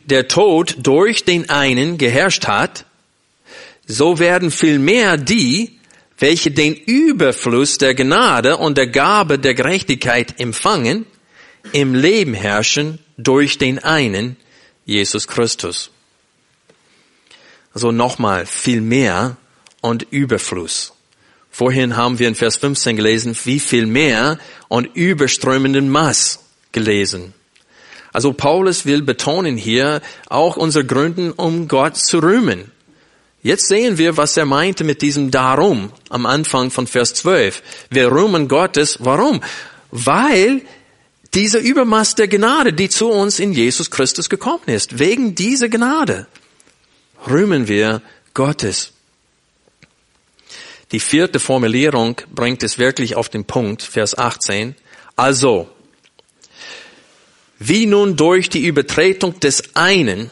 der 0.06 0.28
Tod 0.28 0.76
durch 0.80 1.26
den 1.26 1.50
einen 1.50 1.98
geherrscht 1.98 2.48
hat, 2.48 2.86
so 3.88 4.20
werden 4.20 4.52
vielmehr 4.52 5.18
die, 5.18 5.80
welche 6.20 6.52
den 6.52 6.76
Überfluss 6.76 7.78
der 7.78 7.96
Gnade 7.96 8.58
und 8.58 8.78
der 8.78 8.88
Gabe 8.88 9.40
der 9.40 9.54
Gerechtigkeit 9.54 10.40
empfangen, 10.40 11.06
im 11.74 11.96
Leben 11.96 12.34
herrschen 12.34 13.00
durch 13.18 13.58
den 13.58 13.80
einen, 13.80 14.38
Jesus 14.86 15.28
Christus. 15.28 15.92
Also 17.74 17.92
nochmal, 17.92 18.46
viel 18.46 18.82
mehr 18.82 19.38
und 19.82 20.04
Überfluss. 20.12 20.94
Vorhin 21.62 21.96
haben 21.96 22.18
wir 22.18 22.28
in 22.28 22.34
Vers 22.34 22.56
15 22.56 22.96
gelesen, 22.96 23.38
wie 23.44 23.60
viel 23.60 23.86
mehr 23.86 24.40
und 24.68 24.96
überströmenden 24.96 25.92
Maß 25.92 26.40
gelesen. 26.72 27.36
Also 28.12 28.34
Paulus 28.34 28.88
will 28.88 29.04
betonen 29.04 29.58
hier 29.58 30.02
auch 30.28 30.58
unsere 30.58 30.88
Gründen, 30.88 31.30
um 31.30 31.68
Gott 31.68 31.98
zu 31.98 32.18
rühmen. 32.18 32.72
Jetzt 33.44 33.68
sehen 33.68 34.00
wir, 34.00 34.18
was 34.18 34.36
er 34.38 34.48
meinte 34.48 34.84
mit 34.84 35.04
diesem 35.04 35.30
Darum 35.30 35.92
am 36.10 36.26
Anfang 36.26 36.72
von 36.72 36.88
Vers 36.88 37.14
12. 37.14 37.62
Wir 37.92 38.12
rühmen 38.12 38.48
Gottes. 38.48 38.98
Warum? 39.00 39.42
Weil 39.92 40.64
diese 41.36 41.60
Übermaß 41.60 42.16
der 42.16 42.28
Gnade, 42.28 42.74
die 42.74 42.90
zu 42.90 43.12
uns 43.12 43.40
in 43.40 43.54
Jesus 43.54 43.92
Christus 43.92 44.32
gekommen 44.32 44.66
ist, 44.66 44.98
wegen 44.98 45.36
dieser 45.36 45.70
Gnade 45.70 46.26
rühmen 47.28 47.68
wir 47.68 48.02
Gottes. 48.34 48.94
Die 50.92 51.00
vierte 51.00 51.40
Formulierung 51.40 52.20
bringt 52.34 52.64
es 52.64 52.78
wirklich 52.78 53.16
auf 53.16 53.30
den 53.30 53.46
Punkt, 53.46 53.82
Vers 53.82 54.18
18. 54.18 54.76
Also, 55.16 55.70
wie 57.60 57.86
nun 57.86 58.16
durch 58.16 58.50
die 58.50 58.66
Übertretung 58.66 59.40
des 59.40 59.76
einen 59.76 60.30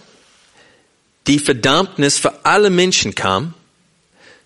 die 1.28 1.40
Verdammnis 1.40 2.18
für 2.18 2.46
alle 2.46 2.70
Menschen 2.70 3.14
kam, 3.16 3.54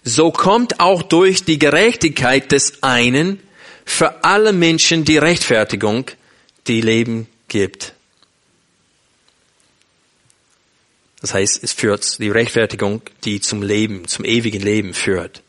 so 0.03 0.32
kommt 0.32 0.80
auch 0.80 1.01
durch 1.01 1.45
die 1.45 1.57
Gerechtigkeit 1.57 2.51
des 2.51 2.84
einen 2.84 3.39
für 3.86 4.24
alle 4.24 4.53
Menschen 4.53 5.05
die 5.05 5.18
Rechtfertigung, 5.18 6.05
die 6.68 6.82
Leben 6.82 7.28
gibt. 7.47 7.93
Das 11.22 11.34
heißt, 11.34 11.64
es 11.64 11.72
führt 11.72 12.20
die 12.20 12.30
Rechtfertigung, 12.30 13.01
die 13.24 13.39
zum 13.39 13.61
Leben, 13.61 14.07
zum 14.07 14.26
ewigen 14.26 14.61
Leben 14.61 14.93
führt. 14.93 15.43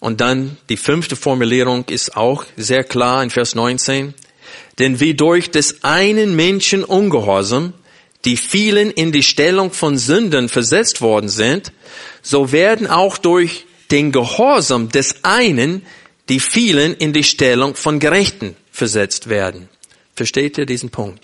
Und 0.00 0.20
dann 0.20 0.56
die 0.68 0.76
fünfte 0.76 1.16
Formulierung 1.16 1.84
ist 1.88 2.16
auch 2.16 2.44
sehr 2.56 2.84
klar 2.84 3.22
in 3.22 3.30
Vers 3.30 3.54
19. 3.54 4.14
Denn 4.78 5.00
wie 5.00 5.14
durch 5.14 5.50
des 5.50 5.82
einen 5.82 6.36
Menschen 6.36 6.84
Ungehorsam 6.84 7.72
die 8.24 8.36
vielen 8.36 8.90
in 8.90 9.12
die 9.12 9.22
Stellung 9.22 9.72
von 9.72 9.96
Sündern 9.96 10.48
versetzt 10.48 11.00
worden 11.00 11.28
sind, 11.28 11.72
so 12.20 12.52
werden 12.52 12.86
auch 12.86 13.16
durch 13.16 13.64
den 13.90 14.12
Gehorsam 14.12 14.88
des 14.88 15.24
einen 15.24 15.86
die 16.28 16.40
vielen 16.40 16.94
in 16.94 17.12
die 17.12 17.24
Stellung 17.24 17.74
von 17.74 18.00
Gerechten 18.00 18.54
versetzt 18.70 19.28
werden. 19.28 19.68
Versteht 20.14 20.58
ihr 20.58 20.66
diesen 20.66 20.90
Punkt? 20.90 21.20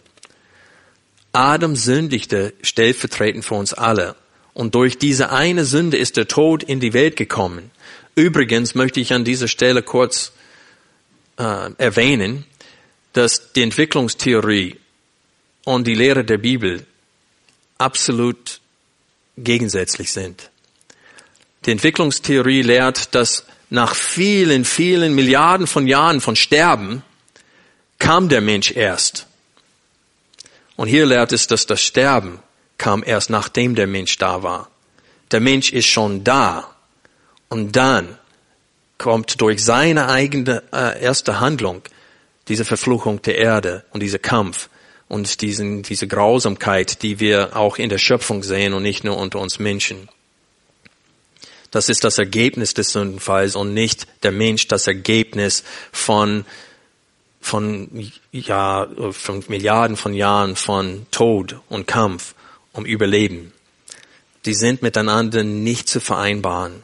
Adam 1.33 1.77
sündigte 1.77 2.55
stellvertretend 2.63 3.45
für 3.45 3.55
uns 3.55 3.75
alle. 3.75 4.15
Und 4.55 4.75
durch 4.77 4.99
diese 4.99 5.31
eine 5.31 5.65
Sünde 5.65 5.97
ist 5.97 6.17
der 6.17 6.29
Tod 6.29 6.63
in 6.63 6.79
die 6.79 6.93
Welt 6.93 7.17
gekommen. 7.17 7.71
Übrigens 8.15 8.75
möchte 8.75 9.01
ich 9.01 9.13
an 9.13 9.25
dieser 9.25 9.49
Stelle 9.49 9.83
kurz 9.83 10.33
äh, 11.37 11.71
erwähnen, 11.79 12.45
dass 13.13 13.53
die 13.53 13.63
Entwicklungstheorie 13.63 14.77
und 15.65 15.87
die 15.87 15.95
Lehre 15.95 16.25
der 16.25 16.39
Bibel 16.39 16.87
absolut 17.79 18.61
gegensätzlich 19.37 20.13
sind. 20.13 20.51
Die 21.67 21.73
Entwicklungstheorie 21.73 22.63
lehrt, 22.63 23.15
dass 23.15 23.45
nach 23.71 23.95
vielen, 23.95 24.65
vielen 24.65 25.15
Milliarden 25.15 25.67
von 25.67 25.87
Jahren 25.87 26.21
von 26.21 26.37
Sterben 26.37 27.03
kam 27.99 28.29
der 28.29 28.41
Mensch 28.41 28.71
erst. 28.71 29.27
Und 30.77 30.89
hier 30.89 31.07
lehrt 31.07 31.33
es, 31.33 31.47
dass 31.47 31.67
das 31.67 31.81
Sterben 31.83 32.41
kam 32.79 33.03
erst 33.05 33.31
nachdem 33.31 33.75
der 33.75 33.87
Mensch 33.87 34.19
da 34.19 34.43
war. 34.43 34.69
Der 35.31 35.41
Mensch 35.41 35.73
ist 35.73 35.87
schon 35.87 36.25
da. 36.25 36.74
Und 37.55 37.77
dann 37.77 38.19
kommt 38.99 39.41
durch 39.41 39.63
seine 39.63 40.09
eigene 40.09 40.65
äh, 40.73 41.01
erste 41.01 41.39
Handlung 41.39 41.83
diese 42.49 42.65
Verfluchung 42.65 43.23
der 43.23 43.39
Erde 43.39 43.85
und 43.93 44.03
dieser 44.03 44.19
Kampf 44.19 44.69
und 45.07 45.41
diesen, 45.41 45.85
diese 45.85 46.09
Grausamkeit, 46.09 47.05
die 47.05 47.21
wir 47.21 47.57
auch 47.57 47.79
in 47.79 47.91
der 47.91 47.99
Schöpfung 47.99 48.43
sehen 48.43 48.75
und 48.75 48.83
nicht 48.83 49.05
nur 49.05 49.17
unter 49.17 49.39
uns 49.39 49.61
Menschen. 49.61 50.09
Das 51.71 51.89
ist 51.89 52.03
das 52.03 52.19
Ergebnis 52.19 52.75
des 52.75 52.91
Sündenfalls 52.91 53.55
und 53.55 53.73
nicht 53.73 54.09
der 54.25 54.33
Mensch 54.33 54.67
das 54.67 54.89
Ergebnis 54.89 55.63
von, 55.93 56.45
von, 57.41 57.89
ja, 58.33 58.89
von 59.13 59.45
Milliarden 59.47 59.97
von 59.97 60.13
Jahren 60.13 60.57
von 60.57 61.07
Tod 61.13 61.61
und 61.69 61.87
Kampf 61.87 62.35
um 62.73 62.85
Überleben. 62.85 63.53
Die 64.45 64.55
sind 64.55 64.83
miteinander 64.83 65.45
nicht 65.45 65.89
zu 65.89 66.01
vereinbaren. 66.01 66.83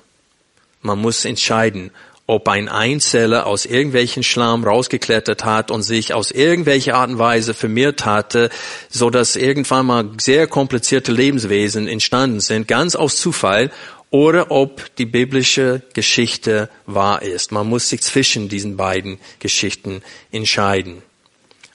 Man 0.82 0.98
muss 0.98 1.24
entscheiden, 1.24 1.90
ob 2.26 2.48
ein 2.48 2.68
Einzeller 2.68 3.46
aus 3.46 3.66
irgendwelchen 3.66 4.22
Schlamm 4.22 4.62
rausgeklettert 4.62 5.44
hat 5.44 5.72
und 5.72 5.82
sich 5.82 6.14
aus 6.14 6.30
irgendwelcher 6.30 6.94
Art 6.94 7.10
und 7.10 7.18
Weise 7.18 7.54
vermehrt 7.54 8.04
hatte, 8.04 8.50
so 8.88 9.10
dass 9.10 9.34
irgendwann 9.34 9.86
mal 9.86 10.10
sehr 10.20 10.46
komplizierte 10.46 11.10
Lebenswesen 11.10 11.88
entstanden 11.88 12.38
sind, 12.38 12.68
ganz 12.68 12.94
aus 12.94 13.16
Zufall, 13.16 13.70
oder 14.10 14.50
ob 14.50 14.94
die 14.96 15.06
biblische 15.06 15.82
Geschichte 15.92 16.68
wahr 16.86 17.22
ist. 17.22 17.52
Man 17.52 17.68
muss 17.68 17.88
sich 17.88 18.00
zwischen 18.02 18.48
diesen 18.48 18.76
beiden 18.76 19.18
Geschichten 19.38 20.02
entscheiden. 20.32 21.02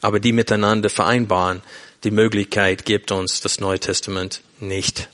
Aber 0.01 0.19
die 0.19 0.33
miteinander 0.33 0.89
vereinbaren, 0.89 1.61
die 2.03 2.11
Möglichkeit 2.11 2.85
gibt 2.85 3.11
uns 3.11 3.41
das 3.41 3.59
Neue 3.59 3.79
Testament 3.79 4.41
nicht. 4.59 5.09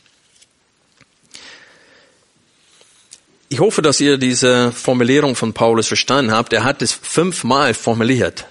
Ich 3.54 3.60
hoffe, 3.60 3.82
dass 3.82 3.99
ihr 3.99 4.18
diese 4.18 4.72
Formulierung 4.72 5.36
von 5.36 5.52
Paulus 5.52 5.89
verstanden 5.89 6.32
habt. 6.32 6.54
Er 6.54 6.64
hat 6.64 6.82
es 6.82 6.93
fünfmal 6.93 7.74
formuliert. 7.74 8.45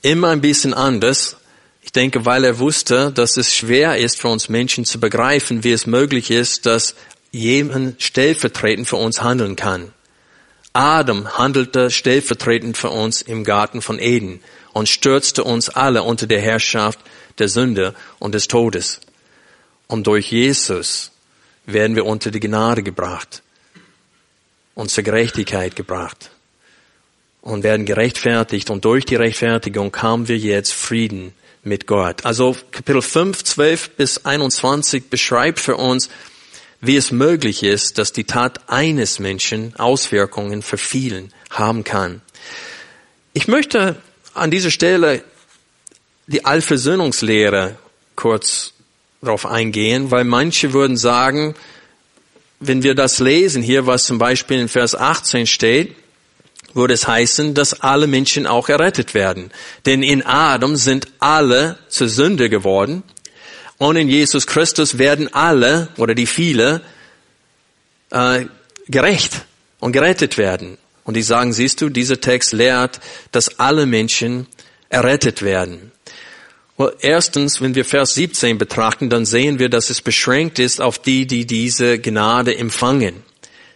Immer 0.00 0.30
ein 0.30 0.40
bisschen 0.40 0.72
anders. 0.72 1.36
Ich 1.82 1.92
denke, 1.92 2.24
weil 2.24 2.44
er 2.44 2.58
wusste, 2.58 3.12
dass 3.12 3.36
es 3.36 3.54
schwer 3.54 3.98
ist 3.98 4.18
für 4.18 4.28
uns 4.28 4.48
Menschen 4.48 4.86
zu 4.86 4.98
begreifen, 4.98 5.62
wie 5.62 5.72
es 5.72 5.86
möglich 5.86 6.30
ist, 6.30 6.64
dass 6.64 6.94
jemand 7.32 8.02
stellvertretend 8.02 8.88
für 8.88 8.96
uns 8.96 9.20
handeln 9.20 9.56
kann. 9.56 9.92
Adam 10.72 11.36
handelte 11.36 11.90
stellvertretend 11.90 12.78
für 12.78 12.88
uns 12.88 13.20
im 13.20 13.44
Garten 13.44 13.82
von 13.82 13.98
Eden 13.98 14.40
und 14.72 14.88
stürzte 14.88 15.44
uns 15.44 15.68
alle 15.68 16.02
unter 16.02 16.26
der 16.26 16.40
Herrschaft 16.40 16.98
der 17.36 17.50
Sünde 17.50 17.94
und 18.20 18.34
des 18.34 18.48
Todes. 18.48 19.00
Und 19.86 20.06
durch 20.06 20.32
Jesus 20.32 21.10
werden 21.66 21.94
wir 21.94 22.06
unter 22.06 22.30
die 22.30 22.40
Gnade 22.40 22.82
gebracht. 22.82 23.42
Und 24.74 24.90
zur 24.90 25.04
Gerechtigkeit 25.04 25.76
gebracht 25.76 26.30
und 27.40 27.62
werden 27.62 27.86
gerechtfertigt 27.86 28.70
und 28.70 28.84
durch 28.84 29.04
die 29.04 29.16
Rechtfertigung 29.16 29.94
haben 29.96 30.28
wir 30.28 30.38
jetzt 30.38 30.72
Frieden 30.72 31.34
mit 31.62 31.86
Gott. 31.86 32.24
Also 32.24 32.56
Kapitel 32.70 33.02
5, 33.02 33.44
12 33.44 33.90
bis 33.90 34.24
21 34.24 35.10
beschreibt 35.10 35.60
für 35.60 35.76
uns, 35.76 36.08
wie 36.80 36.96
es 36.96 37.10
möglich 37.10 37.62
ist, 37.62 37.98
dass 37.98 38.12
die 38.12 38.24
Tat 38.24 38.68
eines 38.68 39.18
Menschen 39.18 39.74
Auswirkungen 39.76 40.62
für 40.62 40.76
vielen 40.76 41.32
haben 41.50 41.84
kann. 41.84 42.20
Ich 43.32 43.48
möchte 43.48 43.96
an 44.34 44.50
dieser 44.50 44.70
Stelle 44.70 45.22
die 46.26 46.44
Allversöhnungslehre 46.44 47.76
kurz 48.16 48.72
darauf 49.22 49.46
eingehen, 49.46 50.10
weil 50.10 50.24
manche 50.24 50.72
würden 50.72 50.96
sagen, 50.96 51.54
wenn 52.60 52.82
wir 52.82 52.94
das 52.94 53.18
lesen 53.18 53.62
hier, 53.62 53.86
was 53.86 54.04
zum 54.04 54.18
Beispiel 54.18 54.58
in 54.58 54.68
Vers 54.68 54.94
18 54.94 55.46
steht, 55.46 55.94
würde 56.72 56.94
es 56.94 57.06
heißen, 57.06 57.54
dass 57.54 57.80
alle 57.80 58.06
Menschen 58.06 58.46
auch 58.46 58.68
errettet 58.68 59.14
werden. 59.14 59.50
Denn 59.86 60.02
in 60.02 60.24
Adam 60.24 60.76
sind 60.76 61.08
alle 61.20 61.78
zur 61.88 62.08
Sünde 62.08 62.50
geworden 62.50 63.02
und 63.78 63.96
in 63.96 64.08
Jesus 64.08 64.46
Christus 64.46 64.98
werden 64.98 65.32
alle 65.32 65.88
oder 65.96 66.14
die 66.14 66.26
viele 66.26 66.82
äh, 68.10 68.46
gerecht 68.88 69.44
und 69.80 69.92
gerettet 69.92 70.38
werden. 70.38 70.78
Und 71.04 71.14
die 71.14 71.22
sagen, 71.22 71.52
siehst 71.52 71.80
du, 71.80 71.90
dieser 71.90 72.20
Text 72.20 72.52
lehrt, 72.52 73.00
dass 73.30 73.58
alle 73.58 73.86
Menschen 73.86 74.46
errettet 74.88 75.42
werden. 75.42 75.92
Well, 76.76 76.92
erstens, 77.00 77.60
wenn 77.60 77.76
wir 77.76 77.84
Vers 77.84 78.14
17 78.14 78.58
betrachten, 78.58 79.08
dann 79.08 79.24
sehen 79.24 79.60
wir, 79.60 79.68
dass 79.68 79.90
es 79.90 80.00
beschränkt 80.00 80.58
ist 80.58 80.80
auf 80.80 80.98
die, 80.98 81.24
die 81.24 81.46
diese 81.46 82.00
Gnade 82.00 82.56
empfangen. 82.56 83.22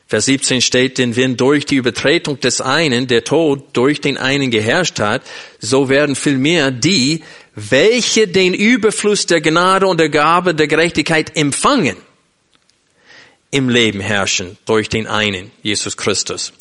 Vers 0.08 0.24
17 0.24 0.62
steht, 0.62 0.98
denn 0.98 1.14
wenn 1.14 1.36
durch 1.36 1.64
die 1.64 1.76
Übertretung 1.76 2.40
des 2.40 2.60
einen 2.60 3.06
der 3.06 3.24
Tod 3.24 3.62
durch 3.74 4.00
den 4.00 4.16
einen 4.16 4.50
geherrscht 4.50 4.98
hat, 4.98 5.22
so 5.60 5.88
werden 5.88 6.16
vielmehr 6.16 6.70
die, 6.72 7.22
welche 7.54 8.26
den 8.26 8.54
Überfluss 8.54 9.26
der 9.26 9.42
Gnade 9.42 9.86
und 9.86 10.00
der 10.00 10.08
Gabe 10.08 10.54
der 10.54 10.66
Gerechtigkeit 10.66 11.36
empfangen, 11.36 11.96
im 13.50 13.70
Leben 13.70 14.00
herrschen 14.00 14.58
durch 14.66 14.90
den 14.90 15.06
einen, 15.06 15.50
Jesus 15.62 15.96
Christus. 15.96 16.52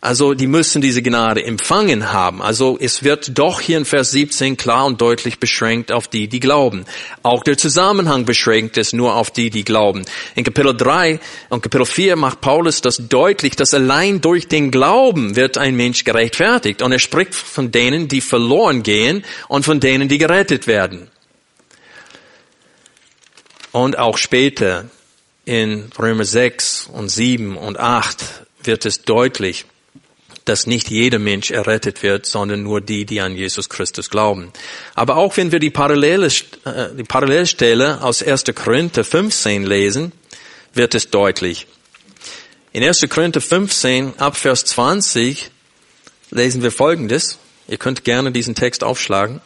Also 0.00 0.34
die 0.34 0.46
müssen 0.46 0.80
diese 0.80 1.02
Gnade 1.02 1.44
empfangen 1.44 2.12
haben. 2.12 2.40
Also 2.40 2.78
es 2.80 3.02
wird 3.02 3.36
doch 3.36 3.60
hier 3.60 3.78
in 3.78 3.84
Vers 3.84 4.12
17 4.12 4.56
klar 4.56 4.86
und 4.86 5.00
deutlich 5.00 5.40
beschränkt 5.40 5.90
auf 5.90 6.06
die, 6.06 6.28
die 6.28 6.38
glauben. 6.38 6.84
Auch 7.24 7.42
der 7.42 7.58
Zusammenhang 7.58 8.24
beschränkt 8.24 8.78
es 8.78 8.92
nur 8.92 9.16
auf 9.16 9.32
die, 9.32 9.50
die 9.50 9.64
glauben. 9.64 10.04
In 10.36 10.44
Kapitel 10.44 10.76
3 10.76 11.18
und 11.48 11.62
Kapitel 11.62 11.86
4 11.86 12.14
macht 12.14 12.40
Paulus 12.40 12.80
das 12.80 13.08
deutlich, 13.08 13.56
dass 13.56 13.74
allein 13.74 14.20
durch 14.20 14.46
den 14.46 14.70
Glauben 14.70 15.34
wird 15.34 15.58
ein 15.58 15.74
Mensch 15.74 16.04
gerechtfertigt. 16.04 16.80
Und 16.80 16.92
er 16.92 17.00
spricht 17.00 17.34
von 17.34 17.72
denen, 17.72 18.06
die 18.06 18.20
verloren 18.20 18.84
gehen 18.84 19.24
und 19.48 19.64
von 19.64 19.80
denen, 19.80 20.08
die 20.08 20.18
gerettet 20.18 20.68
werden. 20.68 21.10
Und 23.72 23.98
auch 23.98 24.16
später 24.16 24.84
in 25.46 25.90
Römer 25.98 26.24
6 26.24 26.90
und 26.92 27.08
7 27.08 27.56
und 27.56 27.78
8 27.78 28.22
wird 28.64 28.84
es 28.84 29.02
deutlich, 29.02 29.64
dass 30.44 30.66
nicht 30.66 30.90
jeder 30.90 31.18
Mensch 31.18 31.50
errettet 31.50 32.02
wird, 32.02 32.26
sondern 32.26 32.62
nur 32.62 32.80
die, 32.80 33.06
die 33.06 33.20
an 33.20 33.34
Jesus 33.34 33.68
Christus 33.68 34.10
glauben. 34.10 34.52
Aber 34.94 35.16
auch 35.16 35.36
wenn 35.36 35.52
wir 35.52 35.60
die, 35.60 35.70
Parallele, 35.70 36.26
äh, 36.26 36.88
die 36.96 37.04
Parallelstelle 37.04 38.02
aus 38.02 38.22
1. 38.22 38.44
Korinther 38.54 39.04
15 39.04 39.64
lesen, 39.64 40.12
wird 40.74 40.94
es 40.94 41.10
deutlich. 41.10 41.66
In 42.72 42.82
1. 42.82 43.06
Korinther 43.08 43.40
15 43.40 44.18
ab 44.18 44.36
Vers 44.36 44.64
20 44.66 45.50
lesen 46.30 46.62
wir 46.62 46.72
Folgendes. 46.72 47.38
Ihr 47.68 47.78
könnt 47.78 48.04
gerne 48.04 48.32
diesen 48.32 48.54
Text 48.54 48.84
aufschlagen. 48.84 49.40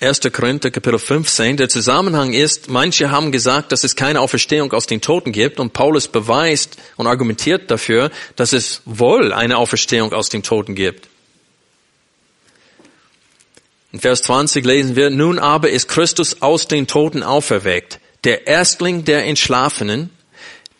1. 0.00 0.20
Korinther 0.32 0.70
Kapitel 0.70 1.00
15. 1.00 1.56
Der 1.56 1.68
Zusammenhang 1.68 2.32
ist, 2.32 2.70
manche 2.70 3.10
haben 3.10 3.32
gesagt, 3.32 3.72
dass 3.72 3.82
es 3.82 3.96
keine 3.96 4.20
Auferstehung 4.20 4.72
aus 4.72 4.86
den 4.86 5.00
Toten 5.00 5.32
gibt 5.32 5.58
und 5.58 5.72
Paulus 5.72 6.06
beweist 6.06 6.76
und 6.96 7.08
argumentiert 7.08 7.68
dafür, 7.68 8.12
dass 8.36 8.52
es 8.52 8.80
wohl 8.84 9.32
eine 9.32 9.56
Auferstehung 9.56 10.12
aus 10.12 10.28
den 10.28 10.44
Toten 10.44 10.76
gibt. 10.76 11.08
In 13.90 13.98
Vers 13.98 14.22
20 14.22 14.64
lesen 14.64 14.94
wir, 14.94 15.10
nun 15.10 15.40
aber 15.40 15.70
ist 15.70 15.88
Christus 15.88 16.42
aus 16.42 16.68
den 16.68 16.86
Toten 16.86 17.24
auferweckt, 17.24 17.98
der 18.22 18.46
Erstling 18.46 19.04
der 19.04 19.24
Entschlafenen, 19.24 20.10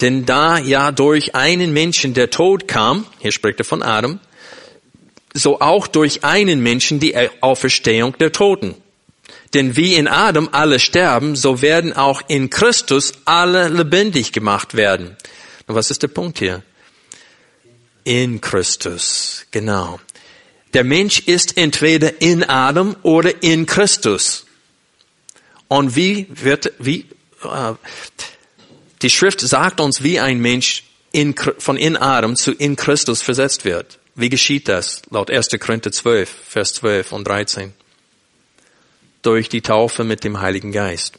denn 0.00 0.26
da 0.26 0.58
ja 0.58 0.92
durch 0.92 1.34
einen 1.34 1.72
Menschen 1.72 2.14
der 2.14 2.30
Tod 2.30 2.68
kam, 2.68 3.04
hier 3.18 3.32
spricht 3.32 3.58
er 3.58 3.64
von 3.64 3.82
Adam, 3.82 4.20
so 5.34 5.60
auch 5.60 5.88
durch 5.88 6.22
einen 6.22 6.60
Menschen 6.62 7.00
die 7.00 7.16
Auferstehung 7.40 8.16
der 8.18 8.30
Toten. 8.30 8.76
Denn 9.54 9.76
wie 9.76 9.94
in 9.94 10.08
Adam 10.08 10.48
alle 10.52 10.78
sterben, 10.78 11.34
so 11.34 11.62
werden 11.62 11.92
auch 11.94 12.22
in 12.28 12.50
Christus 12.50 13.12
alle 13.24 13.68
lebendig 13.68 14.32
gemacht 14.32 14.74
werden. 14.74 15.16
Und 15.66 15.74
was 15.74 15.90
ist 15.90 16.02
der 16.02 16.08
Punkt 16.08 16.38
hier? 16.38 16.62
In 18.04 18.40
Christus, 18.40 19.46
genau. 19.50 20.00
Der 20.74 20.84
Mensch 20.84 21.20
ist 21.20 21.56
entweder 21.56 22.20
in 22.20 22.44
Adam 22.44 22.96
oder 23.02 23.42
in 23.42 23.64
Christus. 23.64 24.44
Und 25.68 25.96
wie 25.96 26.26
wird, 26.30 26.72
wie, 26.78 27.06
äh, 27.42 27.74
die 29.00 29.10
Schrift 29.10 29.40
sagt 29.40 29.80
uns, 29.80 30.02
wie 30.02 30.20
ein 30.20 30.40
Mensch 30.40 30.84
in, 31.12 31.34
von 31.58 31.76
in 31.78 31.96
Adam 31.96 32.36
zu 32.36 32.52
in 32.52 32.76
Christus 32.76 33.22
versetzt 33.22 33.64
wird. 33.64 33.98
Wie 34.14 34.28
geschieht 34.28 34.68
das? 34.68 35.02
Laut 35.10 35.30
1. 35.30 35.48
Korinther 35.58 35.92
12, 35.92 36.28
Vers 36.48 36.74
12 36.74 37.12
und 37.12 37.26
13 37.26 37.72
durch 39.22 39.48
die 39.48 39.62
Taufe 39.62 40.04
mit 40.04 40.24
dem 40.24 40.40
Heiligen 40.40 40.72
Geist. 40.72 41.18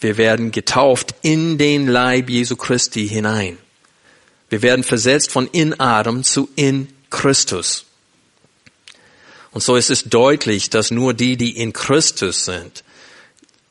Wir 0.00 0.16
werden 0.16 0.50
getauft 0.50 1.14
in 1.22 1.58
den 1.58 1.86
Leib 1.86 2.30
Jesu 2.30 2.56
Christi 2.56 3.08
hinein. 3.08 3.58
Wir 4.48 4.62
werden 4.62 4.82
versetzt 4.82 5.30
von 5.30 5.46
in 5.46 5.78
Adam 5.78 6.24
zu 6.24 6.48
in 6.56 6.88
Christus. 7.10 7.84
Und 9.52 9.62
so 9.62 9.76
ist 9.76 9.90
es 9.90 10.04
deutlich, 10.04 10.70
dass 10.70 10.90
nur 10.90 11.12
die, 11.12 11.36
die 11.36 11.56
in 11.56 11.72
Christus 11.72 12.44
sind, 12.44 12.84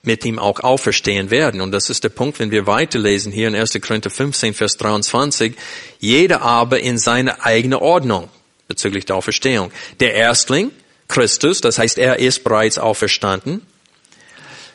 mit 0.03 0.23
ihm 0.25 0.39
auch 0.39 0.59
auferstehen 0.59 1.29
werden. 1.29 1.61
Und 1.61 1.71
das 1.71 1.89
ist 1.89 2.03
der 2.03 2.09
Punkt, 2.09 2.39
wenn 2.39 2.51
wir 2.51 2.67
weiterlesen 2.67 3.31
hier 3.31 3.47
in 3.47 3.55
1. 3.55 3.79
Korinther 3.81 4.09
15, 4.09 4.53
Vers 4.53 4.77
23. 4.77 5.55
Jeder 5.99 6.41
aber 6.41 6.79
in 6.79 6.97
seine 6.97 7.43
eigene 7.43 7.81
Ordnung 7.81 8.29
bezüglich 8.67 9.05
der 9.05 9.17
Auferstehung. 9.17 9.71
Der 9.99 10.13
Erstling 10.13 10.71
Christus, 11.09 11.59
das 11.59 11.77
heißt, 11.77 11.97
er 11.97 12.19
ist 12.19 12.45
bereits 12.45 12.77
auferstanden, 12.77 13.61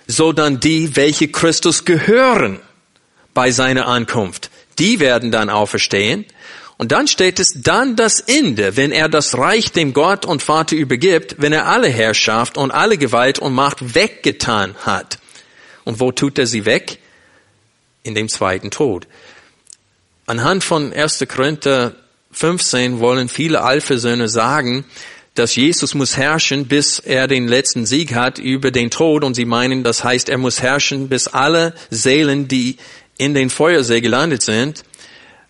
sondern 0.06 0.60
die, 0.60 0.96
welche 0.96 1.28
Christus 1.28 1.86
gehören 1.86 2.60
bei 3.32 3.50
seiner 3.50 3.86
Ankunft, 3.86 4.50
die 4.78 5.00
werden 5.00 5.30
dann 5.30 5.48
auferstehen. 5.48 6.26
Und 6.76 6.90
dann 6.90 7.06
steht 7.06 7.38
es, 7.38 7.52
dann 7.56 7.94
das 7.94 8.20
Ende, 8.20 8.76
wenn 8.76 8.90
er 8.90 9.08
das 9.08 9.38
Reich 9.38 9.70
dem 9.70 9.94
Gott 9.94 10.26
und 10.26 10.42
Vater 10.42 10.74
übergibt, 10.74 11.36
wenn 11.38 11.52
er 11.52 11.66
alle 11.66 11.88
Herrschaft 11.88 12.58
und 12.58 12.72
alle 12.72 12.98
Gewalt 12.98 13.38
und 13.38 13.54
Macht 13.54 13.94
weggetan 13.94 14.74
hat. 14.80 15.18
Und 15.84 16.00
wo 16.00 16.10
tut 16.10 16.38
er 16.38 16.46
sie 16.46 16.66
weg? 16.66 16.98
In 18.02 18.14
dem 18.14 18.28
zweiten 18.28 18.70
Tod. 18.70 19.06
Anhand 20.26 20.64
von 20.64 20.92
1. 20.92 21.24
Korinther 21.28 21.94
15 22.32 22.98
wollen 22.98 23.28
viele 23.28 23.62
Alphasöhne 23.62 24.28
sagen, 24.28 24.84
dass 25.34 25.56
Jesus 25.56 25.94
muss 25.94 26.16
herrschen, 26.16 26.66
bis 26.66 27.00
er 27.00 27.26
den 27.26 27.48
letzten 27.48 27.86
Sieg 27.86 28.14
hat 28.14 28.38
über 28.38 28.70
den 28.70 28.90
Tod. 28.90 29.24
Und 29.24 29.34
sie 29.34 29.44
meinen, 29.44 29.82
das 29.82 30.04
heißt, 30.04 30.28
er 30.28 30.38
muss 30.38 30.62
herrschen, 30.62 31.08
bis 31.08 31.28
alle 31.28 31.74
Seelen, 31.90 32.46
die 32.46 32.76
in 33.18 33.34
den 33.34 33.50
Feuersee 33.50 34.00
gelandet 34.00 34.42
sind, 34.42 34.84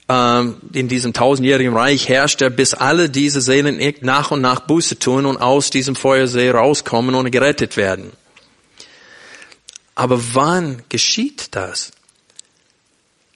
ähm, 0.08 0.56
in 0.72 0.88
diesem 0.88 1.12
tausendjährigen 1.12 1.74
Reich 1.74 2.08
herrscht 2.08 2.42
er, 2.42 2.50
bis 2.50 2.74
alle 2.74 3.08
diese 3.08 3.40
Seelen 3.40 3.80
nach 4.00 4.30
und 4.30 4.40
nach 4.40 4.60
Buße 4.60 4.98
tun 4.98 5.26
und 5.26 5.38
aus 5.38 5.70
diesem 5.70 5.96
Feuersee 5.96 6.50
rauskommen 6.50 7.14
und 7.14 7.30
gerettet 7.30 7.76
werden. 7.76 8.12
Aber 9.94 10.20
wann 10.34 10.82
geschieht 10.88 11.48
das? 11.52 11.92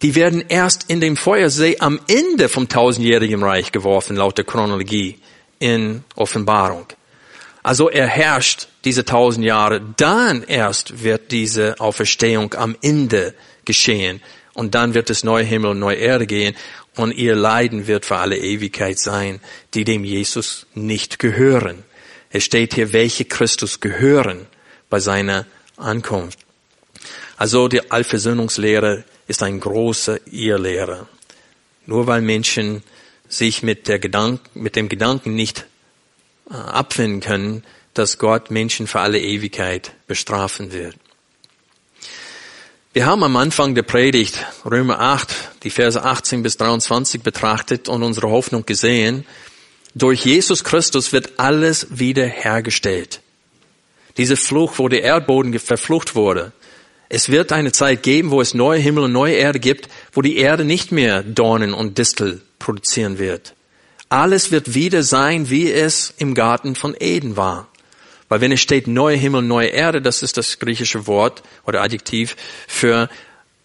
Die 0.02 0.14
werden 0.14 0.44
erst 0.48 0.84
in 0.88 1.00
den 1.00 1.16
Feuersee 1.16 1.78
am 1.80 2.00
Ende 2.06 2.48
vom 2.48 2.68
tausendjährigen 2.68 3.42
Reich 3.42 3.72
geworfen, 3.72 4.16
laut 4.16 4.38
der 4.38 4.44
Chronologie 4.44 5.18
in 5.58 6.04
Offenbarung. 6.14 6.86
Also 7.62 7.90
er 7.90 8.06
herrscht 8.06 8.68
diese 8.84 9.04
tausend 9.04 9.44
Jahre, 9.44 9.80
dann 9.96 10.42
erst 10.42 11.02
wird 11.02 11.32
diese 11.32 11.80
Auferstehung 11.80 12.54
am 12.54 12.76
Ende 12.80 13.34
geschehen 13.64 14.22
und 14.54 14.74
dann 14.74 14.94
wird 14.94 15.10
es 15.10 15.24
neue 15.24 15.44
Himmel 15.44 15.72
und 15.72 15.78
neue 15.78 15.96
Erde 15.96 16.26
gehen 16.26 16.56
und 16.96 17.12
ihr 17.12 17.36
Leiden 17.36 17.86
wird 17.86 18.06
für 18.06 18.16
alle 18.16 18.38
Ewigkeit 18.38 18.98
sein, 18.98 19.40
die 19.74 19.84
dem 19.84 20.04
Jesus 20.04 20.66
nicht 20.74 21.18
gehören. 21.18 21.84
Es 22.30 22.44
steht 22.44 22.74
hier, 22.74 22.92
welche 22.92 23.24
Christus 23.24 23.80
gehören 23.80 24.46
bei 24.90 25.00
seiner 25.00 25.46
Ankunft. 25.76 26.38
Also 27.36 27.68
die 27.68 27.90
Allversöhnungslehre 27.90 29.04
ist 29.28 29.42
ein 29.42 29.60
großer 29.60 30.18
Irrlehrer. 30.26 31.06
Nur 31.86 32.06
weil 32.06 32.20
Menschen 32.20 32.82
sich 33.28 33.62
mit, 33.62 33.88
der 33.88 33.98
Gedank 33.98 34.40
mit 34.54 34.74
dem 34.74 34.88
Gedanken 34.88 35.34
nicht 35.34 35.66
äh, 36.50 36.54
abfinden 36.54 37.20
können, 37.20 37.62
dass 37.94 38.18
Gott 38.18 38.50
Menschen 38.50 38.86
für 38.86 39.00
alle 39.00 39.20
Ewigkeit 39.20 39.92
bestrafen 40.06 40.72
wird. 40.72 40.96
Wir 42.94 43.06
haben 43.06 43.22
am 43.22 43.36
Anfang 43.36 43.74
der 43.74 43.82
Predigt 43.82 44.44
Römer 44.64 44.98
8, 44.98 45.62
die 45.62 45.70
Verse 45.70 46.02
18 46.02 46.42
bis 46.42 46.56
23 46.56 47.22
betrachtet 47.22 47.88
und 47.88 48.02
unsere 48.02 48.30
Hoffnung 48.30 48.64
gesehen. 48.64 49.26
Durch 49.94 50.24
Jesus 50.24 50.64
Christus 50.64 51.12
wird 51.12 51.38
alles 51.38 51.86
wiederhergestellt. 51.90 53.20
Diese 54.16 54.36
Flucht, 54.36 54.78
wo 54.78 54.88
der 54.88 55.02
Erdboden 55.02 55.56
verflucht 55.58 56.14
wurde. 56.14 56.52
Es 57.08 57.28
wird 57.28 57.52
eine 57.52 57.72
Zeit 57.72 58.02
geben, 58.02 58.30
wo 58.30 58.40
es 58.40 58.54
neue 58.54 58.80
Himmel 58.80 59.04
und 59.04 59.12
neue 59.12 59.34
Erde 59.34 59.60
gibt, 59.60 59.88
wo 60.12 60.22
die 60.22 60.36
Erde 60.36 60.64
nicht 60.64 60.90
mehr 60.90 61.22
Dornen 61.22 61.74
und 61.74 61.98
Distel 61.98 62.42
produzieren 62.58 63.18
wird. 63.18 63.54
Alles 64.08 64.50
wird 64.50 64.74
wieder 64.74 65.02
sein, 65.02 65.50
wie 65.50 65.70
es 65.70 66.14
im 66.16 66.34
Garten 66.34 66.74
von 66.74 66.96
Eden 66.98 67.36
war. 67.36 67.68
Weil 68.28 68.40
wenn 68.40 68.52
es 68.52 68.60
steht 68.60 68.86
neue 68.86 69.16
Himmel, 69.16 69.42
neue 69.42 69.68
Erde, 69.68 70.02
das 70.02 70.22
ist 70.22 70.36
das 70.36 70.58
griechische 70.58 71.06
Wort 71.06 71.42
oder 71.66 71.82
Adjektiv 71.82 72.36
für 72.66 73.08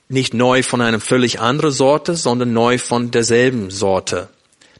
nicht 0.10 0.34
neu 0.34 0.64
von 0.64 0.82
einer 0.82 1.00
völlig 1.00 1.40
anderen 1.40 1.72
Sorte, 1.72 2.16
sondern 2.16 2.54
neu 2.54 2.78
von 2.78 3.12
derselben 3.12 3.72
Sorte. 3.72 4.30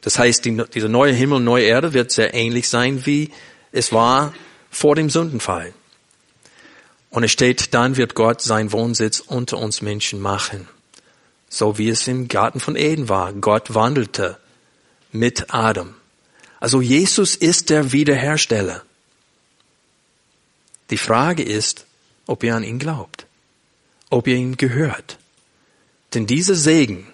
Das 0.00 0.18
heißt, 0.18 0.44
die, 0.44 0.62
diese 0.72 0.88
neue 0.88 1.12
Himmel, 1.12 1.40
neue 1.40 1.64
Erde 1.64 1.92
wird 1.92 2.12
sehr 2.12 2.34
ähnlich 2.34 2.68
sein, 2.68 3.06
wie 3.06 3.30
es 3.72 3.92
war 3.92 4.34
vor 4.70 4.94
dem 4.94 5.10
Sündenfall. 5.10 5.72
Und 7.10 7.24
es 7.24 7.32
steht, 7.32 7.74
dann 7.74 7.96
wird 7.96 8.14
Gott 8.14 8.42
seinen 8.42 8.72
Wohnsitz 8.72 9.20
unter 9.20 9.58
uns 9.58 9.82
Menschen 9.82 10.20
machen. 10.20 10.68
So 11.48 11.78
wie 11.78 11.88
es 11.88 12.08
im 12.08 12.28
Garten 12.28 12.60
von 12.60 12.76
Eden 12.76 13.08
war. 13.08 13.32
Gott 13.32 13.74
wandelte 13.74 14.38
mit 15.12 15.54
Adam. 15.54 15.94
Also 16.60 16.80
Jesus 16.80 17.36
ist 17.36 17.70
der 17.70 17.92
Wiederhersteller. 17.92 18.82
Die 20.90 20.98
Frage 20.98 21.42
ist, 21.42 21.86
ob 22.26 22.42
ihr 22.42 22.54
an 22.54 22.64
ihn 22.64 22.78
glaubt, 22.78 23.26
ob 24.10 24.26
ihr 24.26 24.36
ihm 24.36 24.56
gehört. 24.56 25.18
Denn 26.14 26.26
dieser 26.26 26.54
Segen 26.54 27.06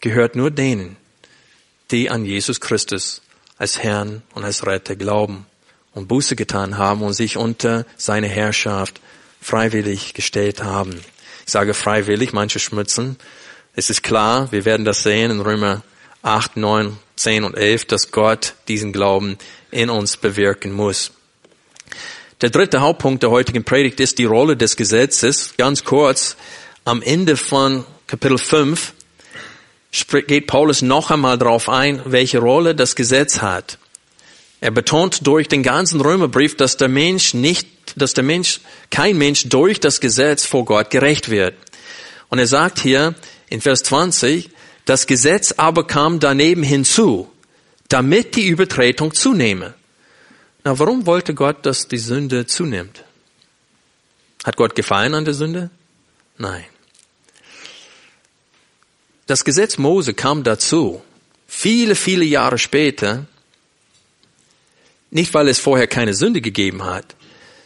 gehört 0.00 0.36
nur 0.36 0.50
denen, 0.50 0.96
die 1.90 2.10
an 2.10 2.24
Jesus 2.24 2.60
Christus 2.60 3.22
als 3.58 3.78
Herrn 3.78 4.22
und 4.34 4.44
als 4.44 4.66
Retter 4.66 4.96
glauben 4.96 5.46
und 5.92 6.08
Buße 6.08 6.36
getan 6.36 6.78
haben 6.78 7.02
und 7.02 7.12
sich 7.12 7.36
unter 7.36 7.84
seine 7.96 8.28
Herrschaft 8.28 9.00
freiwillig 9.40 10.14
gestellt 10.14 10.62
haben. 10.62 11.00
Ich 11.50 11.52
sage 11.52 11.74
freiwillig, 11.74 12.32
manche 12.32 12.60
schmutzen. 12.60 13.16
Es 13.74 13.90
ist 13.90 14.04
klar, 14.04 14.52
wir 14.52 14.64
werden 14.64 14.84
das 14.84 15.02
sehen 15.02 15.32
in 15.32 15.40
Römer 15.40 15.82
8, 16.22 16.56
9, 16.56 16.96
10 17.16 17.42
und 17.42 17.56
11, 17.56 17.86
dass 17.86 18.12
Gott 18.12 18.54
diesen 18.68 18.92
Glauben 18.92 19.36
in 19.72 19.90
uns 19.90 20.16
bewirken 20.16 20.70
muss. 20.70 21.10
Der 22.40 22.50
dritte 22.50 22.82
Hauptpunkt 22.82 23.24
der 23.24 23.32
heutigen 23.32 23.64
Predigt 23.64 23.98
ist 23.98 24.20
die 24.20 24.26
Rolle 24.26 24.56
des 24.56 24.76
Gesetzes. 24.76 25.54
Ganz 25.56 25.82
kurz, 25.82 26.36
am 26.84 27.02
Ende 27.02 27.36
von 27.36 27.84
Kapitel 28.06 28.38
5 28.38 28.92
geht 30.28 30.46
Paulus 30.46 30.82
noch 30.82 31.10
einmal 31.10 31.36
darauf 31.36 31.68
ein, 31.68 32.00
welche 32.04 32.38
Rolle 32.38 32.76
das 32.76 32.94
Gesetz 32.94 33.42
hat. 33.42 33.76
Er 34.60 34.70
betont 34.70 35.26
durch 35.26 35.48
den 35.48 35.62
ganzen 35.62 36.00
Römerbrief, 36.00 36.56
dass 36.56 36.76
der 36.76 36.88
Mensch 36.88 37.32
nicht, 37.32 37.66
dass 37.96 38.12
der 38.12 38.24
Mensch, 38.24 38.60
kein 38.90 39.16
Mensch 39.16 39.48
durch 39.48 39.80
das 39.80 40.00
Gesetz 40.00 40.44
vor 40.44 40.64
Gott 40.64 40.90
gerecht 40.90 41.30
wird. 41.30 41.54
Und 42.28 42.38
er 42.38 42.46
sagt 42.46 42.78
hier 42.78 43.14
in 43.48 43.60
Vers 43.60 43.82
20, 43.84 44.50
das 44.84 45.06
Gesetz 45.06 45.52
aber 45.52 45.86
kam 45.86 46.20
daneben 46.20 46.62
hinzu, 46.62 47.30
damit 47.88 48.36
die 48.36 48.46
Übertretung 48.48 49.14
zunehme. 49.14 49.74
Na, 50.62 50.78
warum 50.78 51.06
wollte 51.06 51.34
Gott, 51.34 51.64
dass 51.64 51.88
die 51.88 51.98
Sünde 51.98 52.46
zunimmt? 52.46 53.04
Hat 54.44 54.56
Gott 54.56 54.74
Gefallen 54.74 55.14
an 55.14 55.24
der 55.24 55.34
Sünde? 55.34 55.70
Nein. 56.36 56.64
Das 59.26 59.44
Gesetz 59.44 59.78
Mose 59.78 60.12
kam 60.12 60.42
dazu, 60.42 61.02
viele, 61.46 61.94
viele 61.94 62.24
Jahre 62.24 62.58
später, 62.58 63.26
nicht 65.10 65.34
weil 65.34 65.48
es 65.48 65.58
vorher 65.58 65.86
keine 65.86 66.14
Sünde 66.14 66.40
gegeben 66.40 66.84
hat, 66.84 67.16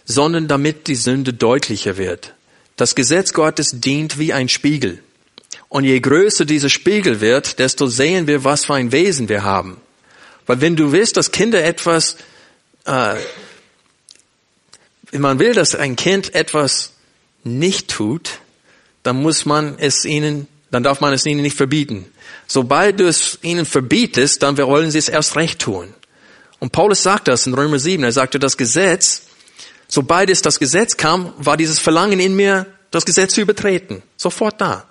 sondern 0.05 0.49
damit 0.49 0.87
die 0.87 0.95
Sünde 0.95 1.33
deutlicher 1.33 1.97
wird. 1.97 2.35
Das 2.77 2.95
Gesetz 2.95 3.33
Gottes 3.33 3.81
dient 3.81 4.19
wie 4.19 4.33
ein 4.33 4.49
Spiegel. 4.49 5.01
Und 5.69 5.85
je 5.85 5.99
größer 6.01 6.45
dieser 6.45 6.69
Spiegel 6.69 7.21
wird, 7.21 7.59
desto 7.59 7.87
sehen 7.87 8.27
wir, 8.27 8.45
was 8.45 8.67
für 8.67 8.75
ein 8.75 8.93
Wesen 8.93 9.29
wir 9.29 9.45
haben. 9.45 9.79
Weil 10.47 10.61
wenn 10.61 10.77
du 10.77 10.93
willst, 10.93 11.17
dass 11.17 11.33
Kinder 11.33 11.65
etwas 11.65 12.17
äh, 12.85 13.15
wenn 15.15 15.21
man 15.21 15.39
will, 15.39 15.53
dass 15.53 15.77
ein 15.77 15.95
Kind 15.95 16.35
etwas 16.35 16.91
nicht 17.45 17.89
tut, 17.89 18.41
dann 19.05 19.23
muss 19.23 19.47
man 19.47 19.79
es 19.79 20.05
ihnen, 20.05 20.49
dann 20.73 20.83
darf 20.83 21.01
man 21.01 21.13
es 21.13 21.25
ihnen 21.25 21.43
nicht 21.43 21.57
verbieten. 21.57 22.07
Sobald 22.49 22.99
du 22.99 23.07
es 23.07 23.39
ihnen 23.43 23.65
verbietest, 23.65 24.43
dann 24.43 24.59
wollen 24.59 24.91
sie 24.91 24.99
es 24.99 25.09
erst 25.09 25.37
recht 25.37 25.61
tun. 25.61 25.95
Und 26.65 26.71
Paulus 26.71 27.03
sagt 27.03 27.29
das 27.29 27.47
in 27.47 27.53
Römer 27.53 27.79
7. 27.79 28.03
Er 28.05 28.13
sagte, 28.13 28.39
das 28.39 28.57
Gesetz, 28.57 29.25
sobald 29.87 30.31
es 30.31 30.41
das 30.41 30.59
Gesetz 30.59 30.97
kam, 30.97 31.35
war 31.37 31.59
dieses 31.59 31.79
Verlangen 31.79 32.19
in 32.21 32.35
mir, 32.35 32.65
das 32.91 33.05
Gesetz 33.05 33.35
zu 33.35 33.43
übertreten. 33.43 34.03
Sofort 34.17 34.63
da. 34.63 34.89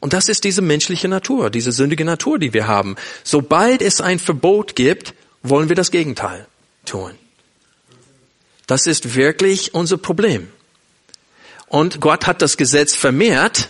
Und 0.00 0.14
das 0.14 0.28
ist 0.28 0.42
diese 0.42 0.62
menschliche 0.62 1.06
Natur, 1.06 1.48
diese 1.48 1.70
sündige 1.70 2.04
Natur, 2.04 2.40
die 2.40 2.52
wir 2.52 2.66
haben. 2.66 2.96
Sobald 3.22 3.82
es 3.82 4.00
ein 4.00 4.18
Verbot 4.18 4.74
gibt, 4.74 5.14
wollen 5.44 5.68
wir 5.68 5.76
das 5.76 5.92
Gegenteil 5.92 6.48
tun. 6.86 7.12
Das 8.66 8.88
ist 8.88 9.14
wirklich 9.14 9.74
unser 9.74 9.98
Problem. 9.98 10.48
Und 11.68 12.00
Gott 12.00 12.26
hat 12.26 12.42
das 12.42 12.56
Gesetz 12.56 12.96
vermehrt, 12.96 13.68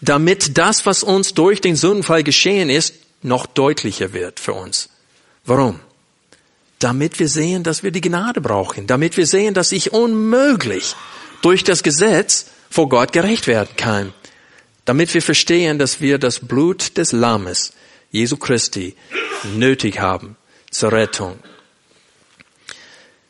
damit 0.00 0.56
das, 0.56 0.86
was 0.86 1.02
uns 1.02 1.34
durch 1.34 1.60
den 1.60 1.76
Sündenfall 1.76 2.22
geschehen 2.22 2.70
ist, 2.70 2.94
noch 3.20 3.44
deutlicher 3.44 4.14
wird 4.14 4.40
für 4.40 4.54
uns. 4.54 4.88
Warum? 5.44 5.80
Damit 6.78 7.18
wir 7.18 7.28
sehen, 7.28 7.62
dass 7.64 7.82
wir 7.82 7.90
die 7.90 8.00
Gnade 8.00 8.40
brauchen, 8.40 8.86
damit 8.86 9.16
wir 9.16 9.26
sehen, 9.26 9.54
dass 9.54 9.72
ich 9.72 9.92
unmöglich 9.92 10.94
durch 11.42 11.64
das 11.64 11.82
Gesetz 11.82 12.46
vor 12.70 12.88
Gott 12.88 13.12
gerecht 13.12 13.46
werden 13.46 13.70
kann, 13.76 14.12
damit 14.84 15.12
wir 15.14 15.22
verstehen, 15.22 15.78
dass 15.78 16.00
wir 16.00 16.18
das 16.18 16.40
Blut 16.40 16.96
des 16.96 17.12
Lammes, 17.12 17.72
Jesu 18.10 18.36
Christi, 18.36 18.94
nötig 19.56 20.00
haben 20.00 20.36
zur 20.70 20.92
Rettung. 20.92 21.38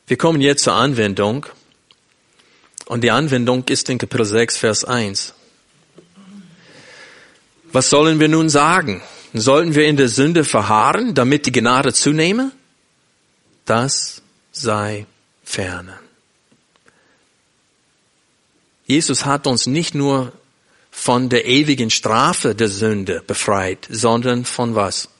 Wir 0.07 0.16
kommen 0.16 0.40
jetzt 0.40 0.64
zur 0.64 0.74
Anwendung. 0.74 1.46
Und 2.86 3.05
die 3.05 3.11
Anwendung 3.11 3.64
ist 3.68 3.90
in 3.90 3.99
Kapitel 3.99 4.24
6, 4.24 4.57
Vers 4.57 4.84
1. 4.84 5.34
Was 7.72 7.90
sollen 7.90 8.18
wir 8.18 8.28
nun 8.28 8.49
sagen? 8.49 9.03
Sollten 9.34 9.74
wir 9.74 9.84
in 9.84 9.99
der 9.99 10.09
Sünde 10.09 10.44
verharren, 10.44 11.14
damit 11.14 11.44
die 11.44 11.53
Gnade 11.53 11.92
zunehme? 11.92 12.53
Das 13.68 14.22
sei 14.50 15.04
ferne. 15.44 15.98
Jesus 18.86 19.26
hat 19.26 19.46
uns 19.46 19.66
nicht 19.66 19.94
nur 19.94 20.32
von 20.90 21.28
der 21.28 21.44
ewigen 21.44 21.90
Strafe 21.90 22.54
der 22.54 22.68
Sünde 22.68 23.22
befreit, 23.26 23.86
sondern 23.90 24.46
von 24.46 24.74
was? 24.74 25.10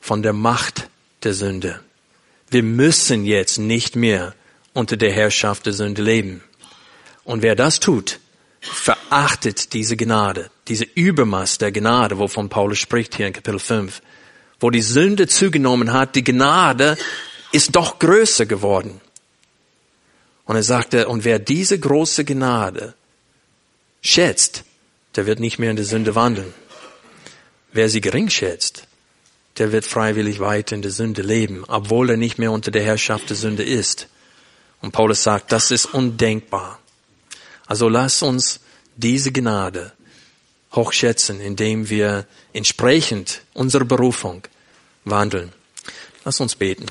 Von 0.00 0.22
der 0.22 0.32
Macht 0.32 0.88
der 1.24 1.34
Sünde. 1.34 1.80
Wir 2.50 2.62
müssen 2.62 3.24
jetzt 3.24 3.58
nicht 3.58 3.96
mehr 3.96 4.32
unter 4.72 4.96
der 4.96 5.10
Herrschaft 5.10 5.66
der 5.66 5.72
Sünde 5.72 6.02
leben. 6.02 6.40
Und 7.24 7.42
wer 7.42 7.56
das 7.56 7.80
tut, 7.80 8.20
verachtet 8.60 9.72
diese 9.72 9.96
Gnade, 9.96 10.52
diese 10.68 10.84
Übermaß 10.84 11.58
der 11.58 11.72
Gnade, 11.72 12.16
wovon 12.16 12.48
Paulus 12.48 12.78
spricht 12.78 13.16
hier 13.16 13.26
in 13.26 13.32
Kapitel 13.32 13.58
5. 13.58 14.00
Wo 14.60 14.70
die 14.70 14.82
Sünde 14.82 15.26
zugenommen 15.26 15.92
hat, 15.92 16.14
die 16.14 16.24
Gnade 16.24 16.96
ist 17.52 17.76
doch 17.76 17.98
größer 17.98 18.46
geworden. 18.46 19.00
Und 20.44 20.56
er 20.56 20.62
sagte, 20.62 21.08
und 21.08 21.24
wer 21.24 21.38
diese 21.38 21.78
große 21.78 22.24
Gnade 22.24 22.94
schätzt, 24.02 24.64
der 25.16 25.26
wird 25.26 25.40
nicht 25.40 25.58
mehr 25.58 25.70
in 25.70 25.76
der 25.76 25.84
Sünde 25.84 26.14
wandeln. 26.14 26.52
Wer 27.72 27.88
sie 27.88 28.00
gering 28.00 28.28
schätzt, 28.28 28.86
der 29.58 29.72
wird 29.72 29.84
freiwillig 29.84 30.40
weiter 30.40 30.74
in 30.74 30.82
der 30.82 30.90
Sünde 30.90 31.22
leben, 31.22 31.64
obwohl 31.66 32.10
er 32.10 32.16
nicht 32.16 32.38
mehr 32.38 32.52
unter 32.52 32.70
der 32.70 32.82
Herrschaft 32.82 33.30
der 33.30 33.36
Sünde 33.36 33.62
ist. 33.62 34.08
Und 34.80 34.92
Paulus 34.92 35.22
sagt, 35.22 35.52
das 35.52 35.70
ist 35.70 35.86
undenkbar. 35.86 36.78
Also 37.66 37.88
lass 37.88 38.22
uns 38.22 38.60
diese 38.96 39.32
Gnade 39.32 39.92
hochschätzen, 40.74 41.40
indem 41.40 41.90
wir 41.90 42.26
entsprechend 42.52 43.42
unserer 43.54 43.84
Berufung 43.84 44.42
wandeln. 45.04 45.52
Lass 46.24 46.40
uns 46.40 46.56
beten. 46.56 46.86